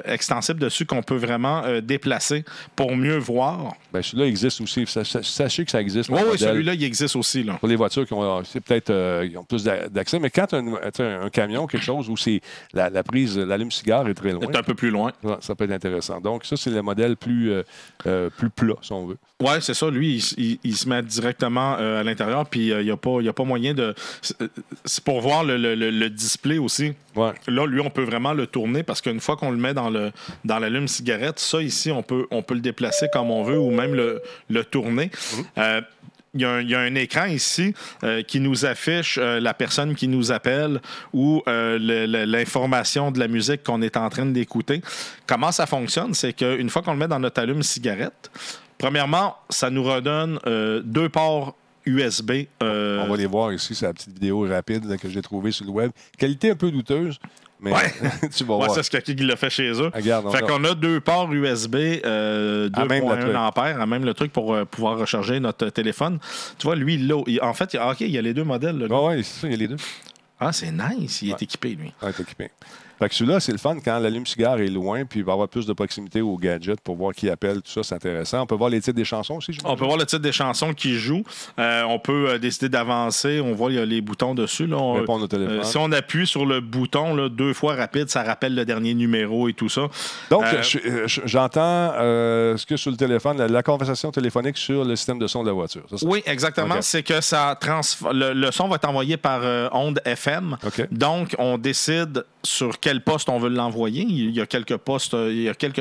[0.06, 2.44] extensible dessus qu'on peut vraiment déplacer
[2.76, 3.74] pour mieux voir.
[3.92, 4.86] Ben, celui-là existe aussi.
[4.88, 6.10] Sa- sa- Sachez que ça existe.
[6.10, 7.44] Oui, celui-là, il existe aussi.
[7.44, 7.54] Là.
[7.54, 8.92] Pour les voitures qui ont, peut-être,
[9.38, 10.20] ont plus d'a- d'accès.
[10.20, 12.42] Mais quand un, camion, quelque chose où c'est
[12.74, 15.12] la, la prise, l'allume-cigare est très loin, C'est un peu plus loin.
[15.40, 16.20] ça peut être intéressant.
[16.20, 17.64] Donc, ça, c'est le modèle plus, euh,
[18.08, 19.18] euh, plus plat, si on veut.
[19.42, 19.90] Oui, c'est ça.
[19.90, 23.22] Lui, il, il- il se met directement euh, à l'intérieur, puis il n'y a, pas-
[23.22, 23.94] y a pas moyen de.
[24.22, 26.94] c'est- pour voir le, le- le- le display aussi.
[27.16, 27.32] Ouais.
[27.48, 30.12] Là, lui, on peut vraiment le tourner parce qu'une fois qu'on le met dans le
[30.46, 33.94] dans l'allume-cigarette, ça ici, on peut, on peut le déplacer comme on veut ou même
[33.94, 35.12] le, le tourner.
[35.58, 35.82] Euh,
[36.34, 40.32] il y, a un, écran ici euh, qui nous affiche euh, la personne qui nous
[40.32, 40.82] appelle
[41.14, 41.78] ou euh,
[42.26, 44.82] l'information de la musique qu'on est en train d'écouter.
[45.28, 46.16] Comment ça fonctionne?
[46.16, 48.32] C'est qu'une fois qu'on le met dans notre allume-cigarette,
[48.80, 50.40] premièrement, ça nous redonne
[50.84, 51.56] deux ports
[51.86, 52.32] USB.
[52.62, 55.72] On va les voir ici, c'est la petite vidéo rapide que j'ai trouvée sur le
[55.72, 55.92] web.
[56.18, 57.20] Qualité un peu douteuse,
[57.64, 57.94] mais Ouais.
[58.36, 58.76] tu vas Ouais, voir.
[58.76, 59.90] c'est ce quelqu'un qui l'a fait chez eux.
[59.94, 63.36] Regarde, on fait a- qu'on a deux ports USB euh, À même le 2.1 truc.
[63.36, 66.20] ampères, à même le truc pour euh, pouvoir recharger notre téléphone.
[66.60, 68.44] Tu vois, lui, il il- En fait, il- ah, OK, il y a les deux
[68.44, 68.78] modèles.
[68.78, 68.88] là.
[68.92, 69.78] Ah ouais, c'est ça, il y a les deux.
[70.40, 71.22] Ah, c'est nice.
[71.22, 71.94] Il est équipé, lui.
[72.02, 72.50] Ouais, t'es équipé.
[73.04, 75.66] Fait que celui-là, c'est le fun quand l'allume-cigare est loin, puis il va avoir plus
[75.66, 78.42] de proximité au gadget pour voir qui appelle, tout ça, c'est intéressant.
[78.42, 80.32] On peut voir les titres des chansons aussi, je On peut voir le titre des
[80.32, 81.26] chansons qui jouent.
[81.60, 83.42] Euh, on peut euh, décider d'avancer.
[83.44, 84.68] On voit, il y a les boutons dessus.
[84.68, 84.78] Là.
[84.78, 85.60] On- Répondre au téléphone.
[85.60, 88.94] euh, si on appuie sur le bouton là, deux fois rapide, ça rappelle le dernier
[88.94, 89.88] numéro et tout ça.
[90.30, 91.92] Donc, je- je- j'entends
[92.58, 95.48] ce que sur le téléphone, la, la conversation téléphonique sur le système de son de
[95.48, 95.84] la voiture.
[95.90, 95.98] ça?
[96.08, 96.76] Oui, exactement.
[96.82, 99.42] C'est que ça transf- le, le son va être envoyé par
[99.74, 100.58] onde FM.
[100.92, 104.02] Donc, on décide sur quel poste on veut l'envoyer.
[104.08, 105.80] Il y a quelques postes, euh, il y a quelques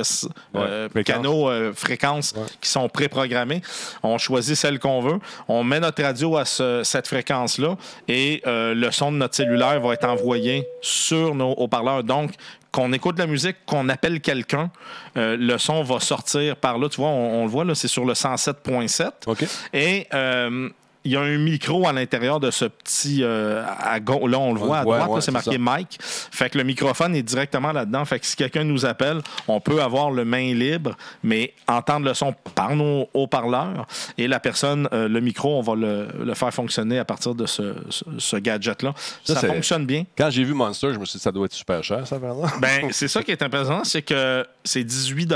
[0.54, 2.42] euh, Ouais, canaux, euh, fréquences Ouais.
[2.60, 3.62] qui sont préprogrammés.
[4.02, 5.18] On choisit celle qu'on veut.
[5.48, 9.80] On met notre radio à ce- cette fréquence-là et euh, le son de notre cellulaire
[9.80, 12.04] va être envoyé sur nos haut-parleurs.
[12.04, 12.32] Donc,
[12.70, 14.70] qu'on écoute la musique, qu'on appelle quelqu'un,
[15.18, 16.88] euh, le son va sortir par là.
[16.88, 19.10] Tu vois, on, on le voit, là, c'est sur le 107.7.
[19.26, 19.44] OK.
[19.74, 20.70] Et euh,
[21.04, 23.20] il y a un micro à l'intérieur de ce petit.
[23.22, 25.98] euh, à là, on le voit à droite, ouais, c'est marqué Mike.
[26.00, 28.04] Fait que le microphone est directement là-dedans.
[28.04, 32.14] Fait que si quelqu'un nous appelle, on peut avoir le main libre, mais entendre le
[32.14, 33.86] son par nos haut-parleurs.
[34.18, 37.46] Et la personne, euh, le micro, on va le, le faire fonctionner à partir de
[37.46, 38.94] ce, ce- ce gadget-là.
[39.24, 40.04] Ça, fonctionne bien.
[40.16, 42.32] Quand j'ai vu Monster, je me suis dit ça doit être super cher, ça, là
[42.60, 45.32] Ben, c'est ça qui est impressionnant, c'est que c'est 18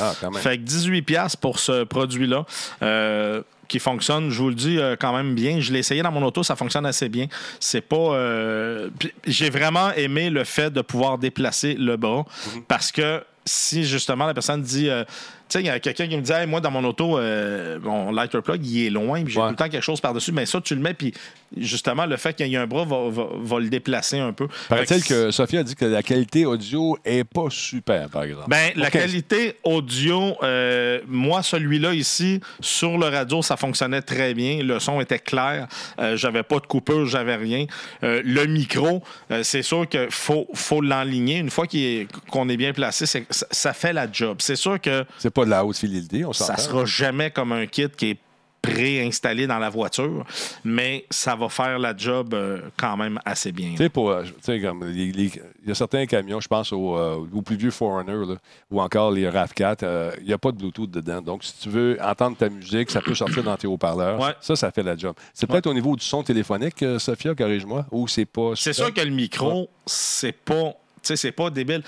[0.00, 0.42] Ah, quand même.
[0.42, 2.44] Fait que 18 pièces pour ce produit-là.
[2.82, 5.60] euh, qui fonctionne, je vous le dis, euh, quand même bien.
[5.60, 7.26] Je l'ai essayé dans mon auto, ça fonctionne assez bien.
[7.60, 7.96] C'est pas.
[7.96, 8.88] euh,
[9.26, 12.62] J'ai vraiment aimé le fait de pouvoir déplacer le bras Mhm.
[12.68, 14.88] parce que si justement la personne dit.
[14.88, 15.04] euh,
[15.48, 17.78] tu sais, il y a quelqu'un qui me dit Hey, Moi, dans mon auto, euh,
[17.80, 19.46] mon lighter plug, il est loin, puis j'ai Ouais.
[19.46, 20.32] tout le temps quelque chose par-dessus.
[20.32, 21.14] Mais ça, tu le mets, puis
[21.56, 24.48] justement, le fait qu'il y ait un bras va, va- va le déplacer un peu.
[24.68, 28.48] Paraît-il que Sophie a dit que la qualité audio est pas super, par exemple.
[28.48, 34.62] ben, la qualité audio, euh, moi, celui-là ici, sur le radio, ça fonctionnait très bien.
[34.62, 35.66] Le son était clair.
[35.98, 37.66] Euh, j'avais pas de coupure, j'avais rien.
[38.02, 39.02] Euh, le micro,
[39.42, 41.38] c'est sûr qu'il faut, faut l'enligner.
[41.38, 44.36] Une fois est- qu'on est bien placé, c'est- ça fait la job.
[44.40, 46.56] C'est sûr que C'est pas de la haute fidélité, on s'entend.
[46.56, 48.18] ça sera jamais comme un kit qui est
[48.66, 50.24] préinstallé dans la voiture,
[50.64, 53.70] mais ça va faire la job euh, quand même assez bien.
[53.72, 56.48] Tu sais, pour, euh, tu sais, comme les- les- il y a certains camions, je
[56.48, 58.36] pense aux, euh, aux plus vieux Forerunner, là,
[58.70, 61.20] ou encore les RAV4, euh, il n'y a pas de Bluetooth dedans.
[61.22, 64.20] Donc, si tu veux entendre ta musique, ça peut sortir dans tes haut-parleurs.
[64.20, 64.34] Ouais.
[64.40, 65.14] Ça, ça fait la job.
[65.32, 68.52] C'est peut-être au niveau du son téléphonique, Sophia, corrige-moi, ou c'est pas.
[68.54, 70.72] C'est sûr que le micro, c'est pas.
[71.06, 71.82] Tu sais, c'est pas débile.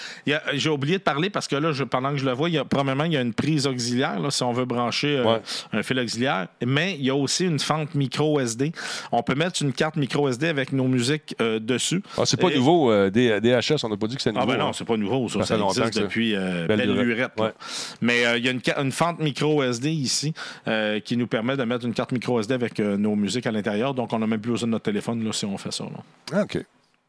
[0.54, 2.58] J'ai oublié de parler parce que là, je- pendant que je le vois, il y
[2.58, 5.40] a, premièrement, il y a une prise auxiliaire, là, si on veut brancher euh, Ouais.
[5.72, 8.70] un fil auxiliaire, mais il y a aussi une fente micro SD.
[9.10, 12.02] On peut mettre une carte micro SD avec nos musiques euh, dessus.
[12.16, 14.44] Ah, c'est pas Et- nouveau, euh, D- DHS, on n'a pas dit que c'est nouveau.
[14.44, 14.72] Ah ben non, hein.
[14.72, 17.32] c'est pas nouveau, ça, Ça ça, fait existe depuis Belle belle, lurette.
[17.38, 17.52] Ouais.
[18.00, 20.32] Mais il y a une, fente micro SD ici
[21.04, 23.94] qui nous permet de mettre une carte micro SD avec nos musiques à l'intérieur.
[23.94, 25.84] Donc, on n'a même plus besoin de notre téléphone là, si on fait ça.
[25.84, 25.90] là.
[26.32, 26.58] Ah, OK.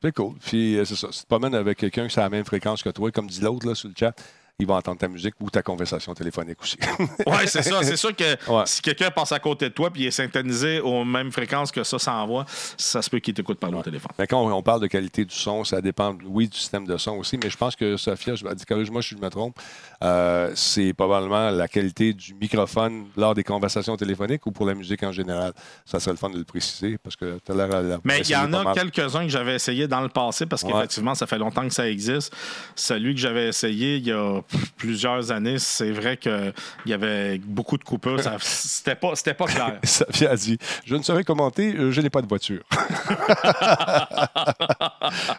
[0.01, 0.35] C'est cool.
[0.39, 1.11] Puis, euh, c'est ça.
[1.11, 3.67] Si tu te avec quelqu'un qui a la même fréquence que toi, comme dit l'autre
[3.67, 4.13] là, sur le chat,
[4.59, 6.77] il va entendre ta musique ou ta conversation téléphonique aussi.
[7.25, 7.81] Oui, c'est ça.
[7.81, 8.63] C'est sûr que Ouais.
[8.65, 11.83] si quelqu'un passe à côté de toi et il est syntonisé aux mêmes fréquences que
[11.83, 12.45] ça s'envoie,
[12.77, 14.11] ça se peut qu'il t'écoute par le téléphone.
[14.19, 17.11] Mais quand on, parle de qualité du son, ça dépend, oui, du système de son
[17.11, 19.57] aussi, mais je pense que Sophia, je dis, corrige-moi si je me trompe,
[20.03, 25.03] euh, c'est probablement la qualité du microphone lors des conversations téléphoniques ou pour la musique
[25.03, 25.53] en général.
[25.85, 28.35] Ça serait le fun de le préciser parce que l'air à l'avoir Mais il y
[28.35, 30.71] en a quelques-uns que j'avais essayé dans le passé parce Ouais.
[30.73, 32.33] qu'effectivement, ça fait longtemps que ça existe.
[32.75, 34.41] Celui que j'avais essayé il y a
[34.77, 36.53] plusieurs années, c'est vrai qu'il
[36.85, 38.19] y avait beaucoup de coupures.
[38.41, 39.79] C'était pas, c'était pas clair.
[39.83, 42.61] Sophia a dit Je ne saurais commenter, euh, je n'ai pas de voiture.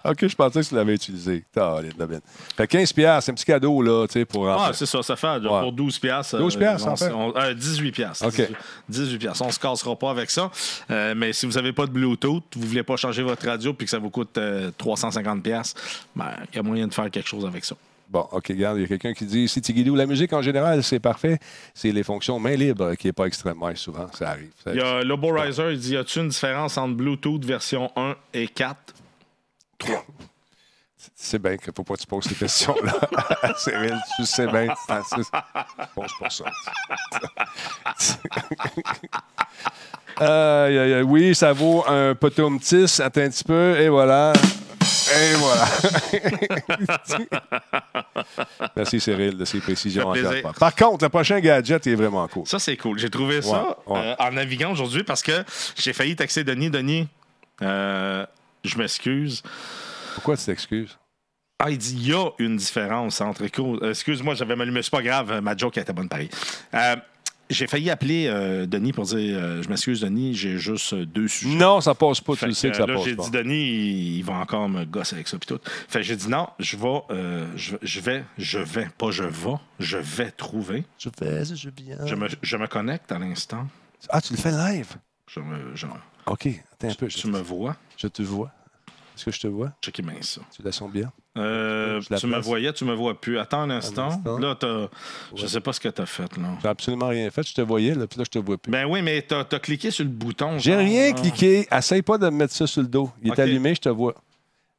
[0.04, 1.44] OK, je pensais que tu l'avais utilisé.
[2.56, 5.16] Fait 15 piastres, c'est un petit cadeau là, tu sais, pour Ah, c'est ça, ça
[5.16, 5.60] fait Ouais.
[5.60, 6.38] pour 12 piastres.
[6.38, 7.12] 12 piastres, on- en fait?
[7.12, 8.26] on- euh, 18 piastres.
[8.26, 8.34] OK.
[8.34, 8.56] 18,
[8.88, 9.42] 18 piastres.
[9.46, 10.50] On se cassera pas avec ça.
[10.90, 13.86] Euh, mais si vous n'avez pas de Bluetooth, vous voulez pas changer votre radio puis
[13.86, 15.80] que ça vous coûte euh, 350 piastres,
[16.14, 17.74] ben, il y a moyen de faire quelque chose avec ça.
[18.10, 20.82] Bon, OK, regarde, il y a quelqu'un qui dit Si Tigidou, la musique en général,
[20.82, 21.38] c'est parfait.
[21.74, 24.08] C'est les fonctions main libre qui n'est pas extrêmement souvent.
[24.12, 24.50] Ça arrive.
[24.64, 27.92] Ça- Il y a Lobo Riser, il dit Y a-t-il une différence entre Bluetooth version
[27.94, 28.76] 1 et 4
[31.14, 32.94] C'est bien qu'il ne faut pas que tu poses ces questions-là.
[33.58, 35.30] Cyril, tu sais bien, Francis.
[35.94, 36.44] Pose pas ça.
[41.06, 43.00] Oui, ça vaut un potum tis.
[43.00, 43.78] Attends un petit peu.
[43.80, 44.32] Et voilà.
[45.12, 45.66] Et voilà.
[48.76, 50.08] Merci Cyril de ces précisions.
[50.08, 50.54] Encore.
[50.54, 52.46] Par contre, le prochain gadget est vraiment cool.
[52.46, 52.98] Ça, c'est cool.
[52.98, 53.98] J'ai trouvé ça ouais.
[53.98, 55.44] euh, en naviguant aujourd'hui parce que
[55.76, 56.70] j'ai failli texter Denis.
[56.70, 57.08] Denis,
[57.62, 58.24] euh,
[58.64, 59.42] je m'excuse.
[60.14, 60.96] Pourquoi tu t'excuses?
[61.62, 63.42] Ah, il dit il y a une différence entre.
[63.42, 66.30] écoute, euh, Excuse-moi, j'avais mal mais c'est pas grave, ma joke était bonne pareil.
[66.72, 66.96] Euh,
[67.50, 71.28] j'ai failli appeler euh, Denis pour dire euh, Je m'excuse, Denis, j'ai juste euh, deux
[71.28, 71.56] sujets.
[71.56, 72.34] Non, ça passe pas.
[72.34, 73.24] Fait Tu le sais que ça là, passe j'ai pas.
[73.24, 75.36] dit, Denis, il, il va encore me gosser avec ça.
[75.38, 75.60] Puis tout.
[75.88, 79.24] Fait que j'ai dit, non, je vais, euh, je, je vais, je vais, pas je
[79.24, 80.84] vais, je vais trouver.
[80.98, 82.06] Je fais, je viens.
[82.06, 83.66] Je me, je me connecte à l'instant.
[84.08, 84.96] Ah, tu le fais live?
[85.26, 85.86] Je me, je-
[86.26, 87.08] OK, attends un peu.
[87.08, 87.76] Je, tu me vois?
[87.96, 88.50] je te vois.
[89.16, 89.72] Est-ce que je te vois?
[89.82, 90.40] Checkez bien ça.
[90.54, 91.12] Tu la sens bien?
[91.36, 93.38] Euh, tu me voyais, tu me vois plus.
[93.38, 94.08] Attends un instant.
[94.08, 94.38] instant.
[94.38, 94.88] Là, t'as-
[95.34, 95.48] je Ouais.
[95.48, 96.36] sais pas ce que tu as fait.
[96.36, 96.48] Là.
[96.62, 97.46] J'ai absolument rien fait.
[97.46, 98.70] Je te voyais, là, puis là, je te vois plus.
[98.70, 100.58] Ben oui, mais tu as, cliqué sur le bouton.
[100.58, 101.68] J'ai rien cliqué.
[101.70, 103.10] Essaye pas de me mettre ça sur le dos.
[103.22, 104.14] Il est allumé, je te vois.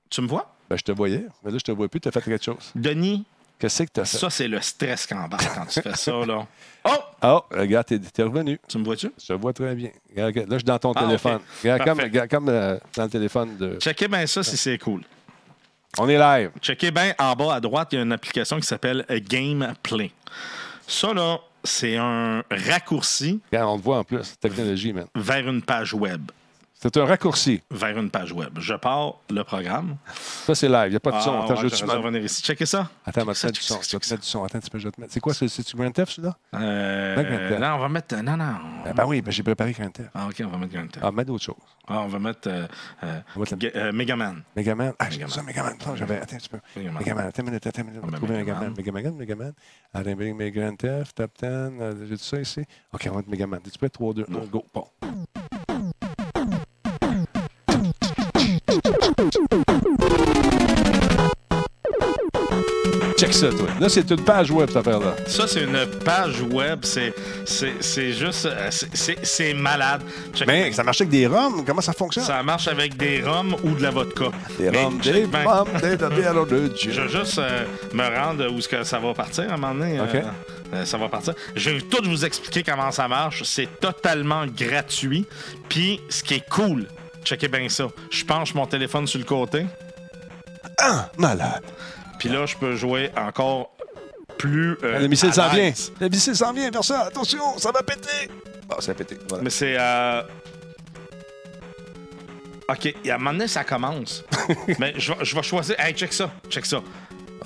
[0.10, 0.54] Tu me vois?
[0.70, 2.00] Ben, je te voyais, mais là, je te vois plus.
[2.02, 2.72] Tu as fait quelque chose.
[2.76, 3.24] Denis,
[3.62, 4.06] Qu'est-ce que fait?
[4.06, 6.12] ça, c'est le stress qui embarque quand tu fais ça.
[6.26, 6.46] Là.
[6.84, 6.90] Oh!
[7.22, 8.60] Oh, regarde, t'es t'es revenu.
[8.68, 9.12] Tu me vois-tu?
[9.22, 9.92] Je te vois très bien.
[10.18, 11.40] Regarde, là, je suis dans ton Ah, téléphone.
[11.62, 13.78] Regarde, comme, regarde, comme euh, dans le téléphone de.
[13.80, 15.02] Checkez bien ça si c'est cool.
[16.00, 16.50] On est live.
[16.60, 20.12] Checkez bien en bas à droite, il y a une application qui s'appelle Gameplay.
[20.88, 24.34] Ça, là, c'est un raccourci Regarde, on te voit en plus.
[24.40, 25.06] Technologie, man.
[25.14, 26.32] vers une page web.
[26.84, 27.62] C'est un raccourci.
[27.70, 28.58] Vers une page web.
[28.60, 29.98] Je pars le programme.
[30.16, 30.88] Ça, c'est live.
[30.88, 31.32] Il n'y a pas de son.
[31.34, 32.42] Ah, Attends, ouais, je vais te revenir ici.
[32.42, 32.90] Checkez ça.
[33.06, 33.76] Attends, on va te mettre du son.
[33.84, 34.44] Je vais te mettre du son.
[34.44, 35.14] Attends, un petit peu, je vais te mettre.
[35.14, 35.34] C'est quoi?
[35.36, 36.36] c'est- C'est-tu Grand Theft, celui-là?
[36.56, 38.16] Euh, non, on va mettre.
[38.24, 38.56] Non, non.
[38.84, 40.10] Ben, ben oui, ben, j'ai préparé Grand Theft.
[40.16, 41.06] Ah, OK, on va mettre Grand Theft.
[41.06, 41.56] Ah, mets d'autres choses.
[41.88, 42.66] Ah, on va mettre euh,
[43.04, 44.42] euh, On va euh, Megaman.
[44.56, 44.94] Megaman.
[44.98, 45.30] Ah, j'ai Megaman.
[45.36, 45.74] ça, Megaman.
[45.86, 46.18] Non, j'avais.
[46.18, 46.60] Attends un petit peu.
[46.76, 47.00] Megaman.
[47.00, 47.26] Megaman.
[47.28, 48.02] Attends une minute, attends une minute.
[48.04, 48.74] On va trouver Megaman.
[48.76, 49.04] Megaman.
[49.16, 49.54] Megaman,
[49.94, 50.16] Megaman.
[50.16, 51.46] Big Big Grand Theft, Top 10.
[51.46, 52.62] euh, J'ai tout ça ici.
[52.92, 53.60] OK, on va mettre Megaman.
[53.72, 53.90] Tu prêt?
[53.90, 54.66] 3, 2, 1, go.
[54.74, 54.88] Bon.
[63.18, 63.68] Check ça, toi.
[63.80, 65.16] Là, c'est une page web, cette affaire-là.
[65.28, 66.80] Ça, c'est une page web.
[66.84, 67.14] C'est,
[67.46, 68.48] c'est, c'est juste.
[68.48, 70.02] euh, c'est, c'est- malade.
[70.34, 71.64] Check Mais ça marche avec des ROM.
[71.66, 72.24] Comment ça fonctionne?
[72.24, 74.26] Ça marche avec des rums ou de la vodka.
[74.58, 75.44] Des Mais ROM, check des bien.
[75.44, 76.92] ROM, des de Dieu.
[76.96, 80.00] Je vais juste euh, me rendre où que ça va partir à un moment donné.
[80.00, 80.24] euh, OK.
[80.74, 81.36] euh, ça va partir.
[81.56, 83.44] Je vais tout vous expliquer comment ça marche.
[83.44, 85.28] C'est totalement gratuit.
[85.70, 86.88] Puis, ce qui est cool,
[87.24, 87.88] checkez bien ça.
[88.10, 89.66] Je penche mon téléphone sur le côté.
[91.18, 91.64] Malade.
[92.20, 93.72] Puis là, je peux jouer encore
[94.38, 94.78] plus.
[94.84, 95.72] euh, Le missile s'en vient.
[96.00, 97.02] Le missile s'en vient vers ça.
[97.02, 98.30] Attention, ça va péter.
[98.68, 99.18] Bon, ça a pété.
[99.28, 99.44] Voilà.
[99.44, 99.76] Mais c'est.
[99.78, 100.24] euh,
[102.70, 104.24] OK, à un moment donné, ça commence.
[104.80, 105.76] Mais je vais, je vais choisir.
[105.80, 106.32] Hey, check ça.
[106.50, 106.82] Check ça.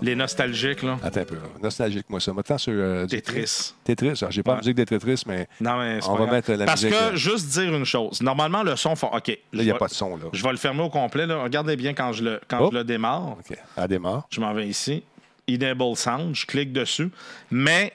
[0.02, 0.98] Les nostalgiques, là.
[1.04, 1.38] Attends un peu.
[1.64, 2.34] Nostalgique, moi, ça.
[2.34, 2.74] Maintenant, sur.
[2.76, 3.74] euh, Tetris.
[3.84, 4.10] Tetris.
[4.22, 4.56] Alors, J'ai pas Ouais.
[4.58, 6.32] la musique des Tetris, mais Non, mais c'est On va grave.
[6.32, 7.16] mettre la Parce musique, que, là.
[7.16, 8.22] juste dire une chose.
[8.22, 8.96] Normalement, le son.
[8.96, 9.28] font- OK.
[9.28, 10.26] là, il n'y a pas de son, là.
[10.34, 11.26] Je vais le fermer au complet.
[11.26, 11.42] Là.
[11.44, 12.70] Regardez bien quand je le, quand Oh.
[12.72, 13.38] je le démarre.
[13.40, 13.58] OK.
[13.78, 14.28] Elle démarre.
[14.30, 15.04] Je m'en vais ici.
[15.50, 16.36] Enable Sound.
[16.36, 17.10] Je clique dessus.
[17.52, 17.94] Mais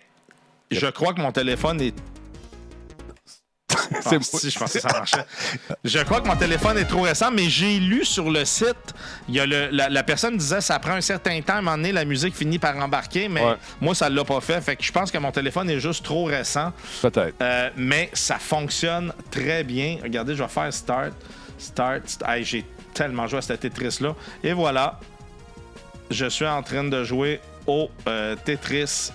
[0.71, 1.95] je crois que mon téléphone est.
[4.03, 5.25] C'est Ah, si, je pensais que ça marchait.
[5.85, 8.95] Je crois que mon téléphone est trop récent, mais j'ai lu sur le site,
[9.29, 11.57] il y a le- la, la personne disait que ça prend un certain temps, à
[11.59, 13.57] un moment donné, la musique finit par embarquer, mais Ouais.
[13.81, 14.61] moi, ça ne l'a pas fait.
[14.61, 16.73] Fait que je pense que mon téléphone est juste trop récent.
[17.03, 17.35] Peut-être.
[17.41, 19.99] Euh, mais ça fonctionne très bien.
[20.03, 21.13] Regardez, je vais faire Start.
[21.59, 22.23] Start.
[22.27, 22.65] Hey, J'ai
[22.95, 24.15] tellement joué à cette Tetris-là.
[24.43, 24.99] Et voilà.
[26.11, 29.13] Je suis en train de jouer au euh, Tetris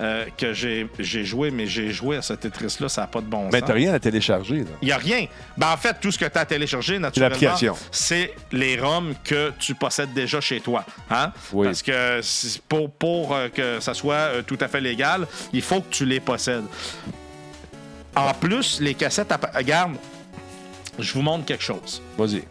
[0.00, 0.88] euh, que j'ai
[1.24, 3.68] joué, mais j'ai joué à ce Tetris-là, ça n'a pas de bon Mais sens.
[3.68, 4.64] t'as rien à télécharger.
[4.82, 5.26] Il n'y a rien.
[5.56, 7.54] Ben, en fait, tout ce que tu as téléchargé, naturellement,
[7.90, 10.84] c'est les ROM que tu possèdes déjà chez toi.
[11.10, 11.32] Hein?
[11.52, 11.66] Oui.
[11.66, 12.20] Parce que
[12.68, 16.04] pour, pour euh, que ça soit euh, tout à fait légal, il faut que tu
[16.04, 16.64] les possèdes.
[18.14, 19.92] En plus, les cassettes, à- regarde,
[20.98, 22.02] je vous montre quelque chose.
[22.16, 22.42] Vas-y.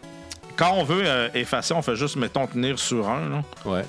[0.56, 3.28] Quand on veut effacer, on fait juste, mettons, tenir sur un.
[3.28, 3.42] Là.
[3.64, 3.84] Ouais.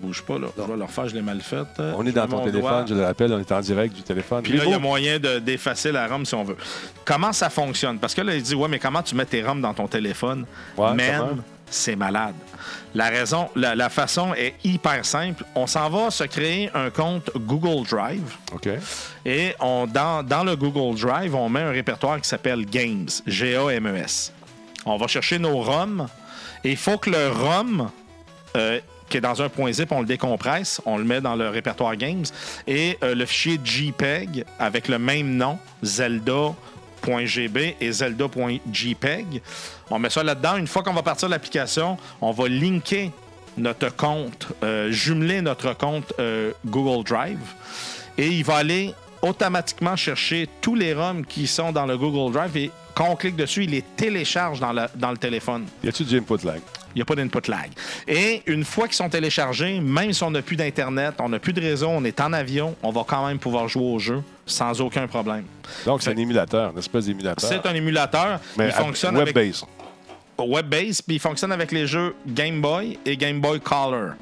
[0.00, 0.48] Bouge pas, là.
[0.56, 1.66] Je vais leur faire, je l'ai mal fait.
[1.78, 4.42] On est dans ton téléphone, je le rappelle, on est en direct du téléphone.
[4.42, 6.56] Puis là, il y a moyen de- d'effacer la ROM si on veut.
[7.04, 7.98] Comment ça fonctionne?
[7.98, 10.46] Parce que là, il dit, ouais, mais comment tu mets tes ROM dans ton téléphone?
[10.76, 11.30] Ouais, comment?
[11.72, 12.34] c'est malade.
[12.94, 15.44] La raison, la, la façon est hyper simple.
[15.54, 18.22] On s'en va se créer un compte Google Drive.
[18.52, 18.68] OK.
[19.24, 24.32] Et on, dans, dans le Google Drive, on met un répertoire qui s'appelle Games, G-A-M-E-S.
[24.86, 26.08] On va chercher nos ROM.
[26.64, 27.90] Et il faut que le ROM,
[28.56, 28.80] euh,
[29.18, 32.24] dans un point zip, on le décompresse, on le met dans le répertoire Games.
[32.66, 39.42] Et euh, le fichier JPEG avec le même nom, Zelda.gb et Zelda.jpeg,
[39.90, 40.56] on met ça là-dedans.
[40.56, 43.10] Une fois qu'on va partir de l'application, on va linker
[43.56, 47.38] notre compte, euh, jumeler notre compte euh, Google Drive
[48.16, 52.56] et il va aller automatiquement chercher tous les ROM qui sont dans le Google Drive
[52.56, 55.66] et quand on clique dessus, il les télécharge dans, dans le téléphone.
[55.84, 56.60] Y a-tu du input lag?
[56.94, 57.70] Il n'y a pas d'input lag.
[58.08, 61.52] Et une fois qu'ils sont téléchargés, même si on n'a plus d'Internet, on n'a plus
[61.52, 64.80] de réseau, on est en avion, on va quand même pouvoir jouer au jeu sans
[64.80, 65.44] aucun problème.
[65.86, 67.48] Donc, c'est un émulateur, une espèce d'émulateur.
[67.48, 68.40] C'est un émulateur.
[68.58, 69.64] Mais il fonctionne web avec base.
[70.38, 74.14] web-based, puis il fonctionne avec les jeux Game Boy et Game Boy Color.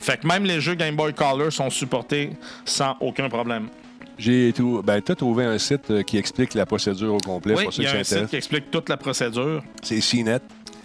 [0.00, 2.30] Fait que même les jeux Game Boy Color sont supportés
[2.64, 3.68] sans aucun problème.
[4.20, 4.82] J'ai tout.
[4.84, 7.84] Ben, tu as trouvé un site euh, qui explique la procédure au complet Oui, il
[7.84, 9.62] y a un site qui explique toute la procédure.
[9.82, 10.40] C'est CNET.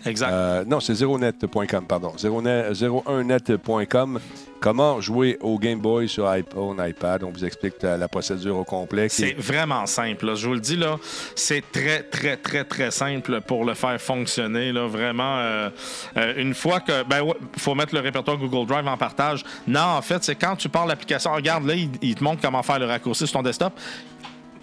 [0.05, 0.31] Exact.
[0.31, 2.13] Euh, non, c'est 0net.com, pardon.
[2.17, 4.19] 0net 01net.com.
[4.59, 7.23] Comment jouer au Game Boy sur iPhone, iPad?
[7.23, 9.09] On vous explique la, procédure au complet.
[9.09, 10.25] C'est est- vraiment simple.
[10.25, 10.35] là.
[10.35, 10.97] Je vous le dis, là,
[11.35, 14.71] c'est très, très, très, très simple pour le faire fonctionner.
[14.71, 15.69] Là, vraiment, euh,
[16.17, 17.03] euh, une fois que.
[17.03, 19.43] Ben, ouais, faut mettre le répertoire Google Drive en partage.
[19.67, 21.33] Non, en fait, c'est quand tu parles l'application.
[21.33, 23.73] Regarde, là, il, il te montre comment faire le raccourci sur ton desktop.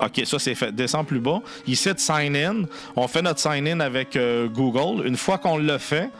[0.04, 0.72] OK, ça c'est fait.
[0.74, 1.40] Descends plus bas.
[1.66, 2.62] Ici, de sign in.
[2.96, 5.06] On fait notre sign in avec euh, Google.
[5.06, 6.10] Une fois qu'on l'a fait,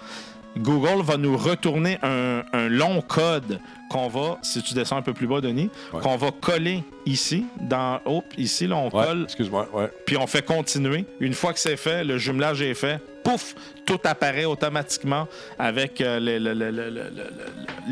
[0.57, 3.59] Google va nous retourner un, un long code
[3.91, 6.01] qu'on va, si tu descends un peu plus bas, Denis, Ouais.
[6.01, 8.01] qu'on va coller ici, dans.
[8.05, 9.69] Hop, ici, là, on Ouais, colle, excuse-moi.
[9.73, 9.91] Ouais.
[10.07, 11.05] puis on fait continuer.
[11.21, 13.55] Une fois que c'est fait, le jumelage est fait, pouf,
[13.87, 15.27] tout apparaît automatiquement
[15.59, 17.31] avec euh, le- le- le- le- le- le-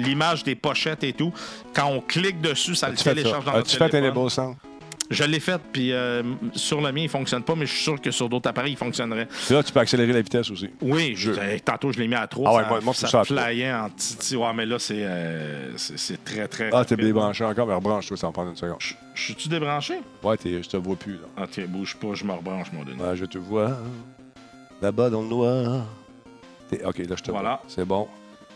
[0.03, 1.33] l'image des pochettes et tout.
[1.75, 3.51] Quand on clique dessus, ça le As-tu télécharge ça?
[3.51, 4.55] dans notre As-tu fait téléphone.
[5.11, 6.23] Je l'ai fait, puis euh,
[6.55, 8.77] sur le mien, il fonctionne pas, mais je suis sûr que sur d'autres appareils, il
[8.77, 9.27] fonctionnerait.
[9.27, 10.71] Puis là, tu peux accélérer la vitesse aussi.
[10.81, 12.49] Oui, je, tantôt, je l'ai mis à 3.
[12.49, 14.37] Ah ouais, ça, moi- moi, ça, ça flyait en titi.
[14.37, 16.71] Ouais, mais là, c'est euh, c'est- très, très.
[16.73, 18.77] Ah, t'es débranché encore, mais rebranche-toi, ça va prendre une seconde.
[18.81, 19.95] Je suis-tu débranché?
[20.23, 21.43] Ouais, je te vois plus, là.
[21.45, 23.01] Ok, bouge pas, je me rebranche, mon Denis.
[23.03, 23.77] Ouais, je te vois.
[24.81, 25.87] Là-bas dans le noir.
[26.85, 27.49] Ok, là, je te Voilà.
[27.49, 27.63] vois.
[27.67, 28.07] C'est bon.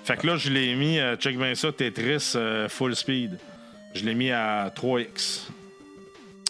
[0.04, 3.38] Fait que là, je l'ai mis, euh, check bien ça, Tetris euh, full speed.
[3.94, 5.48] Je l'ai mis à 3x.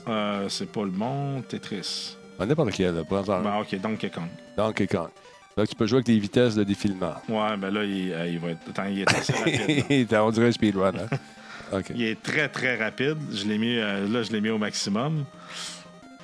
[0.08, 2.16] Euh, c'est pas le bon, Tetris.
[2.38, 3.02] Ah, N'importe quel, un.
[3.02, 4.28] Ben, ok, Donkey Kong.
[4.56, 5.08] Donkey Kong.
[5.56, 7.14] Là, tu peux jouer avec les vitesses de défilement.
[7.28, 8.68] Ouais, ben là, il, euh, il va être.
[8.70, 10.10] Attends, il est assez rapide.
[10.10, 10.24] là.
[10.24, 11.16] On dirait un speedrun, hein?
[11.72, 11.86] OK.
[11.94, 13.16] Il est très, très rapide.
[13.32, 15.24] Je l'ai mis, euh, là, je l'ai mis au maximum.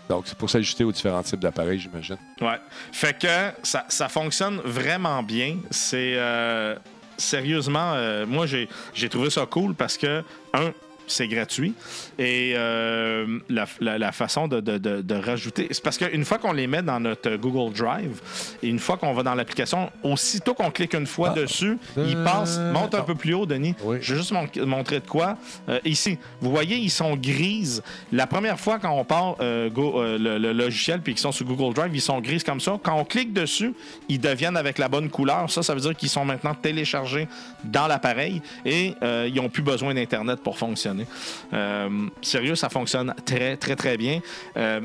[0.08, 2.16] Donc, c'est pour s'ajuster aux différents types d'appareils, j'imagine.
[2.40, 2.58] Ouais.
[2.90, 5.58] Fait que ça, ça fonctionne vraiment bien.
[5.70, 6.74] C'est euh,
[7.16, 10.72] sérieusement, euh, moi j'ai j'ai trouvé ça cool parce que un
[11.06, 11.74] c'est gratuit
[12.20, 16.36] et euh, la, la- la façon de, de- de- de rajouter c'est parce qu'une fois
[16.38, 18.20] qu'on les met dans notre Google Drive
[18.62, 21.40] et une fois qu'on va dans l'application aussitôt qu'on clique une fois Ah.
[21.40, 23.74] dessus il Euh, passe monte un peu plus haut Denis.
[23.82, 23.96] Oui.
[24.02, 25.38] je vais juste mon- montrer de quoi.
[25.70, 27.82] Euh, ici vous voyez ils sont grises.
[28.12, 31.32] La première fois quand on part euh, Go- euh, le, le logiciel puis qu'ils sont
[31.32, 32.78] sur Google Drive ils sont grises comme ça.
[32.82, 33.72] Quand on clique dessus
[34.10, 35.50] ils deviennent avec la bonne couleur.
[35.50, 37.28] Ça ça veut dire qu'ils sont maintenant téléchargés
[37.64, 41.06] dans l'appareil et euh, ils n'ont plus besoin d'internet pour fonctionner.
[41.54, 41.88] Euh,
[42.22, 44.20] sérieux ça fonctionne très très très bien
[44.56, 44.80] Euh,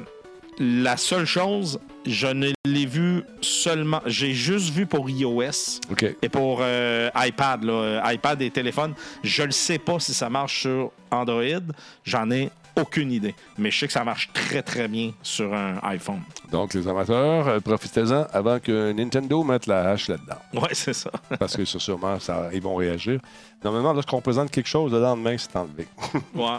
[0.58, 5.82] la seule chose je ne l'ai vu seulement j'ai juste vu pour iOS
[6.22, 8.94] et pour euh, iPad, là, euh, iPad et téléphone,
[9.24, 11.44] je ne sais pas si ça marche sur Android.
[12.04, 13.34] J'en ai aucune idée.
[13.58, 16.22] Mais je sais que ça marche très, très bien sur un iPhone.
[16.52, 20.62] Donc, les amateurs, euh, profitez-en avant que Nintendo mette la hache là-dedans.
[20.62, 21.10] Ouais, c'est ça.
[21.40, 23.20] Parce que ça, sûrement, ça, ils vont réagir.
[23.64, 25.88] Normalement, lorsqu'on présente quelque chose, le lendemain, c'est enlevé.
[26.36, 26.58] Ouais.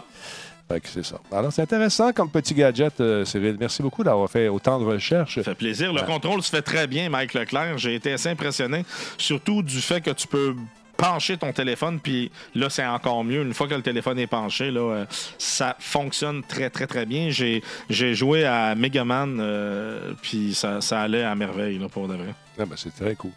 [0.83, 1.19] C'est ça.
[1.31, 3.55] Alors, c'est intéressant comme petit gadget, euh, Cyril.
[3.59, 5.35] Merci beaucoup d'avoir fait autant de recherches.
[5.35, 5.93] Ça fait plaisir.
[5.93, 7.77] Le contrôle se fait très bien, Mike Leclerc.
[7.77, 8.83] J'ai été assez impressionné,
[9.17, 10.55] surtout du fait que tu peux
[10.97, 13.43] pencher ton téléphone, puis là, c'est encore mieux.
[13.43, 15.05] Une fois que le téléphone est penché, là, euh,
[15.37, 17.29] ça fonctionne très, très, très bien.
[17.29, 22.15] J'ai j'ai joué à Megaman, euh, puis ça, ça allait à merveille, là, pour de
[22.15, 22.33] vrai.
[22.59, 23.31] Ah, ben, c'est très cool.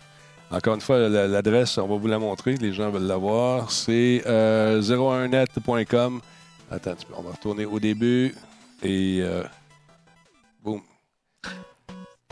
[0.51, 2.55] Encore une fois, la- l'adresse, on va vous la montrer.
[2.57, 3.71] Les gens veulent la voir.
[3.71, 6.21] C'est euh, 01net.com.
[6.71, 8.35] Attends, on va retourner au début.
[8.83, 9.45] Et euh,
[10.63, 10.81] boum.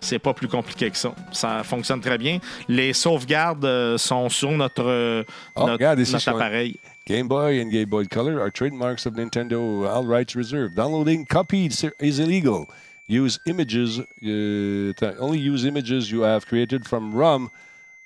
[0.00, 1.12] c'est pas plus compliqué que ça.
[1.32, 2.38] Ça fonctionne très bien.
[2.68, 5.24] Les sauvegardes euh, sont sur notre, euh,
[5.56, 6.76] Oh, notre, regarde ici, notre sur un- appareil.
[7.08, 9.84] Game Boy and Game Boy Color are trademarks of Nintendo.
[9.88, 10.76] All rights reserved.
[10.76, 12.66] Downloading copies is illegal.
[13.08, 13.98] Use images.
[14.22, 17.50] Uh, only use images you have created from ROM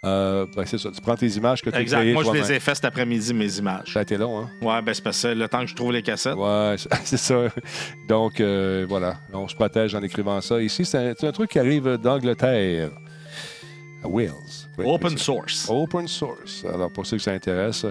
[0.06, 0.90] Euh, ben, c'est ça.
[0.90, 2.04] Tu prends tes images que tu as Exact.
[2.12, 3.92] Moi, je les ai fait cet après-midi, mes images.
[3.92, 4.50] Ça a été long, hein?
[4.62, 6.36] Ouais, ben c'est parce que le temps que je trouve les cassettes.
[6.36, 7.34] Ouais, c'est- ça.
[8.08, 9.16] Donc, euh, voilà.
[9.32, 10.62] On se protège en écrivant ça.
[10.62, 12.90] Ici, c'est un, truc qui arrive d'Angleterre,
[14.04, 14.30] à Wales.
[14.78, 15.66] Open source.
[15.68, 16.64] Open source.
[16.72, 17.84] Alors, pour ceux que ça intéresse,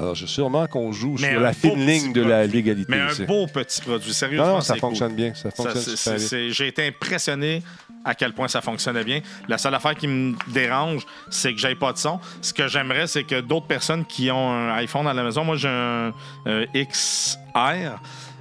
[0.00, 2.90] alors, je sûrement qu'on joue Mais sur la fine ligne de la légalité.
[2.90, 4.14] Mais un beau petit produit.
[4.14, 4.80] Sérieusement, non, ça cool.
[4.80, 5.34] fonctionne bien.
[5.34, 7.62] Ça fonctionne J'ai été impressionné
[8.04, 9.20] à quel point ça fonctionnait bien.
[9.48, 12.18] La seule affaire qui me dérange, c'est que j'ai pas de son.
[12.40, 15.56] Ce que j'aimerais, c'est que d'autres personnes qui ont un iPhone à la maison, moi
[15.56, 16.12] j'ai un
[16.46, 17.96] euh, XR.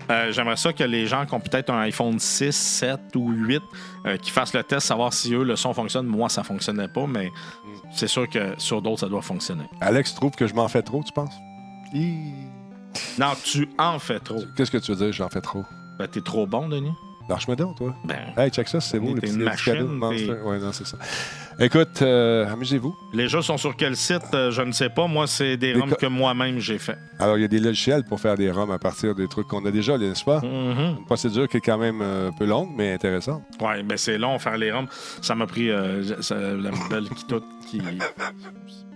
[0.10, 3.62] euh, J'aimerais ça que les gens qui ont peut-être un iPhone 6, 7 ou 8
[4.06, 6.06] euh, qui fassent le test, savoir si eux, le son fonctionne.
[6.08, 7.32] Moi, ça fonctionnait pas, mais
[7.92, 9.66] c'est sûr que sur d'autres, ça doit fonctionner.
[9.82, 11.34] Alex trouve que je m'en fais trop, tu penses?
[11.94, 12.32] Hi.
[13.20, 14.42] Non, tu en fais trop.
[14.56, 15.64] Qu'est-ce que tu veux dire, j'en fais trop?
[16.00, 16.92] Ben, t'es trop bon, Denis.
[17.30, 17.94] Lâche-moi donc, toi.
[18.04, 19.98] Ben, Hey, check ça, c'est beau, T'es le petit, une le petit cadeau de machine,
[20.00, 20.26] Monster.
[20.44, 20.98] t'es- Ouais, non, c'est ça.
[21.60, 22.96] Écoute, euh, amusez-vous.
[23.14, 24.22] Les jeux sont sur quel site?
[24.34, 25.06] Euh, Je ne sais pas.
[25.08, 26.98] Moi, c'est des ROMs que moi-même j'ai fait.
[27.20, 29.64] Alors, il y a des logiciels pour faire des ROM à partir des trucs qu'on
[29.66, 30.40] a déjà, n'est-ce pas?
[30.42, 30.98] Mhm.
[31.00, 33.44] Une procédure qui est quand même euh, un peu longue, mais intéressante.
[33.62, 34.88] Ouais, mais c'est long faire les ROMs.
[35.22, 36.72] Ça m'a pris euh, ça- la
[37.28, 37.44] tout.
[37.70, 37.82] Qui...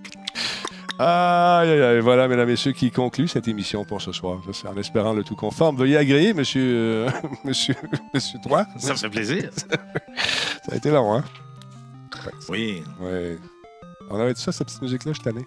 [0.99, 1.99] Aïe, aïe, aïe.
[1.99, 4.39] Voilà, mesdames et messieurs, qui conclut cette émission pour ce soir.
[4.67, 5.75] En espérant le tout conforme.
[5.77, 6.61] Veuillez agréer, monsieur,
[7.07, 7.09] euh,
[7.43, 7.75] monsieur,
[8.13, 8.65] monsieur toi.
[8.77, 9.49] Ça me fait plaisir.
[9.55, 11.23] Ça a été long, hein?
[12.49, 12.83] Oui.
[12.99, 13.37] Ouais.
[14.09, 15.41] On aurait dit ça, cette petite musique-là, je tanné.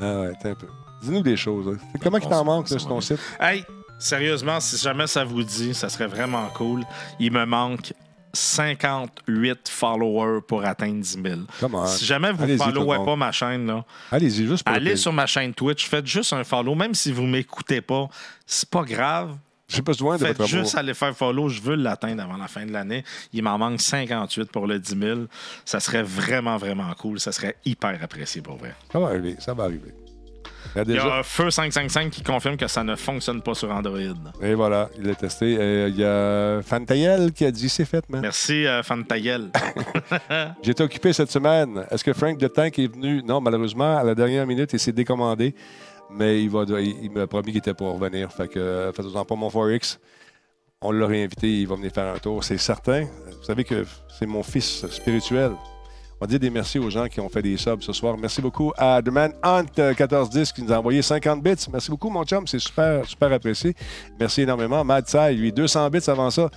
[0.00, 0.68] Ah ouais, t'es un peu.
[1.02, 1.68] Dis-nous des choses.
[1.68, 1.98] hein.
[2.02, 3.18] Comment qu'il t'en manque là, sur ton site?
[3.40, 3.64] Hey,
[3.98, 6.82] sérieusement, si jamais ça vous dit, ça serait vraiment cool.
[7.18, 7.92] Il me manque
[8.32, 11.40] 58 followers pour atteindre 10 000.
[11.60, 11.86] Comment?
[11.86, 15.12] Si jamais vous ne followez pas ma chaîne, là, Allez-y, juste pour le allez sur
[15.12, 16.74] ma chaîne Twitch, faites juste un follow.
[16.74, 18.08] Même si vous ne m'écoutez pas,
[18.46, 19.36] c'est pas grave.
[19.68, 20.64] J'ai besoin de Faites votre amour.
[20.64, 21.48] juste aller faire follow.
[21.48, 23.04] Je veux l'atteindre avant la fin de l'année.
[23.32, 25.20] Il m'en manque 58 pour le 10 000.
[25.64, 27.18] Ça serait vraiment, vraiment cool.
[27.18, 28.74] Ça serait hyper apprécié pour vrai.
[28.92, 29.94] Ça va arriver, ça va arriver.
[30.74, 33.54] Il y a Il y a Feu 555 qui confirme que ça ne fonctionne pas
[33.54, 33.98] sur Android.
[34.40, 35.56] Et voilà, il l'a testé.
[35.58, 38.22] Euh, Il y a Fantayel qui a dit c'est fait, man.
[38.22, 39.50] Merci, euh, Fantayel.
[40.62, 41.84] J'étais occupé cette semaine.
[41.90, 43.22] Est-ce que Frank de Tank est venu?
[43.22, 45.54] Non, malheureusement, à la dernière minute, il s'est décommandé.
[46.10, 48.30] Mais il, va, il, il m'a promis qu'il était pour revenir.
[48.32, 49.98] Fait que euh, faites-en pas mon Forex.
[50.84, 53.02] On l'a réinvité, il va venir faire un tour, c'est certain.
[53.04, 53.84] Vous savez que
[54.18, 55.52] c'est mon fils spirituel.
[56.22, 58.16] On va des merci aux gens qui ont fait des subs ce soir.
[58.16, 61.66] Merci beaucoup à The Man Hunt euh, 1410 qui nous a envoyé 50 bits.
[61.72, 62.46] Merci beaucoup, mon chum.
[62.46, 63.74] C'est super, super apprécié.
[64.20, 64.84] Merci énormément.
[64.84, 66.48] Mad Sai, lui, 200 bits avant ça.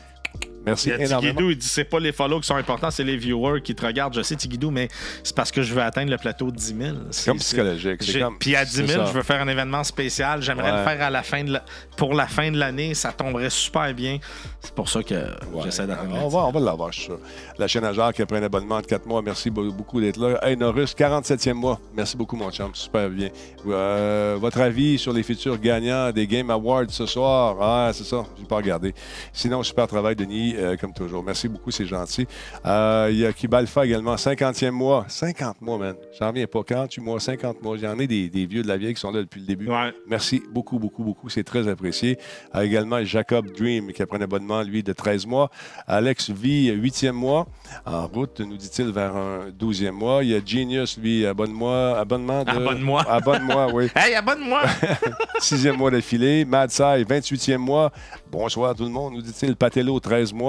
[0.66, 1.34] Merci Il y a énormément.
[1.34, 3.86] Tigidou, il dit c'est pas les follow qui sont importants, c'est les viewers qui te
[3.86, 4.14] regardent.
[4.16, 4.88] Je sais, Tigidou, mais
[5.24, 6.96] c'est parce que je veux atteindre le plateau de 10 000.
[7.12, 8.02] C'est comme psychologique.
[8.04, 9.12] c'est comme- Puis à 10 c'est 000, ça.
[9.12, 10.42] je veux faire un événement spécial.
[10.42, 10.78] J'aimerais Ouais.
[10.80, 11.64] le faire à la fin de la-
[11.98, 12.94] pour la fin de l'année.
[12.94, 14.18] Ça tomberait super bien.
[14.62, 15.64] C'est pour ça que Ouais.
[15.66, 16.16] j'essaie d'atteindre.
[16.24, 17.20] On va, on va l'avoir, je suis sûr.
[17.58, 19.22] La chaîne à Jacques qui a pris un abonnement de 4 mois.
[19.22, 20.40] Merci be- beaucoup d'être là.
[20.44, 21.80] Hey, Norus, 47e mois.
[21.96, 22.72] Merci beaucoup, mon chum.
[22.74, 23.30] Super bien.
[23.68, 27.58] Euh, votre avis sur les futurs gagnants des Game Awards ce soir?
[27.62, 28.24] Ah, c'est ça.
[28.36, 28.94] Je n'ai pas regardé.
[29.34, 31.24] Sinon, super travail, Denis, euh, comme toujours.
[31.24, 32.28] Merci beaucoup, c'est gentil.
[32.66, 35.06] Euh, Il y a Kibalfa également, 50e mois.
[35.08, 35.96] 50 mois, man.
[36.20, 36.64] J'en reviens pas.
[36.64, 37.78] 48 mois, 50 mois.
[37.78, 39.68] J'en ai des, des vieux de la vieille qui sont là depuis le début.
[39.68, 39.94] Ouais.
[40.08, 41.30] Merci beaucoup, beaucoup, beaucoup.
[41.30, 42.18] C'est très apprécié.
[42.56, 45.50] Euh, également, Jacob Dream qui a pris un abonnement, lui, de 13 mois.
[45.88, 47.48] Alex V, 8e mois.
[47.86, 50.24] En route, nous dit-il, vers un 12e mois.
[50.24, 51.98] Il y a Genius, lui, abonne-moi.
[51.98, 52.50] Abonnement de.
[52.50, 53.04] Abonne-moi.
[53.10, 53.90] Abonne-moi, oui.
[53.96, 54.62] Hey, abonne-moi!
[55.40, 56.44] Sixième mois d'affilée.
[56.46, 57.92] Mad Sai, 28e mois.
[58.32, 59.56] Bonsoir tout le monde, nous dit-il.
[59.56, 60.45] Patello, 13 mois.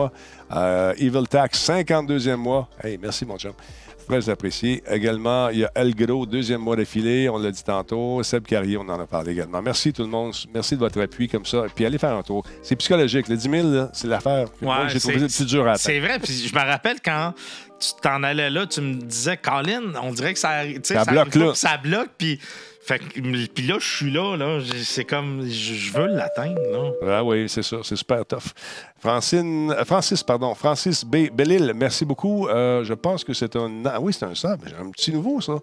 [0.55, 2.69] Euh, Evil Tax, 52e mois.
[2.83, 3.53] Hey, merci mon chum.
[4.09, 4.85] Très apprécié.
[4.89, 7.29] Également, il y a El Gros, deuxième mois d'affilée.
[7.29, 8.23] On l'a dit tantôt.
[8.23, 9.61] Seb Carrier, on en a parlé également.
[9.61, 10.33] Merci tout le monde.
[10.55, 11.65] Merci de votre appui comme ça.
[11.75, 12.45] Puis allez faire un tour.
[12.63, 13.27] C'est psychologique.
[13.27, 15.73] Le 10 000, là, c'est l'affaire que Ouais, j'ai trouvé c'est- le plus dur à
[15.73, 15.81] atteindre.
[15.81, 17.35] C'est vrai, puis je me rappelle quand
[17.81, 21.35] tu t'en allais là, tu me disais, Colin, on dirait que ça, Ça ça bloque
[21.35, 21.55] là.
[21.55, 22.39] Ça bloque, puis.
[22.87, 24.61] Fait que- puis là, je suis là, là.
[24.85, 25.45] C'est comme.
[25.45, 26.95] Je veux l'atteindre.
[27.05, 28.53] Ah oui, c'est ça, c'est super tough.
[28.99, 31.29] Francine, euh, Francis, pardon, Francis B.
[31.33, 32.47] Bellil, merci beaucoup.
[32.49, 33.83] Euh, je pense que c'est un.
[33.87, 34.35] Ah oui, c'est un.
[34.35, 35.55] J'ai un petit nouveau, ça.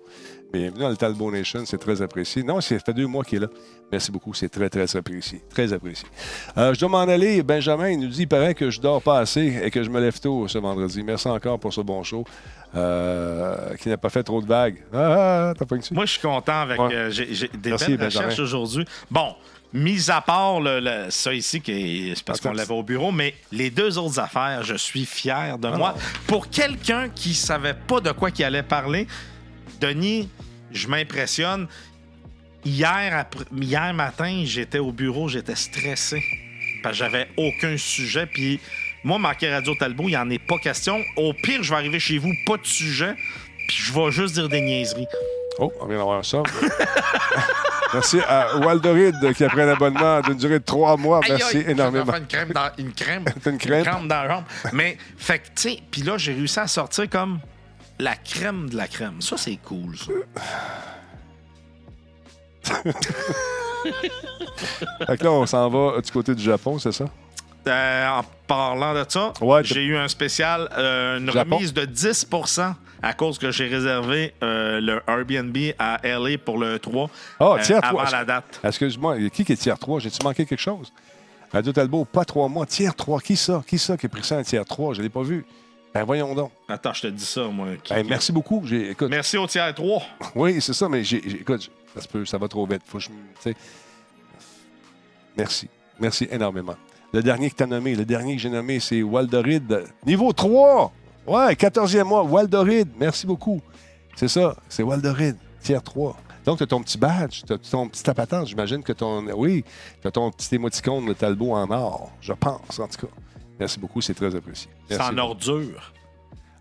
[0.52, 2.44] Bienvenue dans le Talbot Nation, c'est très apprécié.
[2.44, 3.48] Non, ça fait deux mois qu'il est là.
[3.92, 5.42] Merci beaucoup, c'est très, très apprécié.
[5.50, 6.08] Très apprécié.
[6.58, 7.42] Euh, je dois m'en aller.
[7.42, 10.00] Benjamin, il nous dit il paraît que je dors pas assez et que je me
[10.00, 11.02] lève tôt ce vendredi.
[11.04, 12.24] Merci encore pour ce bon show.
[12.76, 14.78] Euh, qui n'a pas fait trop de vagues.
[14.94, 15.76] Ah, t'as pas?
[15.92, 16.80] Moi, je suis content avec.
[16.80, 16.94] Ouais.
[16.94, 18.26] euh, j'ai des Merci, belles Benjamin.
[18.26, 18.86] recherches aujourd'hui.
[19.12, 19.36] Bon,
[19.74, 23.36] mis à part le- le- ça ici, qui c'est parce qu'on l'avait au bureau, mais
[23.52, 25.78] les deux autres affaires, je suis fier de Ah.
[25.78, 25.96] moi.
[26.26, 29.06] Pour quelqu'un qui savait pas de quoi qu'il allait parler,
[29.80, 30.28] Denis,
[30.72, 31.68] je m'impressionne.
[32.66, 36.24] Hier, après- hier matin, j'étais au bureau, j'étais stressé.
[36.82, 38.26] Parce que j'avais aucun sujet.
[38.26, 38.60] Puis
[39.04, 41.02] moi, marqué Radio Talbot, il n'y en est pas question.
[41.18, 43.16] Au pire, je vais arriver chez vous, pas de sujet.
[43.68, 45.08] Puis je vais juste dire des niaiseries.
[45.60, 46.42] Oh, on vient d'avoir ça.
[47.94, 51.20] Merci à Waldoride qui a pris un abonnement d'une durée de trois mois.
[51.28, 52.16] Merci Aïe, aïe, énormément.
[52.16, 53.26] Une crème dans une crème.
[53.46, 54.08] Une crème?
[54.08, 54.44] dans la jambe.
[54.72, 57.40] Mais, fait que, tu sais, puis là, j'ai réussi à sortir comme
[58.00, 59.22] la crème de la crème.
[59.22, 60.12] Ça, c'est cool, ça.
[65.06, 67.06] Fait que là, on s'en va du côté du Japon, c'est ça?
[67.68, 71.56] Euh, en parlant de ça, Ouais, j'ai eu un spécial, euh, une Japon.
[71.56, 76.78] remise de 10% à cause que j'ai réservé euh, le Airbnb à LA pour le
[76.80, 77.10] 3
[77.40, 78.12] Ah, euh, tiers avant 3.
[78.12, 78.60] la date.
[78.64, 80.00] Excuse-moi, qui est tiers 3?
[80.02, 80.92] J'ai-tu manqué quelque chose?
[81.54, 82.66] Radio Talbot, pas trois mois.
[82.66, 83.64] Tiers 3, qui ça?
[83.66, 84.94] Qui ça qui a pris ça en tiers 3?
[84.96, 85.46] Je ne l'ai pas vu.
[85.94, 86.52] Ben voyons donc.
[86.68, 87.68] Attends, je te dis ça, moi.
[87.84, 88.64] Qui- Ben, merci beaucoup.
[88.72, 90.02] Écoute, Merci au tiers 3.
[90.36, 92.82] oui, c'est ça, mais j'ai- écoute, ça se peut, ça va trop vite.
[92.88, 93.10] Faut que je.
[95.38, 95.70] Merci.
[96.00, 96.76] Merci énormément.
[97.14, 99.86] Le dernier que tu as nommé, le dernier que j'ai nommé, c'est Waldoride.
[100.06, 100.92] Niveau 3!
[101.28, 102.90] Ouais, 14e mois, Waldoride.
[103.00, 103.62] Merci beaucoup.
[104.16, 106.18] C'est ça, c'est Waldoride, tiers 3.
[106.44, 108.48] Donc, tu as ton petit badge, tu as ton petit tapatante.
[108.48, 109.26] J'imagine que ton.
[109.36, 109.64] Oui,
[110.02, 112.12] tu as ton petit émoticône, le Talbot en or.
[112.20, 113.14] Je pense, en tout cas.
[113.60, 114.70] Merci beaucoup, c'est très apprécié.
[114.90, 115.94] C'est en ordure.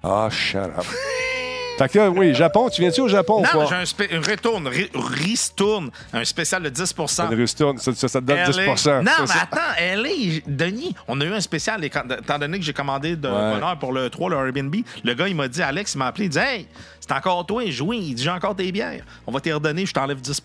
[0.03, 0.87] Ah, shut up.
[1.89, 5.91] Fait que, oui, Japon, tu viens-tu au Japon Non, j'ai un spé- retourne, ri- ristourne,
[6.13, 6.95] un spécial de 10
[7.31, 8.47] Une ristourne, ça, ça, ça te donne LA.
[8.47, 12.65] 10 Non, Ça, mais attends, LA, Denis, on a eu un spécial, étant donné que
[12.65, 13.55] j'ai commandé de Ouais.
[13.55, 14.75] bonheur pour le 3, le Airbnb.
[15.05, 16.67] Le gars, il m'a dit, Alex, il m'a appelé, il dit, hey,
[17.01, 17.97] c'est encore toi, joué.
[17.99, 19.03] Il dit, j'ai encore tes bières.
[19.27, 20.41] On va t'y redonner, je t'enlève 10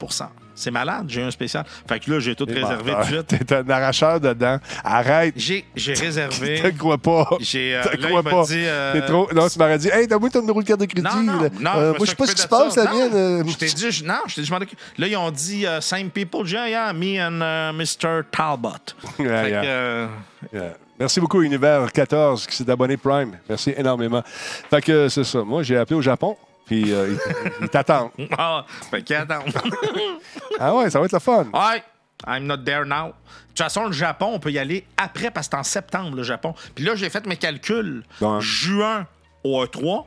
[0.57, 1.63] C'est malade, j'ai un spécial.
[1.88, 3.27] Fait que là, j'ai tout réservé tout de suite.
[3.47, 4.57] T'es un arracheur dedans.
[4.84, 5.34] Arrête.
[5.38, 6.73] J'ai j'ai Je te réservé.
[6.77, 7.29] crois pas.
[7.39, 8.43] J'ai, euh, Je là, crois il m'a pas.
[8.43, 9.29] dit, euh, T'es trop...
[9.34, 11.01] Non, tu m'aurais dit, hey, donne-moi ton numéro de carte de crédit.
[11.07, 11.49] Non, non, là.
[11.59, 11.71] non.
[11.75, 12.84] Euh, me moi, je sais pas ce qui se de passe, ça.
[12.85, 13.11] la mienne.
[13.11, 14.79] Non, euh, Je t'ai dit, je- non, je t'ai dit, je m'en occupe.
[14.97, 18.23] Là, ils ont dit, same people, j'ai dit, yeah, me and uh, Mr.
[18.31, 18.69] Talbot.
[19.19, 19.61] Yeah, Fait yeah.
[19.61, 20.07] que, euh,
[20.53, 20.73] Yeah.
[20.99, 23.38] Merci beaucoup, Univers 14, qui s'est abonné Prime.
[23.47, 24.23] Merci énormément.
[24.25, 25.43] Fait que c'est ça.
[25.43, 26.35] Moi, j'ai appelé au Japon,
[26.68, 28.11] puis euh, ils- ils t'attendent.
[28.38, 29.44] ah, fait qu'attends.
[30.60, 31.45] Ah ouais, ça va être le fun.
[31.53, 31.84] Ouais,
[32.27, 33.07] I'm not there now.
[33.07, 33.14] De
[33.49, 36.23] toute façon, le Japon, on peut y aller après parce que c'est en septembre, le
[36.23, 36.53] Japon.
[36.76, 38.03] Puis là, j'ai fait mes calculs.
[38.39, 39.06] Juin
[39.44, 40.06] au E3,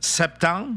[0.00, 0.68] septembre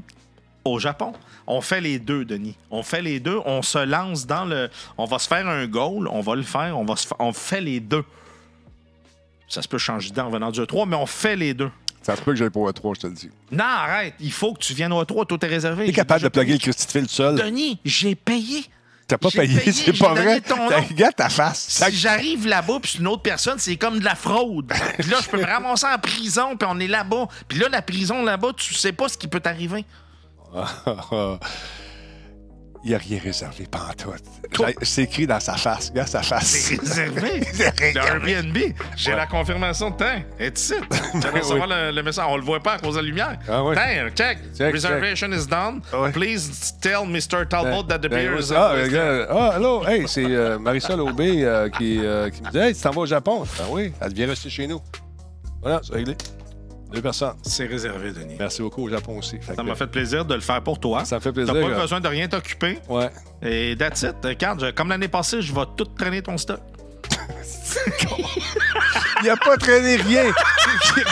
[0.65, 1.13] au Japon.
[1.47, 2.55] On fait les deux, Denis.
[2.71, 3.39] On fait les deux.
[3.45, 4.69] On se lance dans le.
[4.97, 6.07] On va se faire un goal.
[6.07, 6.77] On va le faire.
[6.77, 8.03] On, va se on fait les deux.
[9.47, 11.71] Ça se peut changer d'idée en venant du E3, mais on fait les deux.
[12.01, 13.29] Ça se peut que j'aille pour E3, je te le dis.
[13.51, 14.13] Non, arrête.
[14.19, 15.25] Il faut que tu viennes au E3.
[15.27, 15.85] Tout est réservé.
[15.85, 16.71] T'es J'ai capable de plugger le payé.
[16.71, 17.35] Christy de fil tout seul.
[17.35, 18.65] Denis, j'ai payé.
[19.07, 20.41] T'as pas j'ai payé, payé, c'est j'ai pas donné vrai.
[20.41, 20.69] ton nom.
[20.87, 21.81] Regarde ta face.
[21.83, 24.71] Si j'arrive là-bas, puis c'est une autre personne, c'est comme de la fraude.
[24.99, 27.27] Puis là, je peux me ramasser en prison, puis on est là-bas.
[27.47, 29.83] Puis là, la prison là-bas, tu sais pas ce qui peut t'arriver.
[32.83, 34.23] Il n'y a rien réservé, pantoute.
[34.83, 35.89] C'est écrit dans sa face.
[35.89, 36.45] Regarde sa face.
[36.45, 37.41] C'est réservé?
[37.95, 38.57] Airbnb.
[38.95, 40.05] J'ai la confirmation de temps.
[40.39, 40.75] Et ici.
[41.11, 42.25] Tu vas recevoir le, le message.
[42.29, 43.37] On le voit pas à cause de la lumière.
[43.49, 43.75] Ah oui.
[43.75, 44.37] Tiens, check.
[44.57, 45.81] Check, Reservation is done.
[45.91, 46.11] Ah oui.
[46.13, 47.45] Please tell Mr.
[47.49, 49.27] Talbot that the beer is Ah, regarde.
[49.29, 52.81] ah, allô, hey, c'est euh, Marisol Aubé euh, qui, euh, qui me dit Hey, tu
[52.81, 53.43] t'en vas au Japon?
[53.59, 54.79] Ah oui, elle vient rester chez nous.
[55.61, 56.15] Voilà, c'est réglé.
[56.91, 57.35] Deux personnes.
[57.43, 58.35] C'est réservé, Denis.
[58.39, 59.37] Merci beaucoup au Japon aussi.
[59.39, 61.05] Fait Ça m'a fait plaisir de le faire pour toi.
[61.05, 61.53] Ça me fait T'as plaisir.
[61.53, 61.81] pas gars.
[61.81, 62.79] besoin de rien t'occuper.
[62.89, 63.09] Ouais.
[63.43, 64.15] Et that's it.
[64.23, 66.59] Regarde, je- comme l'année passée, je vais tout traîner ton stock.
[69.21, 70.23] Il n'a pas traîné rien.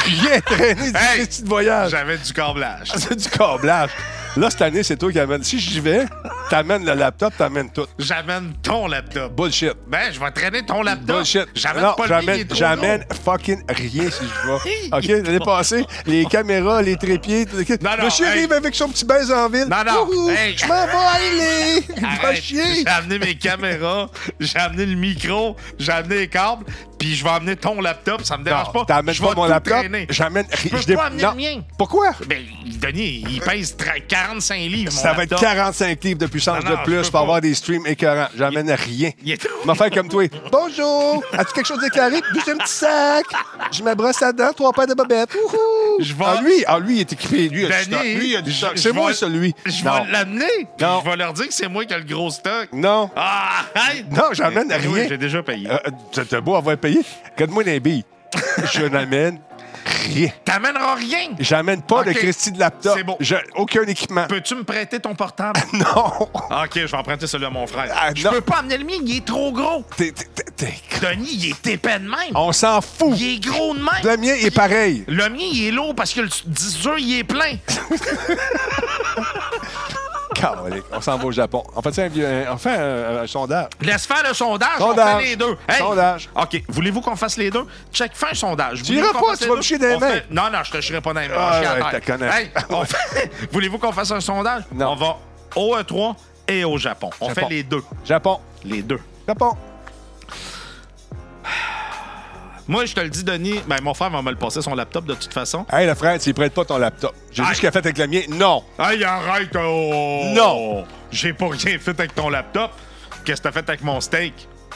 [0.06, 1.26] rien traîné du Hey!
[1.26, 1.91] petit voyage.
[1.91, 2.91] J'avais du câblage.
[2.95, 3.91] C'est du câblage.
[4.38, 5.44] Là, cette année, c'est toi qui amène.
[5.44, 6.06] Si j'y vais,
[6.52, 7.88] t'amènes le laptop, t'amènes tout.
[7.98, 9.36] J'amène ton laptop.
[9.36, 9.74] Bullshit.
[9.88, 11.18] Ben, je vais traîner ton laptop.
[11.18, 11.46] Bullshit.
[11.56, 14.96] J'amène non, pas le j'amène, trop j'amène fucking rien si je vais.
[14.96, 17.48] OK, l'année passée, les caméras, les trépieds.
[17.48, 18.32] tout- Non, non, Monsieur hey.
[18.32, 19.66] arrive avec son petit baise en ville.
[19.70, 20.56] Non, non, hey.
[20.56, 21.84] Je m'en vais aller.
[22.22, 22.64] Va chier.
[22.76, 24.08] J'ai amené mes caméras,
[24.40, 26.64] j'ai amené le micro, j'ai amené les câbles,
[26.99, 28.86] puis je vais amener ton laptop, ça me dérange pas.
[28.86, 29.86] t'amènes pas mon laptop.
[30.10, 31.61] J'amène Je peux pas amener le mien.
[31.78, 32.11] Pourquoi?
[32.28, 35.40] Ben, Denis, il pèse tra- 45 livres, mon Ça va être laptop.
[35.49, 38.28] 45 livres de puissance de plus pour avoir des streams écœurants.
[38.38, 39.11] J'amène rien.
[39.24, 40.24] Il est trop- Je faire comme toi.
[40.52, 41.24] Bonjour!
[41.34, 42.22] As-tu quelque chose déclaré?
[42.34, 43.26] Juste un petit sac.
[43.72, 45.36] Je me brosse à dents, trois paires de bobettes.
[45.99, 47.49] Je vais- Ah, lui, ah, lui, il est équipé.
[47.49, 48.03] Lui, il a du stock.
[48.03, 48.72] Lui, il a du stock.
[48.76, 49.53] C'est moi, celui.
[49.65, 50.45] Je vais l'amener,
[50.80, 52.69] je vais leur dire que c'est moi qui ai le gros stock.
[52.74, 53.10] Non.
[53.15, 53.64] Ah!
[54.11, 55.06] Non, j'emmène Eh, rien.
[55.10, 55.68] J'ai déjà payé.
[55.69, 55.78] Euh,
[56.11, 56.87] T'as t'as beau avoir payé.
[57.36, 58.04] Regarde-moi les billes.
[58.74, 59.40] Je n'amène
[60.10, 60.30] rien.
[60.44, 61.30] T'amèneras rien.
[61.40, 62.08] J'amène pas Ok.
[62.08, 62.94] de Christy de laptop.
[62.98, 63.16] C'est bon.
[63.20, 64.26] J'ai aucun équipement.
[64.28, 65.60] Peux-tu me prêter ton portable?
[65.74, 66.22] Non.
[66.24, 67.94] OK, je vais emprunter celui à mon frère.
[67.96, 68.32] Ah, je non.
[68.32, 69.84] peux pas amener le mien, il est trop gros.
[69.96, 72.34] T'es- t'es- t'es- t'es- Denis, il est épais de même.
[72.36, 73.14] On s'en fout.
[73.18, 73.90] Il est gros de même.
[74.04, 75.04] Le mien est pareil.
[75.08, 77.58] Le mien, il est lourd parce que le disque dur, il est plein.
[80.92, 81.64] On s'en va au Japon.
[81.76, 83.68] On fait, un, on fait un, un sondage.
[83.82, 85.16] Laisse faire le sondage, Sondage.
[85.16, 85.58] on fait les deux.
[85.68, 85.78] Hey!
[85.80, 86.30] Sondage.
[86.36, 87.66] OK, voulez-vous qu'on fasse les deux?
[87.94, 88.82] Check, fais un sondage.
[88.84, 90.10] Tu Voulez-vous iras qu'on pas, tu vas me chier On mains.
[90.12, 91.36] fait- Non, non, je te chierai pas dans les mains.
[91.38, 92.30] Ah, ouais.
[92.32, 92.52] Hey,
[92.86, 94.64] fait- voulez-vous qu'on fasse un sondage?
[94.74, 94.92] Non.
[94.92, 95.18] On va
[95.56, 96.16] au E3
[96.48, 97.10] et au Japon.
[97.20, 97.42] On Japon.
[97.48, 97.84] fait les deux.
[98.06, 98.40] Japon.
[98.64, 99.00] Les deux.
[99.28, 99.56] Japon.
[102.68, 105.06] Moi, je te le dis, Denis, ben, mon frère va me le passer son laptop
[105.06, 105.65] de toute façon.
[105.72, 107.15] Hey, le frère, tu prêtes pas ton laptop.
[107.31, 107.56] J'ai vu Aïe.
[107.56, 108.22] ce qu'il a fait avec le mien.
[108.30, 108.64] Non.
[108.77, 109.56] Hey, arrête!
[109.56, 110.23] oh!
[110.35, 110.85] Non.
[111.11, 112.72] J'ai pas rien fait avec ton laptop.
[113.23, 114.34] Qu'est-ce que t'as fait avec mon steak?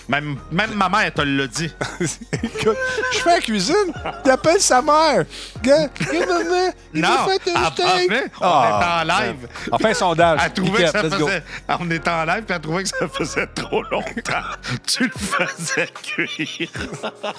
[0.09, 1.71] Même, même ma mère te l'a dit.
[2.43, 2.77] Écoute,
[3.13, 3.93] je fais la cuisine.
[4.25, 5.25] Il appelle sa mère.
[5.61, 8.11] Gars, maman, il non, m'a fait un à- steak.
[8.11, 9.47] on Ah, était en live.
[9.71, 10.39] On fait un sondage.
[10.43, 11.27] Elle trouvait Nickel, que ça let's go.
[11.27, 11.43] faisait.
[11.79, 14.51] On était en live, puis elle trouvait que ça faisait trop longtemps.
[14.87, 16.69] tu le faisais cuire.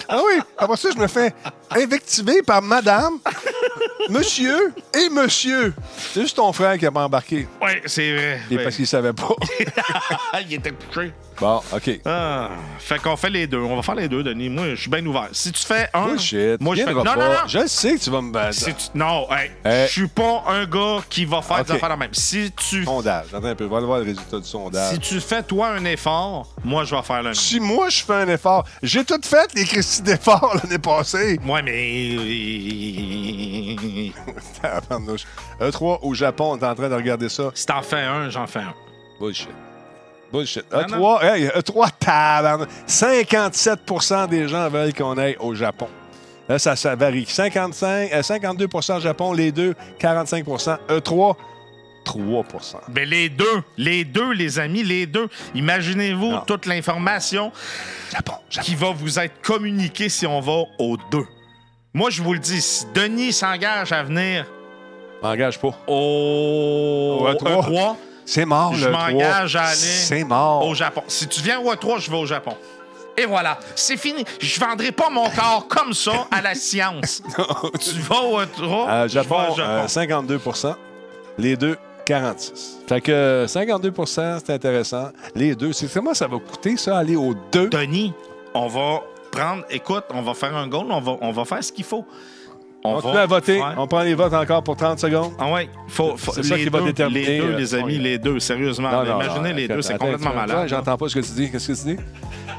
[0.09, 1.33] Ah oui, après ça, je me fais
[1.71, 3.19] invectiver par madame,
[4.09, 5.73] monsieur et monsieur.
[6.13, 7.47] C'est juste ton frère qui a pas embarqué.
[7.61, 8.41] Oui, c'est vrai.
[8.49, 9.35] Et parce qu'il savait pas.
[10.47, 11.13] il était couché.
[11.39, 11.99] Bon, OK.
[12.05, 12.49] Ah,
[12.79, 13.59] fait qu'on fait les deux.
[13.59, 14.49] On va faire les deux, Denis.
[14.49, 15.29] Moi, je suis bien ouvert.
[15.31, 16.07] Si tu fais un.
[16.07, 16.61] Bullshit.
[16.61, 16.93] Moi, je fais.
[16.93, 17.29] Non, non, non.
[17.47, 18.53] Je sais que tu vas me battre.
[18.53, 19.87] Si tu- Non, hey, Hey.
[19.87, 22.13] je suis pas un gars qui va faire des affaires la même.
[22.13, 23.33] Si tu, Sondage.
[23.33, 23.65] Attends un peu.
[23.65, 24.93] On va voir le résultat du sondage.
[24.93, 27.33] si tu fais toi un effort, moi je vais faire le mien.
[27.33, 31.39] Si moi, je fais un effort, j'ai tout fait les Christy d'efforts l'année passée.
[31.43, 32.17] Moi, mais.
[34.61, 35.23] Tabarnouche.
[35.59, 37.51] E3 au Japon, on est en train de regarder ça.
[37.53, 38.73] Si t'en fais un, j'en fais un.
[39.19, 39.49] Bullshit.
[40.33, 40.65] Bullshit.
[40.73, 40.79] Non,
[41.19, 42.67] E3, hey, E3, tabarnouche.
[42.87, 45.87] 57% des gens veulent qu'on aille au Japon.
[46.49, 47.25] Là, ça, ça varie.
[47.27, 51.35] 55, euh, 52% Japon, les deux, 45% E3,
[52.03, 52.43] 3
[52.89, 55.29] Ben les deux, les deux, les amis, les deux.
[55.55, 56.41] Imaginez-vous Non.
[56.45, 57.51] toute l'information
[58.11, 58.65] Japon, Japon.
[58.65, 61.25] qui va vous être communiquée si on va aux deux.
[61.93, 64.45] Moi, je vous le dis, si Denis s'engage à venir
[65.21, 65.69] M'engage pas.
[65.87, 67.69] au Au E3.
[67.69, 67.95] E3,
[68.25, 69.61] C'est mort, Je le m'engage 3.
[69.61, 70.65] à aller C'est mort.
[70.67, 71.03] au Japon.
[71.07, 72.55] Si tu viens au E3, je vais au Japon.
[73.17, 74.25] Et voilà, c'est fini.
[74.39, 77.21] Je vendrai pas mon corps comme ça à la science.
[77.79, 79.69] tu vas au E3, Euh, je vais Japon, au Japon.
[79.69, 80.75] euh, 52%
[81.37, 85.09] Les deux, 46 Fait que euh, 52% c'est intéressant.
[85.35, 87.69] Les deux, c'est comment ça va coûter, ça, aller aux deux?
[87.69, 88.13] Denis,
[88.55, 89.01] on va
[89.31, 92.05] prendre, écoute, on va faire un goal, on va, on va faire ce qu'il faut.
[92.85, 93.57] On continue à voter.
[93.59, 95.31] faire- On prend les votes encore pour 30 secondes.
[95.39, 97.75] Ah ouais, faut, faut- C'est ça les qui va deux, déterminer, Les deux, euh, les
[97.75, 98.91] amis, les deux, sérieusement.
[98.91, 100.67] Non, non, Imaginez non, les deux, c'est attends, complètement attends, malade.
[100.67, 101.51] J'entends pas ce que tu dis.
[101.51, 102.03] Qu'est-ce que tu dis?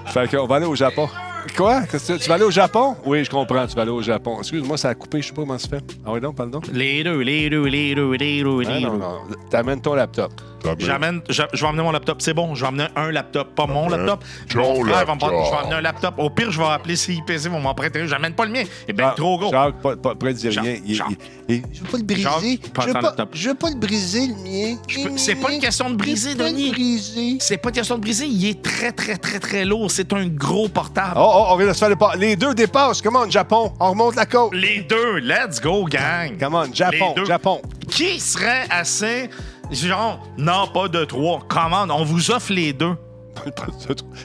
[0.07, 1.09] Fait qu'on va aller au Japon.
[1.57, 1.83] Quoi?
[1.87, 2.97] Tu vas aller au Japon?
[3.05, 3.67] Oui, je comprends.
[3.67, 4.39] Tu vas aller au Japon.
[4.39, 5.21] Excuse-moi, ça a coupé.
[5.23, 5.85] Je sais pas comment ça fait.
[6.05, 6.61] Ah oui, donc, pardon?
[6.73, 8.99] Les deux, les deux, les deux, les deux, Ah, les non, deux.
[8.99, 9.19] non.
[9.51, 10.33] T'amènes ton laptop.
[10.79, 12.55] J'amène, je, je vais emmener mon laptop, c'est bon.
[12.55, 14.25] Je vais emmener un laptop, pas mon laptop.
[14.55, 15.45] Mon frère va me prendre- laptop.
[15.45, 16.15] je vais emmener un laptop.
[16.17, 18.01] Au pire, je vais appeler CIPC, ils vont m'en prêter.
[18.01, 18.07] un.
[18.07, 18.63] J'amène pas le mien.
[18.89, 19.51] Eh bien, Ah, trop gros.
[19.51, 20.77] Jacques, pas, pas, de dire rien.
[20.87, 21.03] Il- il-
[21.51, 22.23] il- je veux pas le briser.
[22.23, 24.77] Jacques, pas je, veux pas, je veux pas le briser, le mien.
[25.19, 27.37] C'est pas une question de briser, pas Denis.
[27.41, 29.91] C'est pas une question de briser, il est très, très, très, très lourd.
[29.91, 31.13] C'est un gros portable.
[31.17, 32.15] Oh, oh, on vient de se faire le pas.
[32.17, 33.03] Les deux dépassent.
[33.03, 33.73] Comment, Japon?
[33.81, 34.55] On remonte la côte.
[34.55, 36.37] Les deux, let's go, gang.
[36.39, 37.25] Comment, Japon, Les deux.
[37.27, 37.61] Japon.
[37.89, 39.29] Qui serait assez.
[39.71, 41.41] Genre, non, pas de trois.
[41.49, 42.95] Commande, on vous offre les deux.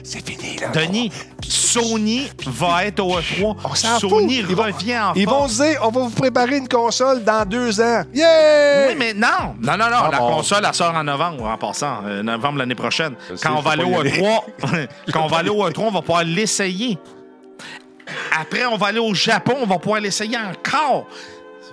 [0.02, 0.68] C'est fini, là.
[0.68, 1.10] Denis,
[1.46, 3.56] Sony va être au E3.
[3.64, 4.56] On Sony fout.
[4.58, 8.02] Revient en Ils vont se dire, on va vous préparer une console dans deux ans.
[8.14, 8.88] Yeah!
[8.88, 9.54] Oui, mais non!
[9.60, 9.96] Non, non, non.
[10.04, 10.36] Ah la bon.
[10.36, 12.02] console, elle sort en novembre, en passant.
[12.06, 13.14] euh, novembre l'année prochaine.
[13.30, 14.10] Je sais, Quand on va aller au aller.
[14.10, 16.98] E3, quand on va aller au E3, on va pouvoir l'essayer.
[18.40, 21.06] Après, on va aller au Japon, on va pouvoir l'essayer encore.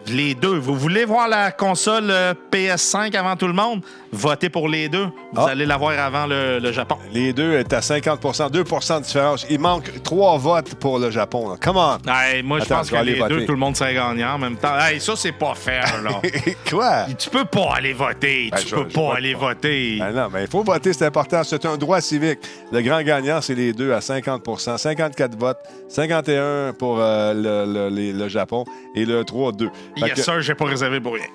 [0.08, 0.58] Les deux.
[0.58, 3.82] Vous voulez voir la console euh, PS5 avant tout le monde?
[4.12, 5.06] Votez pour les deux.
[5.34, 5.50] Vous Ah.
[5.50, 6.98] allez l'avoir avant le, le Japon.
[7.14, 9.46] Les deux est à 50% 2% de différence.
[9.50, 11.50] Il manque trois votes pour le Japon.
[11.50, 11.56] là.
[11.62, 11.98] Come on!
[12.10, 13.34] Hey, moi, je pense que les voter.
[13.36, 14.78] deux, tout le monde serait gagnant en même temps.
[14.80, 16.22] Hey, ça, c'est pas fair, là.
[16.70, 17.06] Quoi?
[17.18, 18.50] tu peux pas aller voter.
[18.52, 19.40] Ben, tu je- peux je pas aller pas.
[19.40, 19.98] voter.
[20.00, 21.44] Ben non, mais il faut voter, c'est important.
[21.44, 22.40] C'est un droit civique.
[22.72, 25.60] Le grand gagnant, c'est les deux à 50% 54 votes,
[25.90, 28.64] 51 pour euh, le, le- Japon
[28.96, 29.70] et le 3 2.
[29.98, 31.26] Yes, sir, j'ai pas réservé pour rien.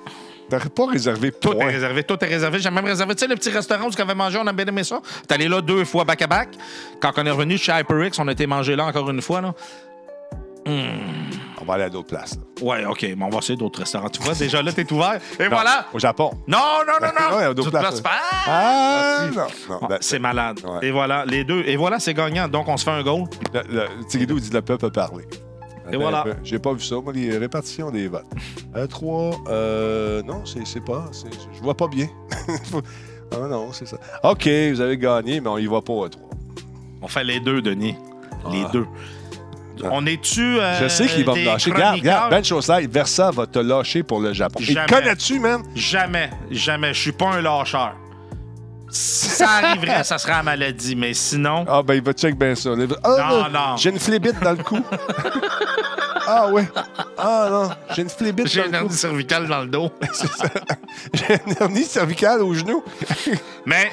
[0.49, 1.67] T'aurais pas réservé Tout point.
[1.67, 2.59] est réservé, tout est réservé.
[2.59, 4.65] J'ai même réservé, tu sais, le petit restaurant où on avait mangé, on a bien
[4.65, 5.01] aimé ça.
[5.27, 6.49] T'es allé là deux fois back-à-back.
[7.01, 9.41] Quand on est revenu chez HyperX, on a été manger là encore une fois.
[9.41, 9.53] Là.
[10.65, 12.35] On va aller à d'autres places.
[12.35, 12.41] là.
[12.65, 14.09] Ouais, OK, mais on va essayer d'autres restaurants.
[14.09, 15.19] Tu vois, déjà là, t'es ouvert.
[15.39, 15.87] Et Non, voilà!
[15.93, 16.31] Au Japon.
[16.47, 17.53] Non, non, non, non!
[17.53, 18.01] D'autres places.
[18.05, 18.09] Ah!
[18.47, 19.47] Ah, non.
[19.69, 19.79] non.
[19.81, 20.59] Ah, Ben, c'est malade.
[20.63, 20.87] Ouais.
[20.87, 21.63] Et voilà, les deux.
[21.65, 22.47] Et voilà, c'est gagnant.
[22.47, 23.25] Donc, on se fait un goal.
[23.53, 25.23] Le, le, Tigidou dit le peuple a parlé.
[25.87, 26.19] Attends voilà.
[26.21, 26.35] un peu.
[26.43, 28.25] J'ai pas vu ça, moi, les répartitions des votes.
[28.75, 31.09] Euh, 3, euh, non, c'est pas.
[31.55, 32.07] Je vois pas bien.
[33.31, 33.97] ah non, c'est ça.
[34.23, 36.29] OK, vous avez gagné, mais on y va pas à 3.
[37.01, 37.95] On fait les deux, Denis.
[38.51, 38.69] Les Ah.
[38.71, 38.85] deux.
[39.91, 40.59] On est-tu.
[40.59, 41.71] euh, Je sais qu'il va me lâcher.
[41.71, 44.59] Regarde, regarde, Ben Chaussade, Versa va te lâcher pour le Japon.
[44.61, 44.85] Il Jamais.
[44.85, 45.63] te connais-tu, man?
[45.75, 46.93] Jamais, jamais.
[46.93, 47.95] Je suis pas un lâcheur.
[48.95, 51.65] Ça arriverait, ça serait la maladie, mais sinon.
[51.67, 52.69] Ah, ben, il va check bien ça.
[53.03, 53.75] Ah, Non, non.
[53.77, 54.79] J'ai une flébite dans le cou.
[56.27, 56.67] ah, ouais.
[57.17, 57.69] Ah, non.
[57.95, 58.83] J'ai une flébite J'ai dans une le cou.
[58.85, 59.91] hernie cervicale dans le dos.
[61.13, 62.83] J'ai une hernie cervicale au genou.
[63.65, 63.89] Mais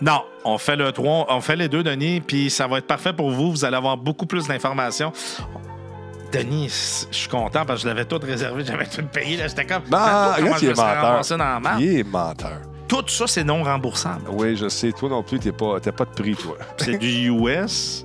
[0.00, 3.12] non, on fait le 3, on fait les deux, Denis, puis ça va être parfait
[3.12, 3.50] pour vous.
[3.50, 5.12] Vous allez avoir beaucoup plus d'informations.
[6.32, 9.36] Denis, je suis content parce que je l'avais tout réservé, j'avais tout payé.
[9.36, 9.48] là.
[9.48, 9.82] J'étais comme.
[9.92, 10.74] Ah, Tantôt, comment regarde, il est
[11.36, 11.80] menteur.
[11.80, 12.58] Il est menteur.
[12.90, 14.24] Tout ça, c'est non remboursable.
[14.32, 14.90] Oui, je sais.
[14.90, 16.56] Toi non plus, t'es pas, t'as pas de prix, toi.
[16.76, 18.04] C'est du US.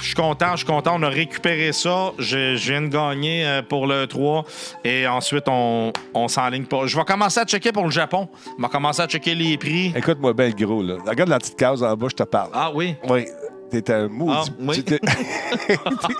[0.00, 0.92] Je suis content, je suis content.
[0.94, 2.12] On a récupéré ça.
[2.18, 4.46] Je, je viens de gagner euh, pour le 3.
[4.84, 6.86] Et ensuite, on, on s'enligne pour.
[6.86, 8.30] Je vais commencer à checker pour le Japon.
[8.56, 9.92] Je vais commencer à checker les prix.
[9.94, 10.96] Écoute-moi bien le gros, là.
[11.06, 12.48] Regarde la petite case en bas, je te parle.
[12.54, 12.94] Ah oui?
[13.10, 13.26] Oui.
[13.70, 14.50] T'es un maudit.
[14.50, 14.84] Ah, oui.
[14.84, 14.98] Tu,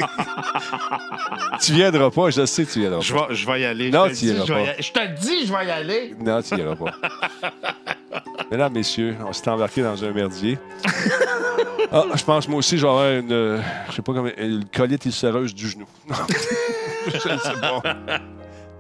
[1.60, 3.28] tu viendras pas, je sais que tu viendras Je pas.
[3.28, 3.90] vais, je vais y aller.
[3.90, 4.60] Non, je, tu dis, iras je pas.
[4.60, 4.82] y.
[4.82, 6.14] Je te dis, je vais y aller.
[6.20, 6.90] Non, tu iras pas.
[8.51, 10.59] Mesdames, messieurs, on s'est embarqué dans un merdier.
[11.93, 13.32] Ah, je pense, moi aussi, j'aurais une.
[13.32, 13.60] euh,
[13.90, 14.31] Je sais pas comment.
[14.39, 15.86] Une colite ulcéreuse du genou.
[17.06, 17.82] je sais pas.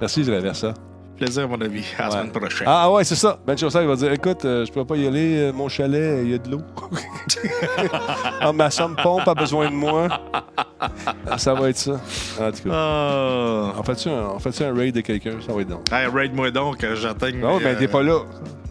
[0.00, 0.74] Merci, je vais ça.
[1.16, 1.82] Plaisir, mon ami.
[1.98, 2.12] À la Ouais.
[2.12, 2.66] semaine prochaine.
[2.68, 3.38] Ah, ouais, c'est ça.
[3.46, 6.20] Ben Chaussard, il va dire Écoute, euh, je peux pas y aller, euh, mon chalet,
[6.22, 6.60] il y a de l'eau.
[8.40, 10.08] ah, ma somme pompe a besoin de moi.
[11.28, 11.92] Ah, ça va être ça.
[12.38, 12.70] En tout cas.
[12.70, 13.72] Ah.
[13.78, 15.36] On fait-tu un, raid de quelqu'un?
[15.46, 15.90] Ça va être donc.
[15.90, 17.40] Hey, raid-moi donc, que j'atteigne.
[17.40, 18.20] Non, ben, t'es pas là.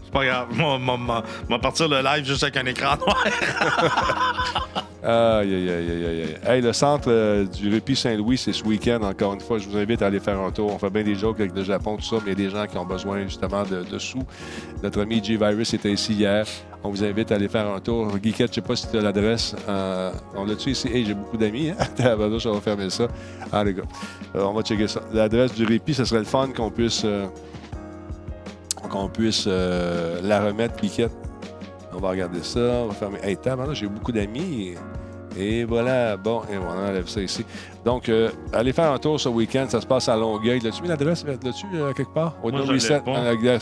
[0.04, 0.46] C'est pas grave.
[0.52, 3.24] Moi, moi, moi, moi, partir le live juste avec un écran noir.
[5.08, 6.36] Aïe, aïe, aïe, aïe, aïe.
[6.44, 9.58] Hey, le centre euh, du Répit Saint-Louis, c'est ce week-end, encore une fois.
[9.58, 10.72] Je vous invite à aller faire un tour.
[10.74, 12.50] On fait bien des jokes avec le Japon, tout ça, mais il y a des
[12.50, 14.24] gens qui ont besoin justement de, sous.
[14.82, 16.44] Notre ami J-Virus était ici hier.
[16.82, 18.10] On vous invite à aller faire un tour.
[18.20, 19.54] Geekette, je sais pas si tu as l'adresse.
[19.68, 20.88] Euh, on l'a-tu ici?
[20.88, 21.70] Hey, j'ai beaucoup d'amis.
[21.70, 22.16] Hein?
[22.44, 23.06] On va fermer ça.
[23.52, 23.84] Ah, les gars.
[24.34, 25.02] Euh, on va checker ça.
[25.12, 27.06] L'adresse du Répit, ce serait le fun qu'on puisse,
[28.90, 31.25] qu'on puisse la remettre, Geekette.
[31.96, 32.60] On va regarder ça.
[32.60, 33.18] On va fermer.
[33.22, 34.74] Hey, tabarnouche, j'ai beaucoup d'amis.
[35.38, 37.44] Et voilà, bon, et on enlève ça ici.
[37.84, 40.60] Donc, euh, allez faire un tour ce week-end, ça se passe à Longueuil.
[40.60, 42.36] L'as-tu mis l'adresse là-dessus, euh, quelque part?
[42.42, 43.58] Au Moi, No Reset, euh,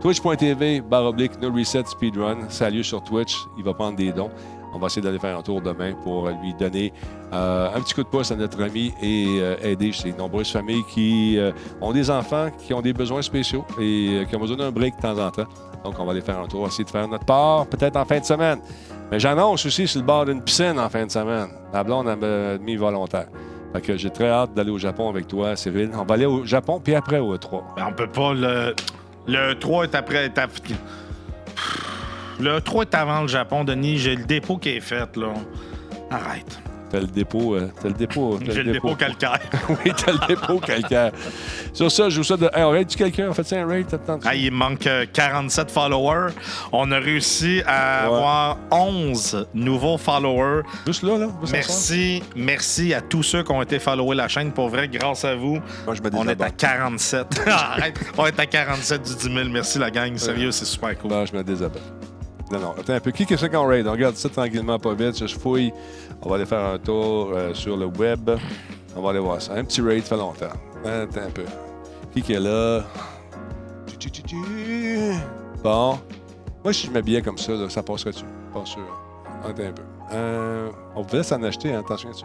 [0.00, 2.48] Twitch.tv, barre oblique, No Reset Speedrun.
[2.48, 3.36] Ça a lieu sur Twitch.
[3.58, 4.30] Il va prendre des dons.
[4.76, 6.92] On va essayer d'aller faire un tour demain pour lui donner
[7.32, 10.84] euh, un petit coup de pouce à notre ami et euh, aider ces nombreuses familles
[10.90, 11.50] qui euh,
[11.80, 14.96] ont des enfants qui ont des besoins spéciaux et euh, qui ont besoin d'un break
[14.96, 15.46] de temps en temps.
[15.86, 18.18] Donc, on va aller faire un tour, essayer de faire notre part, peut-être en fin
[18.18, 18.58] de semaine.
[19.08, 21.46] Mais j'annonce aussi sur le bord d'une piscine en fin de semaine.
[21.72, 23.28] Ma blonde a mis volontaire.
[23.72, 25.92] Fait que j'ai très hâte d'aller au Japon avec toi, Cyril.
[25.94, 27.62] On va aller au Japon, puis après au E3.
[27.76, 28.74] Ben, on peut pas le.
[29.28, 30.26] Le 3 est après.
[30.26, 30.40] est
[32.40, 33.98] Le 3 est avant le Japon, Denis.
[33.98, 35.34] J'ai le dépôt qui est fait, là.
[36.10, 36.60] Arrête.
[36.88, 37.54] T'as le dépôt.
[37.56, 38.38] euh, t'as le dépôt.
[38.44, 39.38] t'as J'ai le dépôt calcaire.
[39.68, 41.10] oui, t'as le dépôt calcaire.
[41.72, 42.50] Sur ça, je vous souhaite de.
[42.54, 43.28] Hey, on raid-tu quelqu'un?
[43.30, 43.86] On fait ça un raid?
[44.24, 46.32] Ah, il manque euh, 47 followers.
[46.72, 48.14] On a réussi à Ouais.
[48.16, 50.62] avoir 11 nouveaux followers.
[50.86, 51.28] Juste là, là?
[51.40, 54.52] Juste Merci, merci à tous ceux qui ont été followés la chaîne.
[54.52, 56.52] Pour vrai, grâce à vous, Moi, je me on est à désabonne.
[56.56, 57.26] 47.
[57.46, 59.48] Arrête, on est à 47 du 10 000.
[59.50, 60.16] Merci la gang.
[60.16, 61.10] Sérieux, c'est super cool.
[61.10, 61.82] Non, je me désabonne.
[62.52, 62.74] Non, non.
[62.78, 63.10] Attends un peu.
[63.10, 63.86] Qui est ce qu'on raid?
[63.86, 65.26] On regarde ça tranquillement, pas vite.
[65.26, 65.72] Je fouille.
[66.22, 68.30] On va aller faire un tour euh, sur le web.
[68.96, 69.54] On va aller voir ça.
[69.54, 70.46] Un petit raid, ça fait longtemps.
[70.84, 71.44] Attends un peu.
[72.12, 72.82] Qui qui est là?
[75.62, 75.98] Bon.
[76.64, 78.24] Moi, si je m'habillais comme ça, là, ça passerait-tu?
[78.52, 78.80] Pas sûr.
[79.44, 79.82] Attends un peu.
[80.12, 82.24] Euh, on pouvait s'en acheter, hein, attention dessus.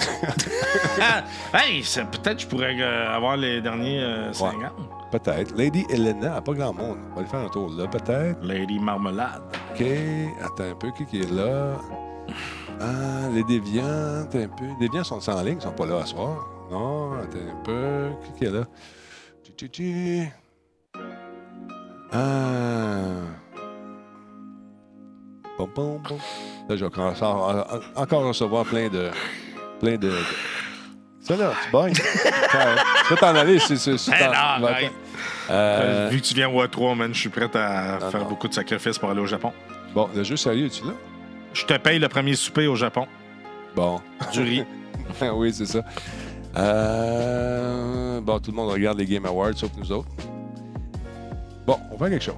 [1.54, 4.66] hey, c'est- peut-être que je pourrais euh, avoir les derniers euh, 5 Ouais.
[5.12, 5.54] Peut-être.
[5.56, 6.96] Lady Helena, pas grand monde.
[7.10, 8.42] On va aller faire un tour là, peut-être.
[8.42, 9.42] Lady Marmelade.
[9.74, 9.84] OK.
[10.42, 10.90] Attends un peu.
[10.92, 11.74] Qui qui est là?
[12.80, 14.22] Ah, les déviants.
[14.22, 14.64] Attends un peu.
[14.80, 15.58] Les déviants sont en ligne.
[15.58, 16.48] Ils sont pas là à soir.
[16.70, 18.08] Non, attends un peu.
[18.24, 18.64] Qui qui est là?
[19.44, 20.28] Tu, tu, tu.
[22.10, 22.98] Ah.
[25.58, 26.16] Bon, bon, bon.
[26.68, 29.10] Là, je vais encore recevoir plein de.
[29.78, 30.08] plein de.
[30.08, 30.12] de-
[31.22, 31.92] Ça là, tu bailles.
[31.92, 32.02] tu
[33.08, 33.90] peux t'en aller si- si
[34.20, 34.90] Eh non, arrête.
[35.50, 38.28] Euh, Vu que tu viens au A3, man, je suis prêt à Non, faire non.
[38.28, 39.52] beaucoup de sacrifices pour aller au Japon.
[39.94, 40.92] Bon, le jeu sérieux, es-tu là?
[41.54, 43.06] Je te paye le premier souper au Japon.
[43.76, 44.00] Bon.
[44.32, 44.64] Du riz.
[45.34, 45.80] oui, c'est ça.
[46.56, 50.08] Euh, Bon, tout le monde regarde les Game Awards, sauf nous autres.
[51.66, 52.34] Bon, on fait quelque chose.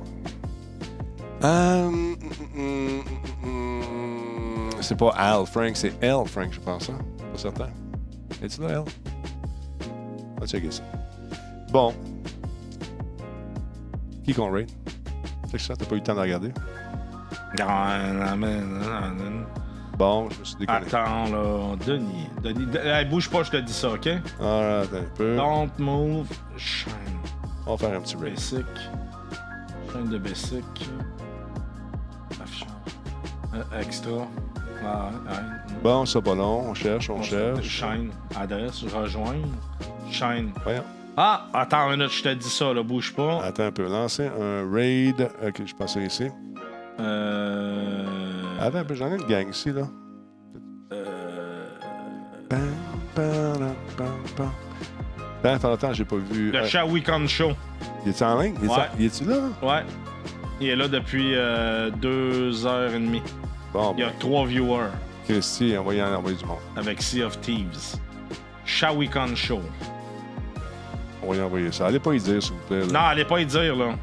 [1.42, 2.16] Euh, hum,
[2.56, 3.02] hum,
[3.44, 6.88] hum, C'est pas Al Frank, c'est L Frank, je pense.
[6.90, 6.98] Hein?
[7.32, 7.68] Pas certain.
[8.44, 8.84] Es-tu là, L?
[10.36, 10.82] On va checker ça.
[11.72, 11.94] Bon.
[14.22, 14.70] Qui qu'on raid?
[15.50, 16.52] C'est ça, t'as pas eu le temps de regarder?
[17.58, 19.46] Non, non, non, non.
[19.96, 20.78] Bon, je me suis déconné.
[20.86, 21.76] Attends, là.
[21.86, 22.28] Denis.
[22.42, 22.66] Denis.
[22.66, 24.08] De- hey, bouge pas, je te dis ça, OK?
[24.42, 25.36] Ah, attends un peu.
[25.36, 26.26] Don't move.
[26.56, 26.92] Shine.
[27.66, 28.34] On va faire un petit raid.
[28.34, 28.66] Basic.
[29.88, 30.64] Plein de basic.
[32.42, 32.68] Affichage.
[33.54, 34.26] Euh, extra.
[34.84, 35.32] Ah, ouais.
[35.84, 36.70] Bon, ça pas long.
[36.70, 37.62] On cherche, on, On cherche.
[37.68, 38.10] Shine.
[38.34, 38.82] Adresse.
[38.90, 39.46] Rejoindre.
[40.10, 40.50] Shine.
[40.64, 40.82] Voyons.
[41.14, 42.82] Ah, attends une minute, je te dis ça, là.
[42.82, 43.42] Bouge pas.
[43.44, 43.86] Attends un peu.
[43.86, 45.28] Lancer un raid.
[45.46, 46.28] Ok, je passe ici.
[46.98, 48.02] Euh.
[48.58, 49.82] Attends un peu, j'en ai une gang ici, là.
[50.92, 51.66] euh,
[52.48, 52.60] pam,
[53.14, 53.74] pam,
[54.36, 54.50] pam.
[55.44, 56.50] Attends, attends, attends, j'ai pas vu.
[56.50, 57.50] Le Euh, Shawicon Show.
[58.06, 58.54] il est en ligne?
[58.62, 59.04] Il est, Ouais.
[59.06, 59.36] est-tu là?
[59.62, 59.82] Ouais.
[60.62, 63.22] Il est là depuis euh, deux heures et demie.
[63.74, 64.88] Bon, Il y a ben, trois viewers
[65.28, 66.58] Christy, envoyez en envoyer du monde.
[66.76, 67.96] avec Sea of Thieves.
[68.64, 69.60] Shawicon Show.
[71.22, 71.86] On va y envoyer ça.
[71.86, 72.80] Allez pas y dire, s'il vous plaît.
[72.80, 72.86] là.
[72.86, 73.94] Non, allez pas y dire, là.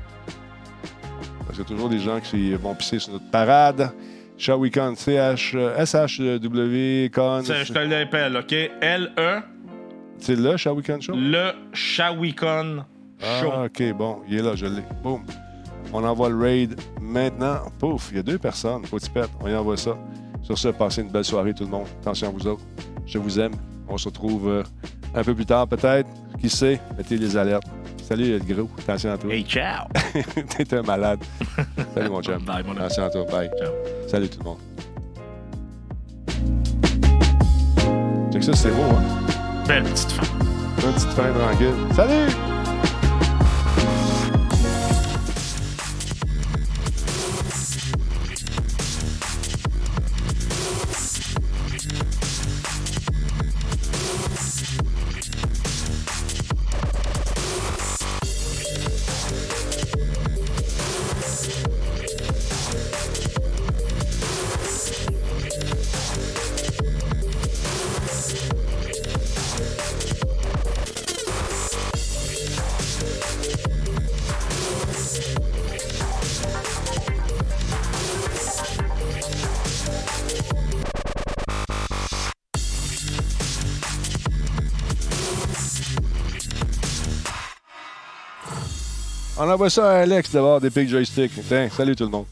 [1.45, 3.91] Parce qu'il y a toujours des gens qui vont pisser sur notre parade.
[4.37, 8.53] Shawicon, CH, euh, Je te l'appelle, OK?
[8.81, 9.39] L-E,
[10.17, 11.13] C'est là, Shawicon Show?
[11.15, 12.83] le Shawicon
[13.19, 13.51] Show.
[13.53, 14.81] Ah, OK, bon, il est là, je l'ai.
[15.03, 15.23] Boum.
[15.93, 17.57] On envoie le raid maintenant.
[17.77, 18.83] Pouf, il y a deux personnes.
[18.85, 19.29] Faut que tu pètes.
[19.41, 19.95] On y envoie ça.
[20.43, 21.87] Sur ce, passez une belle soirée, tout le monde.
[22.01, 22.63] Attention à vous autres.
[23.05, 23.53] Je vous aime.
[23.87, 24.63] On se retrouve euh,
[25.13, 26.09] un peu plus tard, peut-être.
[26.39, 26.79] Qui sait?
[26.97, 27.67] Mettez les alertes.
[28.01, 28.69] Salut, le gros.
[28.79, 29.33] Attention à toi.
[29.33, 29.87] Hey, ciao!
[30.57, 31.19] T'es un malade.
[31.93, 32.43] Salut, mon chum.
[32.43, 32.75] Bye, mon.
[32.75, 33.25] Attention à toi.
[33.31, 33.49] Bye.
[33.57, 33.71] Ciao.
[34.07, 34.57] Salut, tout le monde.
[38.33, 39.03] Check ça, c'est beau, hein?
[39.67, 40.23] Belle petite fin.
[40.87, 41.95] Une petite fin tranquille.
[41.95, 42.50] Salut!
[89.51, 91.31] Envoie ça à Alex d'avoir des pics joystick.
[91.47, 92.25] Tiens, salut tout le monde.